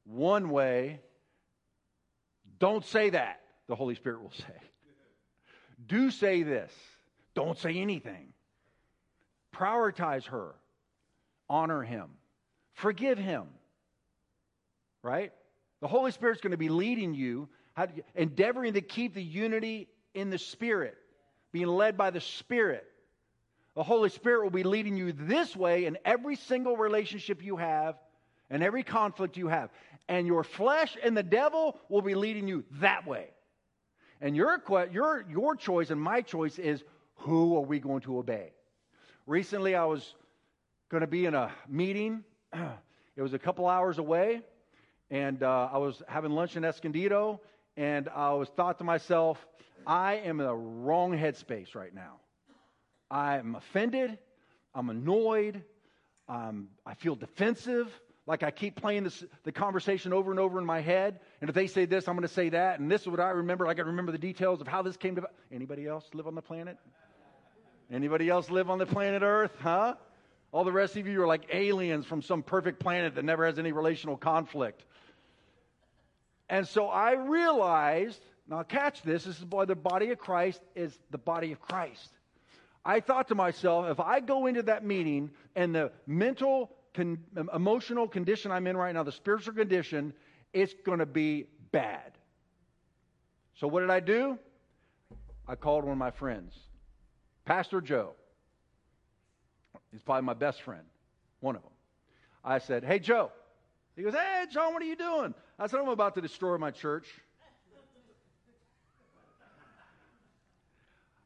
one 0.05 0.51
way 0.51 1.01
don't 2.63 2.85
say 2.87 3.11
that, 3.11 3.41
the 3.67 3.75
Holy 3.75 3.97
Spirit 3.97 4.23
will 4.23 4.31
say. 4.31 4.61
Do 5.85 6.13
say 6.13 6.45
this. 6.45 6.73
Don't 7.35 7.59
say 7.59 7.77
anything. 7.77 8.29
Prioritize 9.53 10.27
her. 10.27 10.55
honor 11.51 11.83
him, 11.83 12.09
forgive 12.75 13.19
him. 13.19 13.49
Right? 15.03 15.33
The 15.81 15.89
Holy 15.89 16.13
Spirit's 16.13 16.41
going 16.41 16.53
to 16.53 16.57
be 16.57 16.69
leading 16.69 17.15
you, 17.15 17.49
how 17.75 17.87
to, 17.87 17.93
endeavoring 18.15 18.75
to 18.75 18.81
keep 18.81 19.15
the 19.15 19.23
unity 19.23 19.89
in 20.15 20.31
the 20.31 20.39
Spirit, 20.39 20.97
being 21.53 21.67
led 21.67 21.97
by 21.97 22.11
the 22.11 22.21
Spirit. 22.21 22.85
The 23.75 23.83
Holy 23.83 24.11
Spirit 24.11 24.43
will 24.43 24.51
be 24.51 24.63
leading 24.63 24.97
you 24.97 25.13
this 25.13 25.57
way 25.57 25.87
in 25.87 25.99
every 26.05 26.37
single 26.37 26.77
relationship 26.77 27.43
you 27.43 27.57
have 27.57 27.97
and 28.51 28.63
every 28.63 28.83
conflict 28.83 29.37
you 29.37 29.49
have. 29.49 29.71
And 30.09 30.27
your 30.27 30.45
flesh 30.45 30.97
and 31.03 31.17
the 31.17 31.23
devil 31.23 31.79
will 31.89 32.03
be 32.03 32.15
leading 32.15 32.47
you 32.47 32.65
that 32.81 33.07
way. 33.07 33.29
And 34.21 34.37
your, 34.37 34.63
your, 34.93 35.25
your 35.29 35.57
choice 35.57 35.91
and 35.91 36.01
my 36.01 36.21
choice 36.21 36.59
is 36.59 36.85
who 37.17 37.57
are 37.57 37.63
we 37.63 37.81
going 37.81 38.03
to 38.03 38.19
obey? 38.19 38.53
Recently, 39.27 39.75
I 39.75 39.85
was 39.85 40.15
going 40.91 41.01
to 41.01 41.07
be 41.07 41.27
in 41.27 41.35
a 41.35 41.51
meeting. 41.69 42.25
It 43.15 43.21
was 43.21 43.35
a 43.35 43.39
couple 43.39 43.69
hours 43.69 43.99
away, 43.99 44.41
and 45.13 45.43
uh, 45.43 45.69
I 45.71 45.77
was 45.77 46.03
having 46.09 46.33
lunch 46.33 46.57
in 46.57 46.65
Escondido, 46.65 47.39
and 47.77 48.09
I 48.09 48.33
was 48.33 48.49
thought 48.49 48.79
to 48.79 48.85
myself, 48.85 49.47
I 49.87 50.15
am 50.15 50.41
in 50.41 50.47
the 50.47 50.55
wrong 50.55 51.13
headspace 51.13 51.75
right 51.75 51.95
now. 51.95 52.15
I'm 53.11 53.55
offended. 53.55 54.19
I'm 54.75 54.89
annoyed. 54.89 55.65
Um, 56.31 56.69
I 56.87 56.95
feel 56.95 57.15
defensive. 57.15 57.93
Like 58.27 58.43
I 58.43 58.51
keep 58.51 58.75
playing 58.75 59.05
this, 59.05 59.23
the 59.45 59.53
conversation 59.53 60.15
over 60.15 60.31
and 60.31 60.41
over 60.41 60.59
in 60.59 60.65
my 60.65 60.81
head. 60.81 61.21
And 61.43 61.51
if 61.51 61.55
they 61.55 61.67
say 61.67 61.85
this, 61.85 62.09
I'm 62.09 62.15
going 62.15 62.27
to 62.27 62.33
say 62.33 62.49
that. 62.49 62.81
And 62.81 62.91
this 62.91 63.03
is 63.03 63.09
what 63.09 63.21
I 63.21 63.31
remember. 63.31 63.67
I 63.67 63.75
can 63.75 63.87
remember 63.87 64.13
the 64.13 64.19
details 64.19 64.63
of 64.63 64.67
how 64.67 64.81
this 64.81 64.97
came 64.97 65.17
to. 65.17 65.29
Anybody 65.53 65.87
else 65.87 66.09
live 66.15 66.27
on 66.27 66.35
the 66.35 66.41
planet? 66.41 66.79
Anybody 67.93 68.31
else 68.31 68.49
live 68.49 68.71
on 68.71 68.79
the 68.79 68.87
planet 68.87 69.21
Earth? 69.23 69.53
Huh? 69.61 69.97
All 70.53 70.65
the 70.65 70.73
rest 70.73 70.97
of 70.97 71.07
you 71.07 71.23
are 71.23 71.27
like 71.27 71.49
aliens 71.53 72.07
from 72.07 72.23
some 72.23 72.43
perfect 72.43 72.81
planet 72.81 73.17
that 73.17 73.27
never 73.27 73.45
has 73.45 73.59
any 73.59 73.73
relational 73.73 74.17
conflict. 74.17 74.85
And 76.53 76.69
so 76.69 76.89
I 76.89 77.13
realized, 77.13 78.21
now 78.47 78.63
catch 78.63 79.01
this, 79.01 79.25
this 79.25 79.39
is 79.39 79.45
why 79.47 79.65
the 79.65 79.75
body 79.75 80.11
of 80.11 80.19
Christ 80.19 80.61
is 80.75 80.97
the 81.11 81.17
body 81.17 81.51
of 81.53 81.63
Christ. 81.63 82.11
I 82.85 83.01
thought 83.01 83.29
to 83.29 83.35
myself, 83.35 83.87
if 83.89 83.99
I 83.99 84.21
go 84.21 84.45
into 84.45 84.63
that 84.65 84.85
meeting 84.85 85.31
and 85.57 85.75
the 85.75 85.93
mental 86.07 86.71
con- 86.93 87.21
emotional 87.55 88.07
condition 88.07 88.53
I'm 88.53 88.67
in 88.67 88.77
right 88.77 88.93
now, 88.93 89.03
the 89.03 89.13
spiritual 89.13 89.55
condition, 89.55 90.13
it's 90.53 90.75
going 90.85 90.99
to 90.99 91.07
be 91.07 91.47
bad. 91.71 92.13
So, 93.55 93.67
what 93.67 93.81
did 93.81 93.89
I 93.89 94.01
do? 94.01 94.39
I 95.49 95.55
called 95.55 95.85
one 95.85 95.93
of 95.93 95.99
my 95.99 96.11
friends, 96.11 96.55
Pastor 97.47 97.81
Joe. 97.81 98.13
He's 99.91 100.03
probably 100.03 100.27
my 100.27 100.35
best 100.35 100.61
friend, 100.61 100.85
one 101.41 101.57
of 101.57 101.63
them. 101.63 101.73
I 102.45 102.59
said, 102.59 102.85
Hey, 102.85 102.99
Joe. 102.99 103.31
He 103.97 104.03
goes, 104.03 104.13
Hey, 104.13 104.45
John, 104.53 104.75
what 104.75 104.83
are 104.83 104.87
you 104.87 104.97
doing? 104.97 105.35
I 105.63 105.69
said, 105.69 105.79
I'm 105.79 105.89
about 105.91 106.17
to 106.17 106.21
destroy 106.21 106.59
my 106.59 106.73
church. 106.73 107.07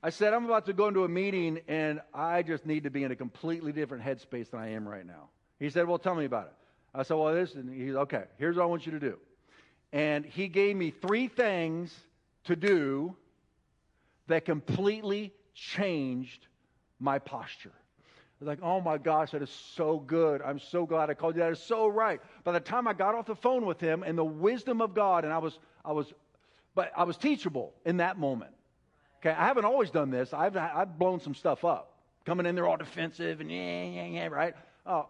I 0.02 0.10
said, 0.10 0.34
I'm 0.34 0.44
about 0.44 0.66
to 0.66 0.74
go 0.74 0.88
into 0.88 1.04
a 1.04 1.08
meeting 1.08 1.60
and 1.68 2.02
I 2.12 2.42
just 2.42 2.66
need 2.66 2.84
to 2.84 2.90
be 2.90 3.02
in 3.02 3.10
a 3.10 3.16
completely 3.16 3.72
different 3.72 4.04
headspace 4.04 4.50
than 4.50 4.60
I 4.60 4.72
am 4.72 4.86
right 4.86 5.06
now. 5.06 5.30
He 5.58 5.70
said, 5.70 5.88
Well, 5.88 5.98
tell 5.98 6.14
me 6.14 6.26
about 6.26 6.48
it. 6.48 6.52
I 6.94 7.02
said, 7.02 7.14
Well, 7.14 7.32
this, 7.32 7.54
and 7.54 7.74
he's 7.74 7.94
okay, 7.94 8.24
here's 8.36 8.56
what 8.56 8.64
I 8.64 8.66
want 8.66 8.84
you 8.84 8.92
to 8.92 9.00
do. 9.00 9.16
And 9.90 10.26
he 10.26 10.48
gave 10.48 10.76
me 10.76 10.90
three 10.90 11.28
things 11.28 11.98
to 12.44 12.56
do 12.56 13.16
that 14.26 14.44
completely 14.44 15.32
changed 15.54 16.46
my 17.00 17.18
posture. 17.18 17.72
Like, 18.40 18.58
oh 18.62 18.80
my 18.80 18.98
gosh, 18.98 19.30
that 19.30 19.42
is 19.42 19.50
so 19.74 19.98
good. 19.98 20.42
I'm 20.42 20.58
so 20.58 20.84
glad 20.84 21.08
I 21.08 21.14
called 21.14 21.36
you. 21.36 21.40
That 21.40 21.52
is 21.52 21.62
so 21.62 21.86
right. 21.86 22.20
By 22.44 22.52
the 22.52 22.60
time 22.60 22.86
I 22.86 22.92
got 22.92 23.14
off 23.14 23.26
the 23.26 23.34
phone 23.34 23.64
with 23.64 23.80
him 23.80 24.02
and 24.02 24.16
the 24.16 24.24
wisdom 24.24 24.82
of 24.82 24.94
God, 24.94 25.24
and 25.24 25.32
I 25.32 25.38
was, 25.38 25.58
I 25.84 25.92
was, 25.92 26.12
but 26.74 26.92
I 26.94 27.04
was 27.04 27.16
teachable 27.16 27.72
in 27.86 27.96
that 27.98 28.18
moment. 28.18 28.52
Okay, 29.20 29.30
I 29.30 29.46
haven't 29.46 29.64
always 29.64 29.90
done 29.90 30.10
this. 30.10 30.34
I've, 30.34 30.56
I've 30.56 30.98
blown 30.98 31.20
some 31.20 31.34
stuff 31.34 31.64
up. 31.64 31.92
Coming 32.26 32.44
in 32.44 32.54
there 32.54 32.66
all 32.66 32.76
defensive 32.76 33.40
and 33.40 33.50
yeah, 33.50 33.84
yeah, 33.84 34.06
yeah, 34.06 34.26
right? 34.26 34.54
Oh, 34.84 35.06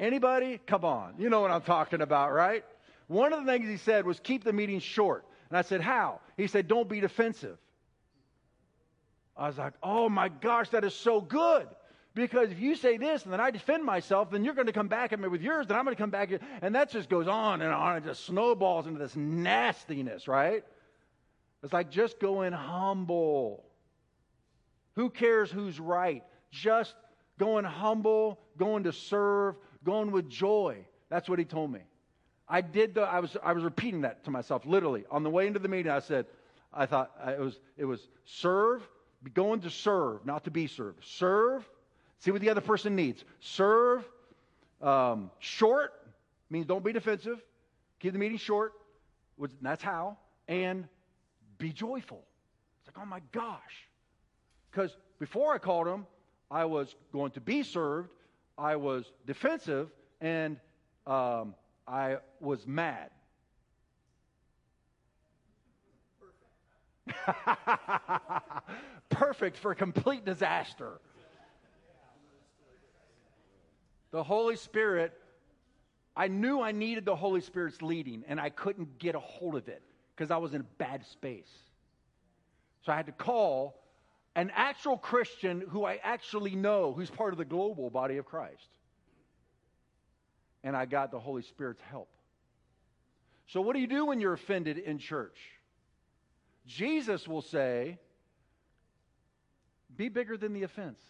Anybody? 0.00 0.58
Come 0.66 0.86
on. 0.86 1.14
You 1.18 1.28
know 1.28 1.40
what 1.40 1.50
I'm 1.50 1.60
talking 1.60 2.00
about, 2.00 2.32
right? 2.32 2.64
One 3.06 3.34
of 3.34 3.44
the 3.44 3.52
things 3.52 3.68
he 3.68 3.76
said 3.76 4.06
was 4.06 4.18
keep 4.18 4.42
the 4.42 4.52
meeting 4.52 4.80
short. 4.80 5.26
And 5.50 5.58
I 5.58 5.62
said, 5.62 5.82
How? 5.82 6.20
He 6.38 6.46
said, 6.46 6.66
Don't 6.66 6.88
be 6.88 7.00
defensive. 7.00 7.58
I 9.36 9.48
was 9.48 9.58
like, 9.58 9.74
Oh 9.82 10.08
my 10.08 10.30
gosh, 10.30 10.70
that 10.70 10.84
is 10.84 10.94
so 10.94 11.20
good. 11.20 11.68
Because 12.14 12.50
if 12.50 12.58
you 12.58 12.74
say 12.74 12.96
this 12.96 13.22
and 13.24 13.32
then 13.32 13.40
I 13.40 13.50
defend 13.50 13.84
myself, 13.84 14.30
then 14.30 14.44
you're 14.44 14.54
going 14.54 14.66
to 14.66 14.72
come 14.72 14.88
back 14.88 15.12
at 15.12 15.20
me 15.20 15.28
with 15.28 15.42
yours, 15.42 15.66
then 15.66 15.76
I'm 15.76 15.84
going 15.84 15.94
to 15.94 16.02
come 16.02 16.10
back. 16.10 16.32
At, 16.32 16.42
you. 16.42 16.48
and 16.60 16.74
that 16.74 16.90
just 16.90 17.08
goes 17.08 17.28
on 17.28 17.62
and 17.62 17.72
on. 17.72 17.98
It 17.98 18.04
just 18.04 18.24
snowballs 18.26 18.86
into 18.86 18.98
this 18.98 19.14
nastiness, 19.14 20.26
right? 20.26 20.64
It's 21.62 21.72
like 21.72 21.90
just 21.90 22.18
going 22.18 22.52
humble. 22.52 23.64
Who 24.96 25.10
cares 25.10 25.50
who's 25.50 25.78
right? 25.78 26.24
Just 26.50 26.94
going 27.38 27.64
humble, 27.64 28.40
going 28.58 28.84
to 28.84 28.92
serve, 28.92 29.54
going 29.84 30.10
with 30.10 30.28
joy. 30.28 30.78
That's 31.10 31.28
what 31.28 31.38
he 31.38 31.44
told 31.44 31.72
me. 31.72 31.80
I 32.48 32.60
did 32.60 32.94
the, 32.94 33.02
I 33.02 33.20
was, 33.20 33.36
I 33.42 33.52
was 33.52 33.62
repeating 33.62 34.00
that 34.00 34.24
to 34.24 34.30
myself, 34.32 34.66
literally. 34.66 35.04
On 35.10 35.22
the 35.22 35.30
way 35.30 35.46
into 35.46 35.60
the 35.60 35.68
meeting, 35.68 35.92
I 35.92 36.00
said, 36.00 36.26
I 36.72 36.86
thought 36.86 37.12
it 37.26 37.38
was, 37.38 37.60
it 37.76 37.84
was 37.84 38.08
serve, 38.24 38.82
going 39.34 39.60
to 39.60 39.70
serve, 39.70 40.26
not 40.26 40.44
to 40.44 40.50
be 40.50 40.66
served. 40.66 41.04
Serve, 41.04 41.68
see 42.20 42.30
what 42.30 42.40
the 42.40 42.50
other 42.50 42.60
person 42.60 42.94
needs. 42.94 43.24
Serve, 43.40 44.04
um, 44.80 45.30
short, 45.38 45.92
means 46.48 46.66
don't 46.66 46.84
be 46.84 46.92
defensive. 46.92 47.42
Keep 47.98 48.12
the 48.12 48.18
meeting 48.18 48.38
short, 48.38 48.72
which, 49.36 49.50
that's 49.60 49.82
how. 49.82 50.16
And 50.48 50.86
be 51.58 51.72
joyful. 51.72 52.22
It's 52.80 52.96
like, 52.96 53.04
oh 53.04 53.08
my 53.08 53.20
gosh. 53.32 53.88
Because 54.70 54.96
before 55.18 55.52
I 55.54 55.58
called 55.58 55.86
him, 55.86 56.06
I 56.50 56.64
was 56.64 56.94
going 57.12 57.32
to 57.32 57.40
be 57.40 57.62
served, 57.62 58.10
I 58.58 58.76
was 58.76 59.12
defensive 59.26 59.88
and 60.20 60.58
um, 61.06 61.54
I 61.86 62.16
was 62.40 62.66
mad. 62.66 63.10
Perfect 69.10 69.56
for 69.58 69.74
complete 69.74 70.24
disaster. 70.24 71.00
The 74.10 74.22
Holy 74.22 74.56
Spirit, 74.56 75.12
I 76.16 76.28
knew 76.28 76.60
I 76.60 76.72
needed 76.72 77.04
the 77.04 77.16
Holy 77.16 77.40
Spirit's 77.40 77.80
leading, 77.80 78.24
and 78.26 78.40
I 78.40 78.50
couldn't 78.50 78.98
get 78.98 79.14
a 79.14 79.20
hold 79.20 79.54
of 79.54 79.68
it 79.68 79.82
because 80.14 80.30
I 80.30 80.38
was 80.38 80.54
in 80.54 80.60
a 80.60 80.66
bad 80.78 81.06
space. 81.06 81.50
So 82.84 82.92
I 82.92 82.96
had 82.96 83.06
to 83.06 83.12
call 83.12 83.80
an 84.34 84.50
actual 84.54 84.96
Christian 84.96 85.62
who 85.68 85.84
I 85.84 86.00
actually 86.02 86.54
know, 86.54 86.92
who's 86.92 87.10
part 87.10 87.32
of 87.32 87.38
the 87.38 87.44
global 87.44 87.90
body 87.90 88.16
of 88.16 88.26
Christ. 88.26 88.68
And 90.62 90.76
I 90.76 90.86
got 90.86 91.10
the 91.10 91.18
Holy 91.18 91.42
Spirit's 91.42 91.82
help. 91.90 92.08
So, 93.46 93.60
what 93.60 93.74
do 93.74 93.80
you 93.80 93.86
do 93.86 94.06
when 94.06 94.20
you're 94.20 94.32
offended 94.32 94.78
in 94.78 94.98
church? 94.98 95.38
Jesus 96.66 97.26
will 97.26 97.42
say, 97.42 97.98
be 99.96 100.08
bigger 100.08 100.36
than 100.36 100.52
the 100.52 100.62
offense. 100.62 101.00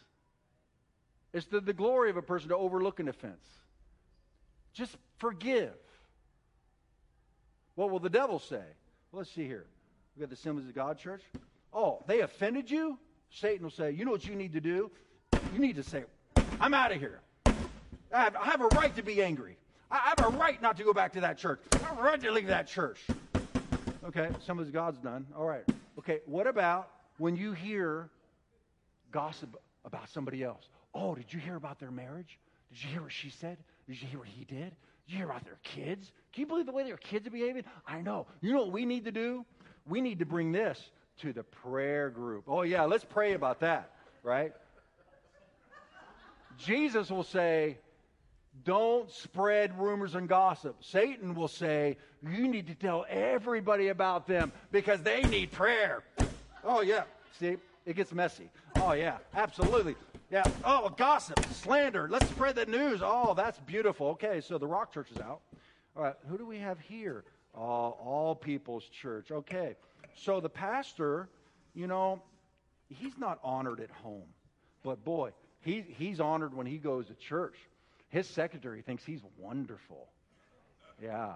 It's 1.33 1.47
the, 1.47 1.61
glory 1.61 2.11
of 2.11 2.17
a 2.17 2.23
person 2.23 2.49
to 2.49 2.57
overlook 2.57 2.99
an 2.99 3.09
offense. 3.09 3.47
Just 4.73 4.97
forgive. 5.19 5.75
What 7.77 7.91
will 7.91 8.01
the 8.01 8.11
devil 8.11 8.39
say? 8.39 8.63
Well, 9.13 9.21
let's 9.21 9.31
see 9.31 9.47
here. 9.47 9.67
We 10.17 10.21
got 10.21 10.29
the 10.29 10.35
Assemblies 10.35 10.69
of 10.69 10.75
God 10.75 10.99
Church. 10.99 11.23
Oh, 11.73 12.03
they 12.07 12.21
offended 12.21 12.71
you? 12.71 12.99
Satan 13.31 13.63
will 13.63 13.71
say, 13.71 13.93
You 13.93 14.05
know 14.05 14.11
what 14.11 14.27
you 14.27 14.35
need 14.35 14.53
to 14.55 14.61
do? 14.61 14.91
You 15.53 15.59
need 15.61 15.77
to 15.77 15.83
say, 15.83 16.05
I'm 16.61 16.75
out 16.75 16.93
of 16.93 16.99
here. 16.99 17.21
I 17.47 18.25
have, 18.25 18.37
I 18.37 18.45
have, 18.47 18.61
a 18.61 18.67
right 18.69 18.95
to 18.97 19.03
be 19.03 19.23
angry. 19.23 19.57
I 19.91 20.15
have 20.17 20.35
a 20.35 20.37
right 20.37 20.61
not 20.61 20.77
to 20.79 20.85
go 20.85 20.93
back 20.93 21.13
to 21.13 21.21
that 21.21 21.39
church. 21.39 21.61
I 21.75 21.79
have 21.79 21.99
a 21.99 22.03
right 22.03 22.21
to 22.21 22.33
leave 22.33 22.49
that 22.49 22.67
church. 22.67 23.01
Okay, 24.05 24.29
some 24.45 24.59
of 24.59 24.73
God's 24.73 24.99
done. 24.99 25.27
All 25.37 25.47
right. 25.47 25.65
Okay, 25.99 26.21
what 26.27 26.47
about 26.47 26.91
when 27.19 27.37
you 27.37 27.53
hear 27.53 28.11
gossip 29.13 29.57
about 29.85 30.09
somebody 30.09 30.43
else? 30.43 30.69
Oh, 30.95 31.15
did 31.15 31.33
you 31.33 31.41
hear 31.41 31.57
about 31.57 31.79
their 31.79 31.91
marriage? 31.91 32.39
Did 32.73 32.85
you 32.85 32.91
hear 32.91 33.03
what 33.03 33.13
she 33.13 33.31
said? 33.31 33.59
Did 33.89 34.01
you 34.01 34.09
hear 34.09 34.19
what 34.19 34.29
he 34.29 34.45
did? 34.45 34.71
Did 35.07 35.13
you 35.13 35.17
hear 35.19 35.27
about 35.27 35.45
their 35.45 35.59
kids? 35.63 36.11
Can 36.33 36.43
you 36.43 36.47
believe 36.47 36.67
the 36.67 36.73
way 36.73 36.85
their 36.85 36.97
kids 36.97 37.27
are 37.27 37.31
behaving? 37.31 37.65
I 37.87 38.01
know. 38.01 38.27
You 38.41 38.53
know 38.53 38.61
what 38.63 38.73
we 38.73 38.85
need 38.85 39.05
to 39.05 39.13
do? 39.13 39.45
We 39.89 40.01
need 40.01 40.21
to 40.21 40.27
bring 40.27 40.53
this 40.53 40.81
to 41.23 41.33
the 41.33 41.43
prayer 41.43 42.11
group. 42.11 42.45
Oh, 42.47 42.63
yeah, 42.63 42.85
let's 42.85 43.05
pray 43.05 43.35
about 43.35 43.61
that, 43.61 43.91
right? 44.23 44.53
Jesus 46.59 47.11
will 47.11 47.25
say, 47.25 47.79
don't 48.65 49.11
spread 49.11 49.79
rumors 49.79 50.15
and 50.15 50.29
gossip. 50.29 50.77
Satan 50.81 51.35
will 51.35 51.49
say, 51.49 51.97
you 52.23 52.49
need 52.49 52.67
to 52.67 52.75
tell 52.75 53.07
everybody 53.09 53.89
about 53.89 54.27
them 54.27 54.53
because 54.71 55.03
they 55.03 55.23
need 55.23 55.53
prayer. 55.53 56.03
Oh, 56.63 56.83
yeah. 56.83 57.05
See, 57.39 57.57
it 57.87 57.97
gets 57.97 58.13
messy. 58.13 58.51
Oh, 58.83 58.93
yeah, 58.93 59.19
absolutely. 59.35 59.95
Yeah. 60.31 60.43
Oh, 60.65 60.89
gossip, 60.97 61.45
slander. 61.53 62.09
Let's 62.11 62.27
spread 62.31 62.57
the 62.57 62.65
news. 62.65 63.01
Oh, 63.03 63.35
that's 63.35 63.59
beautiful. 63.61 64.09
Okay, 64.09 64.41
so 64.41 64.57
the 64.57 64.67
Rock 64.67 64.93
Church 64.93 65.11
is 65.11 65.19
out. 65.19 65.41
All 65.95 66.03
right, 66.03 66.15
who 66.29 66.39
do 66.39 66.47
we 66.47 66.59
have 66.59 66.81
here? 66.81 67.25
Oh, 67.55 67.61
all 67.61 68.35
People's 68.35 68.85
Church. 68.85 69.31
Okay, 69.31 69.77
so 70.15 70.41
the 70.41 70.49
pastor, 70.49 71.29
you 71.75 71.87
know, 71.87 72.23
he's 72.89 73.19
not 73.19 73.39
honored 73.45 73.81
at 73.81 73.91
home, 73.91 74.29
but 74.83 75.05
boy, 75.05 75.31
he, 75.61 75.85
he's 75.87 76.19
honored 76.19 76.55
when 76.55 76.67
he 76.67 76.79
goes 76.79 77.07
to 77.09 77.15
church. 77.15 77.57
His 78.09 78.27
secretary 78.27 78.81
thinks 78.81 79.05
he's 79.05 79.21
wonderful. 79.37 80.09
Yeah. 81.03 81.35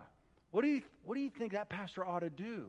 What 0.50 0.62
do 0.62 0.68
you, 0.68 0.82
what 1.04 1.14
do 1.14 1.20
you 1.20 1.30
think 1.30 1.52
that 1.52 1.68
pastor 1.68 2.06
ought 2.06 2.20
to 2.20 2.30
do? 2.30 2.68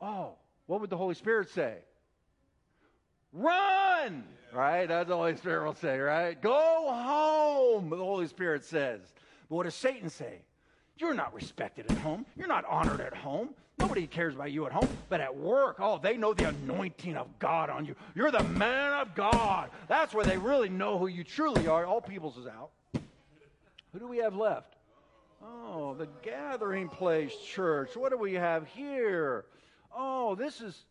Oh, 0.00 0.34
what 0.66 0.80
would 0.80 0.90
the 0.90 0.96
Holy 0.96 1.14
Spirit 1.14 1.50
say? 1.50 1.78
Run! 3.32 4.24
Right? 4.52 4.86
That's 4.86 5.08
the 5.08 5.16
Holy 5.16 5.36
Spirit 5.36 5.64
will 5.64 5.74
say, 5.74 5.98
right? 5.98 6.40
Go 6.40 6.90
home, 6.92 7.90
the 7.90 7.96
Holy 7.96 8.26
Spirit 8.26 8.64
says. 8.64 9.00
But 9.48 9.56
what 9.56 9.62
does 9.64 9.74
Satan 9.74 10.10
say? 10.10 10.40
You're 10.98 11.14
not 11.14 11.32
respected 11.32 11.90
at 11.90 11.98
home. 11.98 12.26
You're 12.36 12.48
not 12.48 12.64
honored 12.66 13.00
at 13.00 13.14
home. 13.14 13.50
Nobody 13.78 14.06
cares 14.06 14.34
about 14.34 14.52
you 14.52 14.66
at 14.66 14.72
home, 14.72 14.88
but 15.08 15.22
at 15.22 15.34
work, 15.34 15.76
oh, 15.78 15.98
they 16.02 16.18
know 16.18 16.34
the 16.34 16.48
anointing 16.48 17.16
of 17.16 17.26
God 17.38 17.70
on 17.70 17.86
you. 17.86 17.94
You're 18.14 18.30
the 18.30 18.44
man 18.44 18.92
of 18.92 19.14
God. 19.14 19.70
That's 19.88 20.12
where 20.12 20.24
they 20.24 20.36
really 20.36 20.68
know 20.68 20.98
who 20.98 21.06
you 21.06 21.24
truly 21.24 21.66
are. 21.66 21.86
All 21.86 22.02
peoples 22.02 22.36
is 22.36 22.46
out. 22.46 22.70
Who 23.92 23.98
do 23.98 24.06
we 24.06 24.18
have 24.18 24.36
left? 24.36 24.76
Oh, 25.42 25.94
the 25.94 26.08
gathering 26.22 26.90
place 26.90 27.34
church. 27.36 27.96
What 27.96 28.12
do 28.12 28.18
we 28.18 28.34
have 28.34 28.66
here? 28.66 29.46
Oh, 29.96 30.34
this 30.34 30.60
is, 30.60 30.84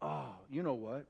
oh, 0.00 0.28
you 0.48 0.62
know 0.62 0.74
what? 0.74 1.06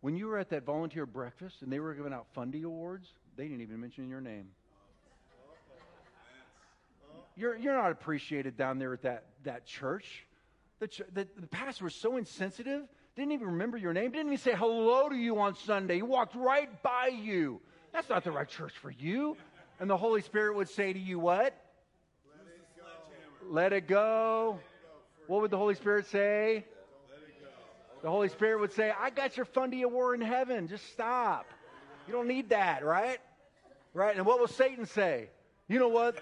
When 0.00 0.16
you 0.16 0.26
were 0.28 0.38
at 0.38 0.48
that 0.50 0.64
volunteer 0.64 1.04
breakfast 1.04 1.62
and 1.62 1.72
they 1.72 1.78
were 1.78 1.94
giving 1.94 2.12
out 2.12 2.26
Fundy 2.32 2.62
Awards, 2.62 3.08
they 3.36 3.44
didn't 3.44 3.60
even 3.60 3.80
mention 3.80 4.08
your 4.08 4.20
name. 4.20 4.46
You're, 7.36 7.56
you're 7.56 7.76
not 7.76 7.90
appreciated 7.90 8.56
down 8.56 8.78
there 8.78 8.92
at 8.92 9.02
that, 9.02 9.24
that 9.44 9.66
church. 9.66 10.26
The, 10.78 10.88
ch- 10.88 11.02
the, 11.12 11.26
the 11.38 11.46
pastor 11.46 11.84
was 11.84 11.94
so 11.94 12.16
insensitive, 12.16 12.82
didn't 13.16 13.32
even 13.32 13.48
remember 13.48 13.76
your 13.76 13.92
name, 13.92 14.10
didn't 14.10 14.26
even 14.26 14.38
say 14.38 14.54
hello 14.54 15.08
to 15.08 15.14
you 15.14 15.38
on 15.38 15.54
Sunday. 15.54 15.96
He 15.96 16.02
walked 16.02 16.34
right 16.34 16.82
by 16.82 17.08
you. 17.08 17.60
That's 17.92 18.08
not 18.08 18.24
the 18.24 18.32
right 18.32 18.48
church 18.48 18.72
for 18.80 18.90
you. 18.90 19.36
And 19.78 19.88
the 19.88 19.96
Holy 19.96 20.22
Spirit 20.22 20.56
would 20.56 20.68
say 20.68 20.92
to 20.92 20.98
you, 20.98 21.18
What? 21.18 21.54
Let 23.50 23.72
it 23.72 23.86
go. 23.86 24.58
What 25.26 25.42
would 25.42 25.50
the 25.50 25.56
Holy 25.56 25.74
Spirit 25.74 26.06
say? 26.06 26.64
The 28.02 28.10
Holy 28.10 28.28
Spirit 28.28 28.60
would 28.60 28.72
say, 28.72 28.92
I 28.98 29.10
got 29.10 29.36
your 29.36 29.46
Fundy 29.46 29.82
award 29.82 30.20
in 30.20 30.26
heaven. 30.26 30.68
Just 30.68 30.90
stop. 30.92 31.46
You 32.06 32.12
don't 32.12 32.28
need 32.28 32.48
that, 32.50 32.84
right? 32.84 33.18
Right? 33.92 34.16
And 34.16 34.24
what 34.24 34.40
will 34.40 34.48
Satan 34.48 34.86
say? 34.86 35.28
You 35.68 35.78
know 35.78 35.88
what? 35.88 36.18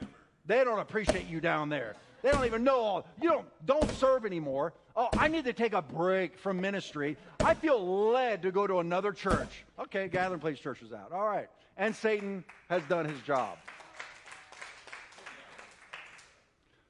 They 0.46 0.64
don't 0.64 0.80
appreciate 0.80 1.28
you 1.28 1.40
down 1.40 1.68
there. 1.68 1.94
They 2.22 2.30
don't 2.30 2.46
even 2.46 2.64
know 2.64 2.80
all. 2.80 3.06
You 3.20 3.28
don't 3.28 3.46
don't 3.64 3.90
serve 3.92 4.26
anymore. 4.26 4.72
Oh, 4.96 5.08
I 5.16 5.28
need 5.28 5.44
to 5.44 5.52
take 5.52 5.72
a 5.72 5.82
break 5.82 6.36
from 6.38 6.60
ministry. 6.60 7.16
I 7.38 7.54
feel 7.54 8.10
led 8.10 8.42
to 8.42 8.50
go 8.50 8.66
to 8.66 8.80
another 8.80 9.12
church. 9.12 9.64
Okay, 9.78 10.08
Gathering 10.08 10.40
Place 10.40 10.58
Church 10.58 10.82
is 10.82 10.92
out. 10.92 11.12
All 11.12 11.26
right. 11.26 11.48
And 11.76 11.94
Satan 11.94 12.44
has 12.68 12.82
done 12.88 13.04
his 13.04 13.20
job. 13.20 13.56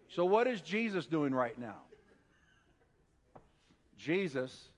So 0.09 0.25
what 0.25 0.47
is 0.47 0.63
Jesus 0.63 1.05
doing 1.05 1.35
right 1.35 1.59
now? 1.59 1.77
Jesus 3.99 4.71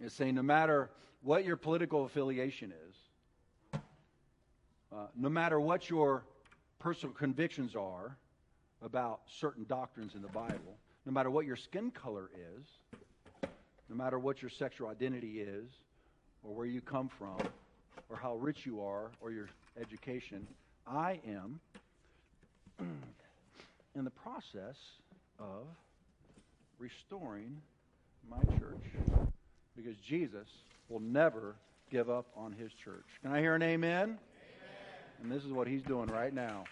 is 0.00 0.12
saying 0.12 0.34
no 0.34 0.42
matter 0.42 0.90
what 1.22 1.44
your 1.44 1.56
political 1.56 2.04
affiliation 2.04 2.72
is, 2.88 3.80
uh, 4.92 5.06
no 5.14 5.28
matter 5.28 5.60
what 5.60 5.88
your 5.88 6.24
personal 6.78 7.14
convictions 7.14 7.76
are 7.76 8.16
about 8.82 9.20
certain 9.26 9.64
doctrines 9.68 10.14
in 10.14 10.22
the 10.22 10.28
Bible, 10.28 10.78
no 11.04 11.12
matter 11.12 11.30
what 11.30 11.46
your 11.46 11.56
skin 11.56 11.90
color 11.90 12.30
is, 12.34 12.66
no 13.88 13.96
matter 13.96 14.18
what 14.18 14.40
your 14.40 14.50
sexual 14.50 14.88
identity 14.88 15.40
is, 15.40 15.68
or 16.42 16.54
where 16.54 16.66
you 16.66 16.80
come 16.80 17.08
from, 17.08 17.36
or 18.08 18.16
how 18.16 18.36
rich 18.36 18.64
you 18.64 18.80
are, 18.80 19.10
or 19.20 19.30
your 19.30 19.48
education, 19.78 20.46
I 20.86 21.20
am 21.26 21.60
in 23.94 24.04
the 24.04 24.10
process 24.10 24.76
of 25.38 25.66
restoring 26.78 27.60
my 28.28 28.42
church 28.58 28.80
because 29.76 29.96
Jesus 29.98 30.48
will 30.88 31.00
never 31.00 31.56
give 31.90 32.08
up 32.10 32.26
on 32.36 32.52
his 32.52 32.72
church. 32.72 33.06
Can 33.22 33.32
I 33.32 33.40
hear 33.40 33.54
an 33.54 33.62
amen? 33.62 34.18
And 35.22 35.30
this 35.30 35.44
is 35.44 35.52
what 35.52 35.66
he's 35.66 35.82
doing 35.82 36.08
right 36.08 36.32
now. 36.32 36.64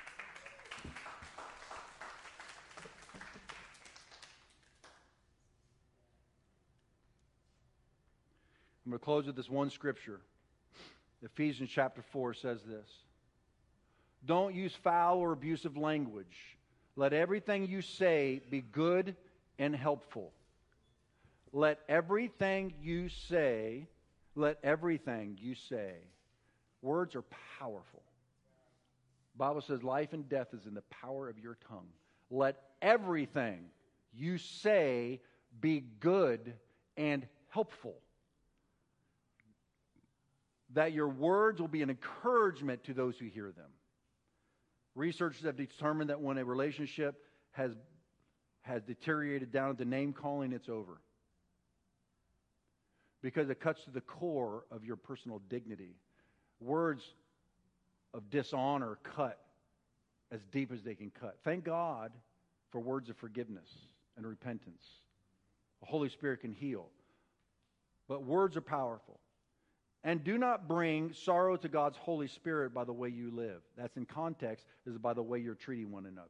I'm 8.88 8.92
going 8.92 8.98
to 9.00 9.04
close 9.04 9.26
with 9.26 9.36
this 9.36 9.50
one 9.50 9.68
scripture. 9.68 10.20
Ephesians 11.22 11.68
chapter 11.70 12.00
4 12.00 12.32
says 12.32 12.62
this 12.62 12.88
Don't 14.24 14.54
use 14.54 14.72
foul 14.74 15.18
or 15.18 15.32
abusive 15.32 15.76
language. 15.76 16.56
Let 16.96 17.12
everything 17.12 17.66
you 17.66 17.82
say 17.82 18.40
be 18.50 18.62
good 18.62 19.14
and 19.58 19.76
helpful. 19.76 20.32
Let 21.52 21.80
everything 21.88 22.74
you 22.82 23.08
say, 23.08 23.86
let 24.34 24.58
everything 24.62 25.38
you 25.40 25.54
say. 25.54 25.94
Words 26.82 27.16
are 27.16 27.24
powerful. 27.58 28.02
Bible 29.36 29.60
says 29.60 29.82
life 29.82 30.12
and 30.12 30.28
death 30.28 30.48
is 30.52 30.66
in 30.66 30.74
the 30.74 30.82
power 30.82 31.28
of 31.28 31.38
your 31.38 31.56
tongue. 31.68 31.88
Let 32.30 32.60
everything 32.82 33.60
you 34.12 34.38
say 34.38 35.20
be 35.60 35.84
good 36.00 36.54
and 36.96 37.26
helpful. 37.48 37.94
That 40.74 40.92
your 40.92 41.08
words 41.08 41.60
will 41.60 41.68
be 41.68 41.82
an 41.82 41.90
encouragement 41.90 42.84
to 42.84 42.94
those 42.94 43.16
who 43.16 43.26
hear 43.26 43.50
them. 43.52 43.70
Researchers 44.94 45.44
have 45.44 45.56
determined 45.56 46.10
that 46.10 46.20
when 46.20 46.38
a 46.38 46.44
relationship 46.44 47.22
has, 47.52 47.72
has 48.62 48.82
deteriorated 48.82 49.52
down 49.52 49.76
to 49.76 49.84
name 49.84 50.12
calling, 50.12 50.52
it's 50.52 50.68
over. 50.68 51.00
Because 53.22 53.50
it 53.50 53.60
cuts 53.60 53.84
to 53.84 53.90
the 53.90 54.00
core 54.00 54.64
of 54.70 54.84
your 54.84 54.96
personal 54.96 55.40
dignity. 55.48 55.96
Words 56.60 57.02
of 58.14 58.30
dishonor 58.30 58.98
cut 59.02 59.38
as 60.30 60.40
deep 60.52 60.72
as 60.72 60.82
they 60.82 60.94
can 60.94 61.10
cut. 61.10 61.38
Thank 61.44 61.64
God 61.64 62.12
for 62.70 62.80
words 62.80 63.08
of 63.08 63.16
forgiveness 63.16 63.68
and 64.16 64.26
repentance. 64.26 64.84
The 65.80 65.86
Holy 65.86 66.08
Spirit 66.08 66.40
can 66.40 66.52
heal. 66.52 66.86
But 68.08 68.24
words 68.24 68.56
are 68.56 68.62
powerful. 68.62 69.20
And 70.04 70.22
do 70.22 70.38
not 70.38 70.68
bring 70.68 71.12
sorrow 71.12 71.56
to 71.56 71.68
God's 71.68 71.96
Holy 71.96 72.28
Spirit 72.28 72.72
by 72.72 72.84
the 72.84 72.92
way 72.92 73.08
you 73.08 73.30
live. 73.30 73.60
That's 73.76 73.96
in 73.96 74.06
context, 74.06 74.66
is 74.86 74.96
by 74.96 75.12
the 75.12 75.22
way 75.22 75.38
you're 75.38 75.54
treating 75.54 75.90
one 75.90 76.06
another. 76.06 76.28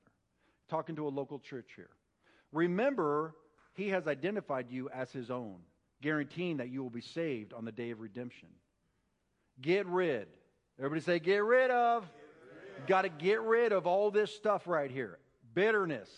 Talking 0.69 0.97
to 0.97 1.07
a 1.07 1.11
local 1.11 1.39
church 1.39 1.73
here. 1.77 1.91
Remember, 2.53 3.35
He 3.75 3.89
has 3.91 4.07
identified 4.07 4.67
you 4.71 4.89
as 4.91 5.13
His 5.13 5.31
own, 5.31 5.57
guaranteeing 6.03 6.59
that 6.59 6.69
you 6.69 6.83
will 6.83 6.91
be 6.91 7.01
saved 7.01 7.53
on 7.53 7.65
the 7.65 7.73
day 7.73 7.91
of 7.91 8.01
redemption. 8.01 8.49
Get 9.61 9.87
rid 9.87 10.29
Everybody 10.79 11.01
say, 11.01 11.19
get 11.19 11.43
rid 11.43 11.71
of. 11.71 12.09
Got 12.87 13.03
to 13.03 13.09
get 13.09 13.41
rid 13.43 13.73
of 13.73 13.87
all 13.87 14.11
this 14.11 14.35
stuff 14.35 14.67
right 14.69 14.91
here 14.91 15.19
bitterness, 15.55 16.09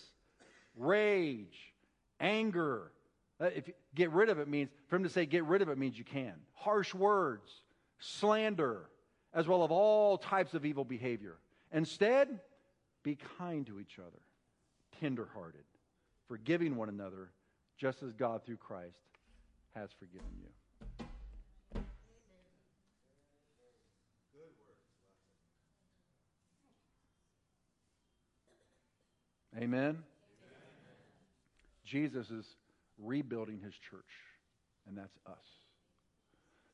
rage, 0.75 1.73
anger. 2.19 2.91
Uh, 3.39 3.45
if 3.55 3.67
you, 3.67 3.73
get 3.95 4.11
rid 4.11 4.29
of 4.29 4.37
it 4.37 4.47
means, 4.47 4.69
for 4.87 4.97
him 4.97 5.03
to 5.03 5.09
say 5.09 5.25
get 5.25 5.45
rid 5.45 5.63
of 5.63 5.69
it 5.69 5.79
means 5.79 5.97
you 5.97 6.03
can. 6.03 6.33
Harsh 6.53 6.93
words, 6.93 7.49
slander, 7.97 8.87
as 9.33 9.47
well 9.47 9.63
of 9.63 9.71
all 9.71 10.19
types 10.19 10.53
of 10.53 10.63
evil 10.63 10.85
behavior. 10.85 11.37
Instead, 11.71 12.39
be 13.01 13.17
kind 13.39 13.65
to 13.65 13.79
each 13.79 13.97
other, 13.97 14.19
tenderhearted, 14.99 15.63
forgiving 16.27 16.75
one 16.75 16.89
another, 16.89 17.31
just 17.79 18.03
as 18.03 18.13
God 18.13 18.45
through 18.45 18.57
Christ 18.57 18.99
has 19.75 19.89
forgiven 19.99 20.27
you. 20.39 20.47
Amen? 29.57 29.63
Amen? 29.79 29.97
Jesus 31.85 32.29
is 32.29 32.45
rebuilding 32.97 33.59
his 33.59 33.73
church, 33.73 34.03
and 34.87 34.97
that's 34.97 35.17
us. 35.27 35.35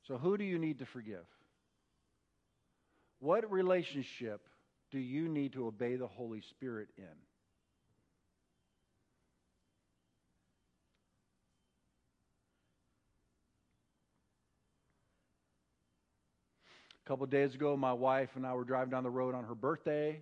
So, 0.07 0.17
who 0.17 0.37
do 0.37 0.43
you 0.43 0.59
need 0.59 0.79
to 0.79 0.85
forgive? 0.85 1.25
What 3.19 3.51
relationship 3.51 4.47
do 4.91 4.99
you 4.99 5.27
need 5.27 5.53
to 5.53 5.67
obey 5.67 5.95
the 5.95 6.07
Holy 6.07 6.41
Spirit 6.41 6.89
in? 6.97 7.03
A 17.07 17.09
couple 17.09 17.25
days 17.25 17.55
ago, 17.55 17.77
my 17.77 17.93
wife 17.93 18.27
and 18.35 18.45
I 18.45 18.53
were 18.53 18.65
driving 18.65 18.89
down 18.89 19.03
the 19.03 19.09
road 19.09 19.33
on 19.33 19.45
her 19.45 19.55
birthday. 19.55 20.19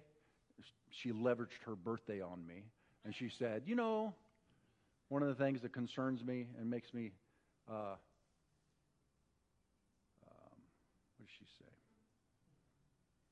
She 0.91 1.11
leveraged 1.11 1.63
her 1.65 1.75
birthday 1.75 2.21
on 2.21 2.45
me. 2.45 2.61
And 3.03 3.15
she 3.15 3.31
said, 3.39 3.63
You 3.65 3.73
know, 3.73 4.13
one 5.09 5.23
of 5.23 5.27
the 5.29 5.33
things 5.33 5.63
that 5.63 5.73
concerns 5.73 6.23
me 6.23 6.45
and 6.59 6.69
makes 6.69 6.93
me, 6.93 7.09
uh, 7.67 7.73
um, 7.73 7.97
what 11.17 11.25
did 11.25 11.27
she 11.39 11.45
say? 11.57 11.71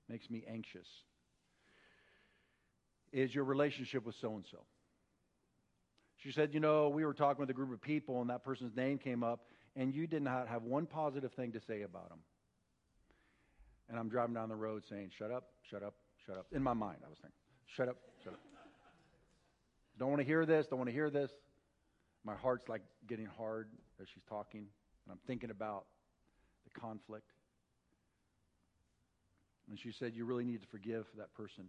Makes 0.09 0.31
me 0.31 0.43
anxious 0.51 0.87
is 3.11 3.35
your 3.35 3.43
relationship 3.43 4.03
with 4.03 4.15
so 4.19 4.33
and 4.33 4.45
so. 4.49 4.57
She 6.17 6.31
said, 6.31 6.55
You 6.55 6.59
know, 6.59 6.89
we 6.89 7.05
were 7.05 7.13
talking 7.13 7.41
with 7.41 7.51
a 7.51 7.53
group 7.53 7.71
of 7.71 7.83
people, 7.83 8.19
and 8.19 8.31
that 8.31 8.43
person's 8.43 8.75
name 8.75 8.97
came 8.97 9.23
up, 9.23 9.45
and 9.75 9.93
you 9.93 10.07
did 10.07 10.23
not 10.23 10.47
have 10.47 10.63
one 10.63 10.87
positive 10.87 11.33
thing 11.33 11.51
to 11.51 11.61
say 11.67 11.83
about 11.83 12.09
them. 12.09 12.17
And 13.89 13.99
I'm 13.99 14.09
driving 14.09 14.33
down 14.33 14.49
the 14.49 14.55
road 14.55 14.83
saying, 14.89 15.11
Shut 15.17 15.31
up, 15.31 15.45
shut 15.69 15.83
up, 15.83 15.95
shut 16.25 16.37
up. 16.37 16.47
In 16.51 16.63
my 16.63 16.73
mind, 16.73 16.97
I 17.05 17.09
was 17.09 17.17
thinking, 17.21 17.37
Shut 17.75 17.89
up, 17.89 17.97
shut 18.23 18.33
up. 18.33 18.39
Don't 19.99 20.09
want 20.09 20.21
to 20.21 20.25
hear 20.25 20.45
this, 20.45 20.65
don't 20.67 20.79
want 20.79 20.89
to 20.89 20.93
hear 20.93 21.09
this. 21.09 21.31
My 22.25 22.35
heart's 22.35 22.67
like 22.69 22.81
getting 23.07 23.25
hard 23.25 23.69
as 24.01 24.07
she's 24.13 24.23
talking, 24.27 24.61
and 24.61 25.11
I'm 25.11 25.19
thinking 25.27 25.49
about 25.49 25.85
the 26.63 26.79
conflict. 26.79 27.29
And 29.69 29.77
she 29.79 29.91
said, 29.91 30.13
You 30.15 30.25
really 30.25 30.45
need 30.45 30.61
to 30.61 30.67
forgive 30.67 31.05
that 31.17 31.33
person. 31.33 31.65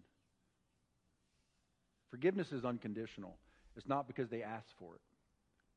Forgiveness 2.10 2.52
is 2.52 2.64
unconditional. 2.64 3.36
It's 3.76 3.88
not 3.88 4.06
because 4.06 4.28
they 4.28 4.42
asked 4.42 4.74
for 4.78 4.94
it. 4.94 5.00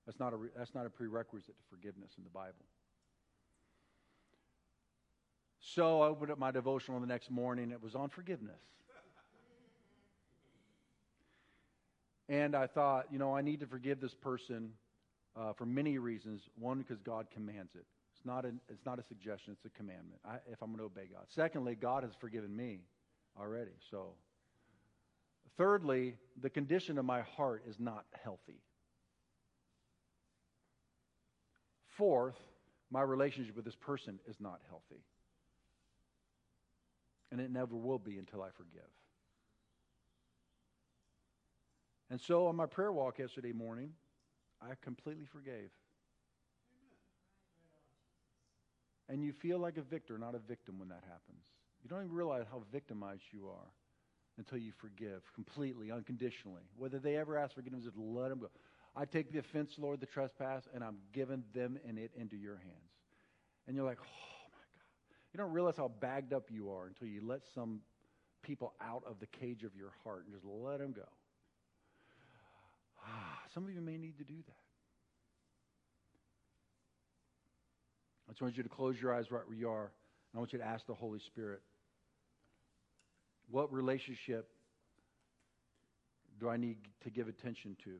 That's 0.06 0.20
not 0.20 0.34
a, 0.34 0.38
that's 0.56 0.74
not 0.74 0.86
a 0.86 0.90
prerequisite 0.90 1.58
to 1.58 1.64
forgiveness 1.70 2.12
in 2.18 2.24
the 2.24 2.30
Bible. 2.30 2.66
So 5.76 6.02
I 6.02 6.08
opened 6.08 6.32
up 6.32 6.40
my 6.40 6.52
devotional 6.52 7.00
the 7.02 7.08
next 7.08 7.30
morning. 7.30 7.72
It 7.72 7.84
was 7.84 7.94
on 7.94 8.08
forgiveness. 8.08 8.62
And 12.30 12.56
I 12.56 12.68
thought, 12.68 13.08
you 13.12 13.20
know, 13.20 13.36
I 13.36 13.42
need 13.42 13.60
to 13.60 13.68
forgive 13.68 14.00
this 14.00 14.14
person 14.14 14.72
uh, 15.36 15.52
for 15.54 15.66
many 15.66 15.98
reasons. 15.98 16.42
One, 16.58 16.78
because 16.80 17.02
God 17.02 17.28
commands 17.34 17.76
it. 17.76 17.86
It's 18.16 18.26
not, 18.26 18.46
a, 18.46 18.54
it's 18.70 18.86
not 18.86 18.98
a 18.98 19.04
suggestion, 19.04 19.54
it's 19.54 19.66
a 19.66 19.78
commandment 19.78 20.22
I, 20.26 20.36
if 20.52 20.62
I'm 20.62 20.70
going 20.70 20.80
to 20.80 20.86
obey 20.86 21.10
God. 21.14 21.26
Secondly, 21.28 21.76
God 21.76 22.04
has 22.04 22.14
forgiven 22.20 22.56
me 22.56 22.80
already. 23.38 23.72
So, 23.92 24.14
thirdly, 25.58 26.16
the 26.42 26.50
condition 26.50 26.98
of 26.98 27.06
my 27.06 27.22
heart 27.22 27.64
is 27.70 27.76
not 27.78 28.06
healthy. 28.24 28.62
Fourth, 31.98 32.40
my 32.90 33.02
relationship 33.02 33.56
with 33.56 33.66
this 33.66 33.76
person 33.76 34.20
is 34.28 34.38
not 34.40 34.62
healthy. 34.70 35.04
And 37.32 37.42
it 37.42 37.52
never 37.52 37.76
will 37.76 38.00
be 38.00 38.18
until 38.18 38.42
I 38.42 38.50
forgive. 38.50 38.90
And 42.10 42.22
so 42.22 42.48
on 42.48 42.56
my 42.56 42.66
prayer 42.66 42.92
walk 42.92 43.20
yesterday 43.20 43.52
morning, 43.52 43.92
I 44.62 44.74
completely 44.82 45.26
forgave. 45.26 45.70
And 49.10 49.24
you 49.24 49.32
feel 49.32 49.60
like 49.60 49.78
a 49.78 49.82
victor, 49.82 50.18
not 50.18 50.36
a 50.36 50.40
victim, 50.40 50.80
when 50.80 50.90
that 50.90 51.04
happens. 51.04 51.46
You 51.84 51.90
don't 51.90 52.04
even 52.04 52.16
realize 52.16 52.46
how 52.50 52.64
victimized 52.72 53.24
you 53.32 53.48
are 53.48 53.72
until 54.38 54.58
you 54.58 54.72
forgive 54.72 55.22
completely, 55.34 55.92
unconditionally. 55.92 56.64
Whether 56.78 57.00
they 57.00 57.18
ever 57.18 57.38
ask 57.38 57.56
forgiveness, 57.56 57.84
just 57.84 57.98
let 57.98 58.30
them 58.30 58.40
go. 58.40 58.50
I 58.96 59.06
take 59.06 59.32
the 59.32 59.40
offense, 59.40 59.76
Lord, 59.78 60.00
the 60.00 60.06
trespass, 60.06 60.68
and 60.74 60.84
I'm 60.84 60.98
giving 61.14 61.44
them 61.54 61.80
and 61.88 61.98
it 61.98 62.12
into 62.16 62.36
your 62.36 62.58
hands. 62.58 62.92
And 63.68 63.76
you're 63.76 63.86
like, 63.86 64.00
oh. 64.02 64.37
You 65.38 65.44
don't 65.44 65.54
realize 65.54 65.76
how 65.78 65.92
bagged 66.00 66.34
up 66.34 66.46
you 66.50 66.72
are 66.72 66.88
until 66.88 67.08
you 67.08 67.22
let 67.24 67.42
some 67.54 67.82
people 68.42 68.74
out 68.82 69.04
of 69.08 69.20
the 69.20 69.28
cage 69.28 69.64
of 69.64 69.76
your 69.76 69.92
heart 70.04 70.24
and 70.26 70.34
just 70.34 70.44
let 70.44 70.80
them 70.80 70.94
go. 70.94 71.04
Ah, 73.06 73.38
some 73.54 73.64
of 73.64 73.70
you 73.70 73.80
may 73.80 73.98
need 74.00 74.18
to 74.18 74.24
do 74.24 74.34
that. 74.34 74.56
I 78.28 78.32
just 78.32 78.42
want 78.42 78.58
you 78.58 78.64
to 78.64 78.70
close 78.70 78.96
your 79.00 79.14
eyes 79.14 79.30
right 79.30 79.48
where 79.48 79.56
you 79.56 79.70
are. 79.70 79.92
and 80.32 80.34
I 80.34 80.40
want 80.40 80.54
you 80.54 80.60
to 80.60 80.66
ask 80.66 80.88
the 80.88 80.96
Holy 80.96 81.20
Spirit, 81.20 81.62
what 83.52 83.72
relationship 83.72 84.50
do 86.40 86.50
I 86.50 86.58
need 86.58 86.78
to 87.04 87.12
give 87.12 87.28
attention 87.28 87.78
to? 87.84 87.92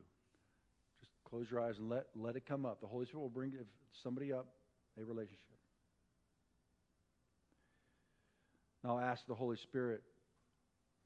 Just 0.98 1.12
close 1.22 1.46
your 1.48 1.60
eyes 1.60 1.78
and 1.78 1.88
let, 1.88 2.06
let 2.16 2.34
it 2.34 2.46
come 2.48 2.66
up. 2.66 2.80
The 2.80 2.88
Holy 2.88 3.06
Spirit 3.06 3.22
will 3.22 3.28
bring 3.28 3.52
somebody 4.02 4.32
up 4.32 4.48
a 5.00 5.04
relationship. 5.04 5.47
Now 8.84 8.98
ask 8.98 9.26
the 9.26 9.34
Holy 9.34 9.56
Spirit, 9.56 10.02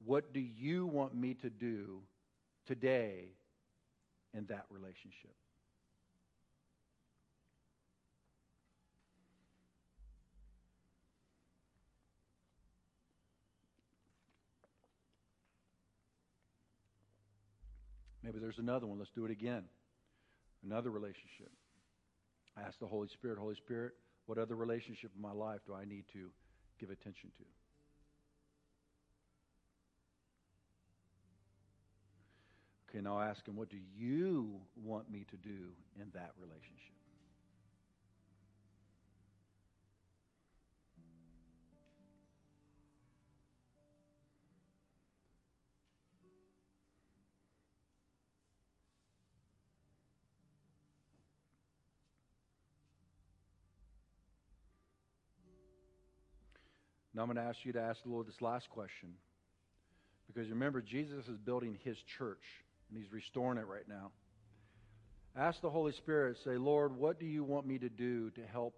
what 0.05 0.33
do 0.33 0.39
you 0.39 0.85
want 0.85 1.15
me 1.15 1.33
to 1.35 1.49
do 1.49 2.01
today 2.67 3.29
in 4.33 4.45
that 4.47 4.65
relationship. 4.69 5.35
Maybe 18.23 18.39
there's 18.39 18.57
another 18.57 18.87
one. 18.87 18.97
Let's 18.97 19.11
do 19.11 19.25
it 19.25 19.31
again. 19.31 19.63
Another 20.63 20.89
relationship. 20.89 21.51
I 22.57 22.61
ask 22.61 22.79
the 22.79 22.87
Holy 22.87 23.09
Spirit, 23.09 23.37
Holy 23.37 23.55
Spirit, 23.55 23.93
what 24.27 24.37
other 24.37 24.55
relationship 24.55 25.11
in 25.15 25.21
my 25.21 25.33
life 25.33 25.59
do 25.67 25.73
I 25.73 25.83
need 25.83 26.05
to 26.13 26.29
give 26.79 26.89
attention 26.89 27.31
to? 27.37 27.62
Okay, 32.93 33.01
now 33.01 33.19
ask 33.19 33.47
him, 33.47 33.55
what 33.55 33.69
do 33.69 33.77
you 33.97 34.61
want 34.75 35.09
me 35.09 35.25
to 35.31 35.37
do 35.37 35.71
in 35.99 36.11
that 36.13 36.31
relationship? 36.39 36.93
Now 57.15 57.21
I'm 57.21 57.27
going 57.27 57.37
to 57.37 57.43
ask 57.43 57.63
you 57.63 57.73
to 57.73 57.81
ask 57.81 58.03
the 58.03 58.09
Lord 58.09 58.27
this 58.27 58.41
last 58.41 58.69
question. 58.69 59.09
Because 60.27 60.49
remember, 60.49 60.81
Jesus 60.81 61.27
is 61.27 61.37
building 61.37 61.77
his 61.83 61.97
church 62.17 62.43
and 62.93 63.01
He's 63.01 63.11
restoring 63.11 63.57
it 63.57 63.65
right 63.67 63.87
now. 63.87 64.11
Ask 65.35 65.61
the 65.61 65.69
Holy 65.69 65.93
Spirit, 65.93 66.37
say, 66.45 66.57
Lord, 66.57 66.95
what 66.95 67.19
do 67.19 67.25
you 67.25 67.43
want 67.43 67.65
me 67.65 67.79
to 67.79 67.89
do 67.89 68.29
to 68.31 68.41
help 68.51 68.75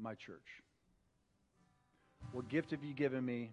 my 0.00 0.14
church? 0.14 0.46
What 2.32 2.48
gift 2.48 2.70
have 2.70 2.82
you 2.82 2.94
given 2.94 3.24
me? 3.24 3.50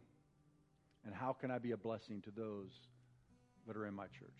And 1.05 1.13
how 1.13 1.33
can 1.33 1.51
I 1.51 1.57
be 1.57 1.71
a 1.71 1.77
blessing 1.77 2.21
to 2.21 2.31
those 2.31 2.69
that 3.67 3.75
are 3.75 3.85
in 3.85 3.93
my 3.93 4.05
church? 4.05 4.31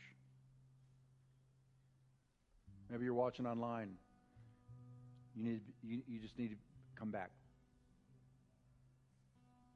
Maybe 2.90 3.04
you're 3.04 3.14
watching 3.14 3.46
online. 3.46 3.90
You, 5.36 5.44
need, 5.44 5.62
you, 5.84 6.02
you 6.08 6.20
just 6.20 6.40
need 6.40 6.50
to 6.52 6.58
come 6.98 7.12
back. 7.12 7.32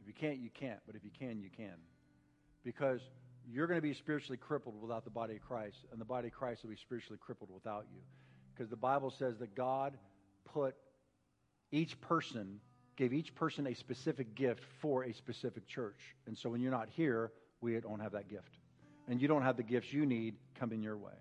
If 0.02 0.08
you 0.08 0.14
can't, 0.14 0.38
you 0.38 0.50
can't. 0.58 0.80
But 0.86 0.96
if 0.96 1.04
you 1.04 1.12
can, 1.20 1.42
you 1.42 1.50
can. 1.50 1.74
Because 2.64 3.02
you're 3.50 3.68
going 3.68 3.78
to 3.78 3.82
be 3.82 3.94
spiritually 3.94 4.38
crippled 4.38 4.82
without 4.82 5.06
the 5.06 5.10
body 5.10 5.36
of 5.36 5.42
Christ, 5.42 5.78
and 5.92 6.02
the 6.02 6.06
body 6.06 6.28
of 6.28 6.34
Christ 6.34 6.64
will 6.64 6.72
be 6.72 6.78
spiritually 6.78 7.18
crippled 7.20 7.50
without 7.54 7.86
you. 7.94 8.02
Because 8.54 8.70
the 8.70 8.76
Bible 8.76 9.10
says 9.10 9.38
that 9.40 9.56
God 9.56 9.94
put 10.46 10.76
each 11.72 12.00
person, 12.02 12.60
gave 12.96 13.14
each 13.14 13.34
person 13.36 13.68
a 13.68 13.76
specific 13.76 14.36
gift 14.36 14.64
for 14.82 15.04
a 15.04 15.14
specific 15.14 15.68
church. 15.68 16.00
And 16.26 16.38
so 16.38 16.50
when 16.50 16.62
you're 16.62 16.72
not 16.72 16.90
here, 16.90 17.32
we 17.62 17.80
don't 17.80 18.00
have 18.00 18.14
that 18.14 18.30
gift. 18.30 18.58
And 19.08 19.22
you 19.22 19.28
don't 19.28 19.44
have 19.44 19.56
the 19.56 19.64
gifts 19.64 19.94
you 19.94 20.06
need 20.06 20.36
coming 20.60 20.82
your 20.82 20.98
way. 20.98 21.14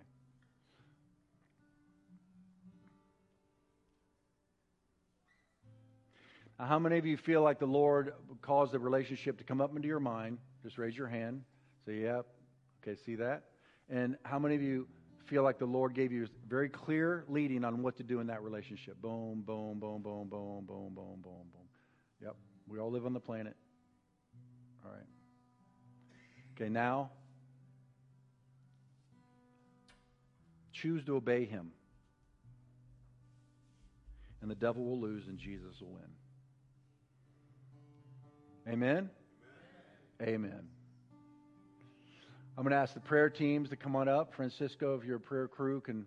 Now, 6.58 6.66
how 6.66 6.78
many 6.78 6.96
of 6.96 7.04
you 7.04 7.18
feel 7.18 7.42
like 7.42 7.58
the 7.58 7.66
Lord 7.66 8.14
caused 8.40 8.72
the 8.72 8.78
relationship 8.78 9.38
to 9.38 9.44
come 9.44 9.60
up 9.60 9.76
into 9.76 9.86
your 9.86 10.00
mind? 10.00 10.38
Just 10.62 10.78
raise 10.78 10.96
your 10.96 11.06
hand. 11.06 11.42
Say, 11.86 12.02
yep. 12.02 12.26
Okay, 12.82 12.96
see 13.06 13.14
that? 13.14 13.44
And 13.88 14.16
how 14.24 14.38
many 14.40 14.56
of 14.56 14.62
you 14.62 14.88
feel 15.26 15.44
like 15.44 15.58
the 15.58 15.66
Lord 15.66 15.94
gave 15.94 16.12
you 16.12 16.26
very 16.48 16.68
clear 16.68 17.24
leading 17.28 17.64
on 17.64 17.82
what 17.82 17.96
to 17.98 18.02
do 18.02 18.18
in 18.20 18.26
that 18.26 18.42
relationship? 18.42 19.00
Boom, 19.00 19.44
boom, 19.46 19.78
boom, 19.78 20.02
boom, 20.02 20.28
boom, 20.28 20.64
boom, 20.66 20.94
boom, 20.94 21.20
boom, 21.22 21.46
boom. 21.52 21.68
Yep. 22.20 22.34
We 22.68 22.80
all 22.80 22.90
live 22.90 23.06
on 23.06 23.12
the 23.12 23.20
planet. 23.20 23.54
All 24.84 24.90
right. 24.90 25.06
Okay, 26.54 26.68
now 26.68 27.10
choose 30.72 31.04
to 31.04 31.16
obey 31.16 31.44
him. 31.44 31.70
And 34.42 34.50
the 34.50 34.54
devil 34.54 34.84
will 34.84 35.00
lose 35.00 35.26
and 35.28 35.38
Jesus 35.38 35.80
will 35.80 35.92
win. 35.92 36.02
Amen? 38.68 39.10
Amen. 40.20 40.75
I'm 42.56 42.64
going 42.64 42.72
to 42.72 42.78
ask 42.78 42.94
the 42.94 43.00
prayer 43.00 43.28
teams 43.28 43.68
to 43.70 43.76
come 43.76 43.94
on 43.94 44.08
up. 44.08 44.34
Francisco, 44.34 44.94
if 44.94 45.04
your 45.04 45.18
prayer 45.18 45.46
crew 45.46 45.80
can 45.80 46.06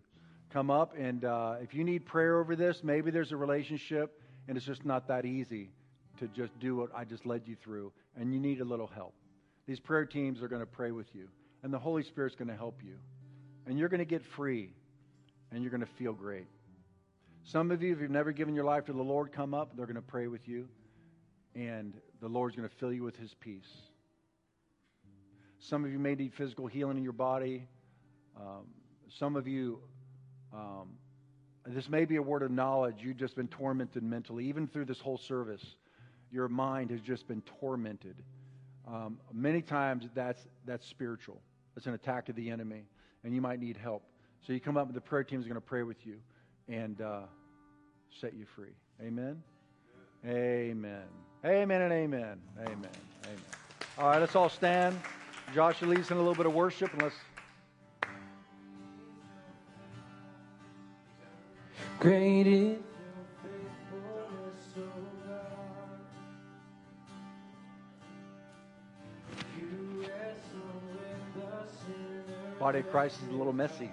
come 0.50 0.72
up. 0.72 0.94
And 0.98 1.26
uh, 1.26 1.56
if 1.62 1.74
you 1.74 1.84
need 1.84 2.06
prayer 2.06 2.40
over 2.40 2.56
this, 2.56 2.84
maybe 2.84 3.12
there's 3.12 3.32
a 3.32 3.38
relationship 3.38 4.20
and 4.50 4.58
it's 4.58 4.66
just 4.66 4.84
not 4.84 5.08
that 5.08 5.26
easy 5.26 5.70
to 6.18 6.28
just 6.30 6.58
do 6.60 6.76
what 6.76 6.90
I 6.96 7.06
just 7.06 7.26
led 7.26 7.44
you 7.46 7.56
through, 7.56 7.94
and 8.20 8.34
you 8.34 8.40
need 8.40 8.62
a 8.62 8.66
little 8.66 8.88
help. 8.88 9.14
These 9.68 9.80
prayer 9.80 10.06
teams 10.06 10.42
are 10.42 10.48
going 10.48 10.62
to 10.62 10.66
pray 10.66 10.90
with 10.90 11.14
you, 11.14 11.28
and 11.62 11.72
the 11.72 11.78
Holy 11.78 12.02
Spirit's 12.02 12.36
going 12.36 12.48
to 12.48 12.56
help 12.56 12.82
you. 12.84 12.96
And 13.68 13.78
you're 13.78 13.90
going 13.90 14.00
to 14.00 14.06
get 14.06 14.26
free, 14.26 14.74
and 15.52 15.62
you're 15.62 15.70
going 15.70 15.82
to 15.82 15.94
feel 15.98 16.14
great. 16.14 16.48
Some 17.44 17.70
of 17.70 17.84
you, 17.84 17.94
if 17.94 18.02
you've 18.02 18.10
never 18.10 18.32
given 18.32 18.56
your 18.56 18.64
life 18.64 18.86
to 18.86 18.94
the 18.94 19.04
Lord, 19.04 19.32
come 19.32 19.54
up. 19.54 19.78
They're 19.78 19.86
going 19.86 19.96
to 19.96 20.02
pray 20.02 20.26
with 20.26 20.48
you, 20.48 20.68
and 21.54 21.94
the 22.20 22.28
Lord's 22.28 22.56
going 22.56 22.68
to 22.68 22.76
fill 22.76 22.92
you 22.92 23.04
with 23.04 23.18
His 23.18 23.36
peace. 23.36 23.70
Some 25.60 25.84
of 25.84 25.92
you 25.92 26.00
may 26.00 26.16
need 26.16 26.34
physical 26.34 26.68
healing 26.68 26.98
in 26.98 27.04
your 27.04 27.14
body. 27.14 27.68
Um, 28.38 28.66
some 29.18 29.36
of 29.36 29.48
you, 29.48 29.80
um, 30.54 30.90
this 31.66 31.90
may 31.90 32.06
be 32.06 32.16
a 32.16 32.22
word 32.22 32.44
of 32.44 32.52
knowledge. 32.52 32.96
You've 33.00 33.18
just 33.18 33.36
been 33.36 33.50
tormented 33.50 34.02
mentally. 34.02 34.46
Even 34.46 34.68
through 34.68 34.86
this 34.86 35.00
whole 35.00 35.18
service, 35.18 35.76
your 36.32 36.48
mind 36.48 36.92
has 36.92 37.02
just 37.02 37.28
been 37.28 37.42
tormented. 37.60 38.16
Um, 38.88 39.20
many 39.34 39.62
times 39.62 40.06
that's, 40.16 40.48
that's 40.66 40.88
spiritual. 40.88 41.42
It's 41.76 41.86
an 41.86 41.94
attack 41.94 42.30
of 42.30 42.36
the 42.36 42.50
enemy, 42.50 42.86
and 43.24 43.36
you 43.36 43.42
might 43.42 43.60
need 43.60 43.78
help. 43.78 44.04
So 44.48 44.54
you 44.54 44.60
come 44.60 44.78
up, 44.78 44.88
and 44.88 44.96
the 44.96 45.02
prayer 45.02 45.24
team 45.24 45.40
is 45.40 45.46
going 45.46 45.56
to 45.56 45.62
pray 45.62 45.84
with 45.84 46.06
you 46.06 46.18
and 46.68 47.02
uh, 47.02 47.22
set 48.22 48.34
you 48.34 48.46
free. 48.56 48.74
Amen? 49.02 49.44
Amen. 50.26 51.04
Amen 51.46 51.82
and 51.82 51.94
amen. 51.94 52.40
Amen. 52.60 52.78
Amen. 53.26 53.42
All 53.98 54.08
right, 54.08 54.20
let's 54.20 54.36
all 54.36 54.50
stand. 54.50 54.98
Josh 55.54 55.82
will 55.82 55.90
lead 55.90 56.00
in 56.00 56.18
a 56.18 56.20
little 56.20 56.36
bit 56.36 56.46
of 56.46 56.54
worship, 56.54 56.94
and 56.94 57.02
let's. 57.02 57.16
Great 62.00 62.48
is 62.48 62.78
Body 72.60 72.80
of 72.80 72.92
Christ 72.92 73.18
is 73.24 73.30
a 73.30 73.38
little 73.38 73.54
messy. 73.54 73.90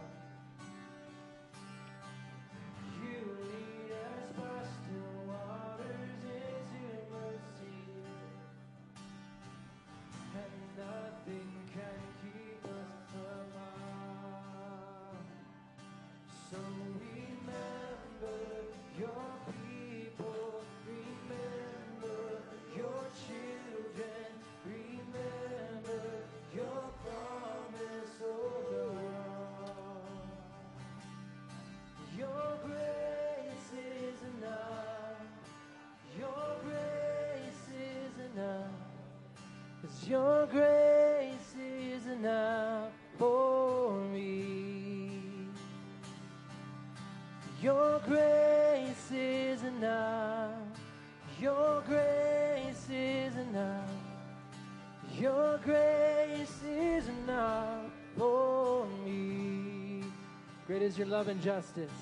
Is 60.86 60.96
your 60.96 61.08
love 61.08 61.26
and 61.26 61.42
justice. 61.42 61.98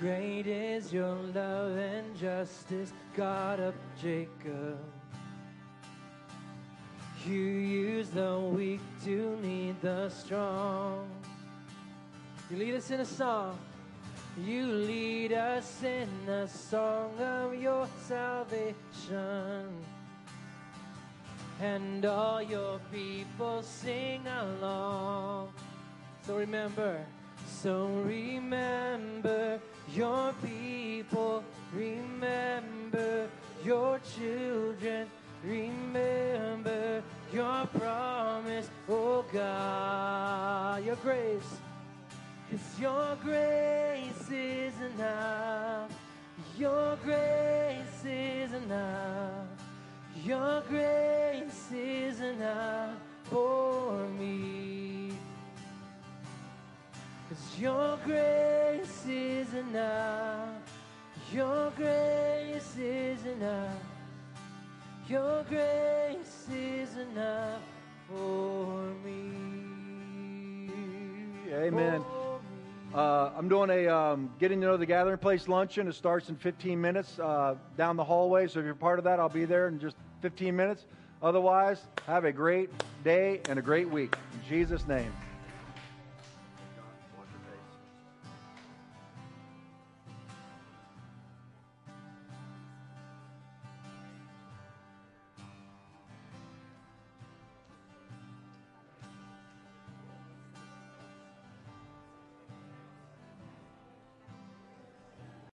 Great 0.00 0.46
is 0.46 0.90
your 0.90 1.14
love 1.34 1.76
and 1.76 2.16
justice, 2.16 2.94
God 3.14 3.60
of 3.60 3.74
Jacob. 4.00 4.78
You 7.26 7.34
use 7.34 8.08
the 8.08 8.38
weak 8.38 8.80
to 9.04 9.36
lead 9.42 9.78
the 9.82 10.08
strong. 10.08 11.06
You 12.50 12.56
lead 12.56 12.74
us 12.74 12.90
in 12.90 13.00
a 13.00 13.04
song. 13.04 13.58
You 14.42 14.64
lead 14.66 15.34
us 15.34 15.82
in 15.82 16.08
a 16.30 16.48
song 16.48 17.12
of 17.20 17.54
your 17.54 17.86
salvation. 18.08 19.68
And 21.60 22.02
all 22.06 22.40
your 22.40 22.80
people 22.90 23.62
sing 23.62 24.26
along. 24.26 25.52
So 26.26 26.36
remember, 26.36 27.04
so 27.46 27.86
remember 28.04 29.60
your 29.94 30.34
people, 30.42 31.44
remember 31.74 33.28
your 33.64 34.00
children 34.16 35.08
Remember 35.44 37.02
your 37.32 37.66
promise, 37.66 38.70
oh 38.88 39.24
God, 39.32 40.84
your 40.84 40.94
grace. 40.96 41.58
Cause 42.48 42.80
your 42.80 43.16
grace 43.24 44.30
is 44.30 44.74
enough. 44.94 45.90
Your 46.56 46.96
grace 47.02 48.04
is 48.04 48.52
enough. 48.52 49.48
Your 50.24 50.62
grace 50.68 51.72
is 51.72 52.20
enough 52.20 52.94
for 53.24 54.06
me. 54.10 54.91
Your 57.58 57.98
grace 58.04 59.06
is 59.06 59.52
enough. 59.54 60.48
Your 61.32 61.70
grace 61.76 62.76
is 62.78 63.24
enough. 63.26 63.76
Your 65.08 65.44
grace 65.44 66.46
is 66.50 66.96
enough 66.96 67.60
for 68.08 68.94
me. 69.04 70.70
Amen. 71.52 72.02
Uh, 72.94 73.30
I'm 73.36 73.48
doing 73.48 73.70
a 73.70 73.88
um, 73.88 74.30
getting 74.38 74.60
to 74.60 74.66
know 74.66 74.76
the 74.76 74.86
gathering 74.86 75.18
place 75.18 75.48
luncheon. 75.48 75.88
It 75.88 75.94
starts 75.94 76.30
in 76.30 76.36
15 76.36 76.80
minutes 76.80 77.18
uh, 77.18 77.56
down 77.76 77.96
the 77.96 78.04
hallway. 78.04 78.48
So 78.48 78.60
if 78.60 78.64
you're 78.64 78.74
part 78.74 78.98
of 78.98 79.04
that, 79.04 79.20
I'll 79.20 79.28
be 79.28 79.44
there 79.44 79.68
in 79.68 79.78
just 79.78 79.96
15 80.22 80.56
minutes. 80.56 80.86
Otherwise, 81.22 81.82
have 82.06 82.24
a 82.24 82.32
great 82.32 82.70
day 83.04 83.40
and 83.48 83.58
a 83.58 83.62
great 83.62 83.88
week. 83.88 84.16
In 84.34 84.48
Jesus' 84.48 84.86
name. 84.86 85.12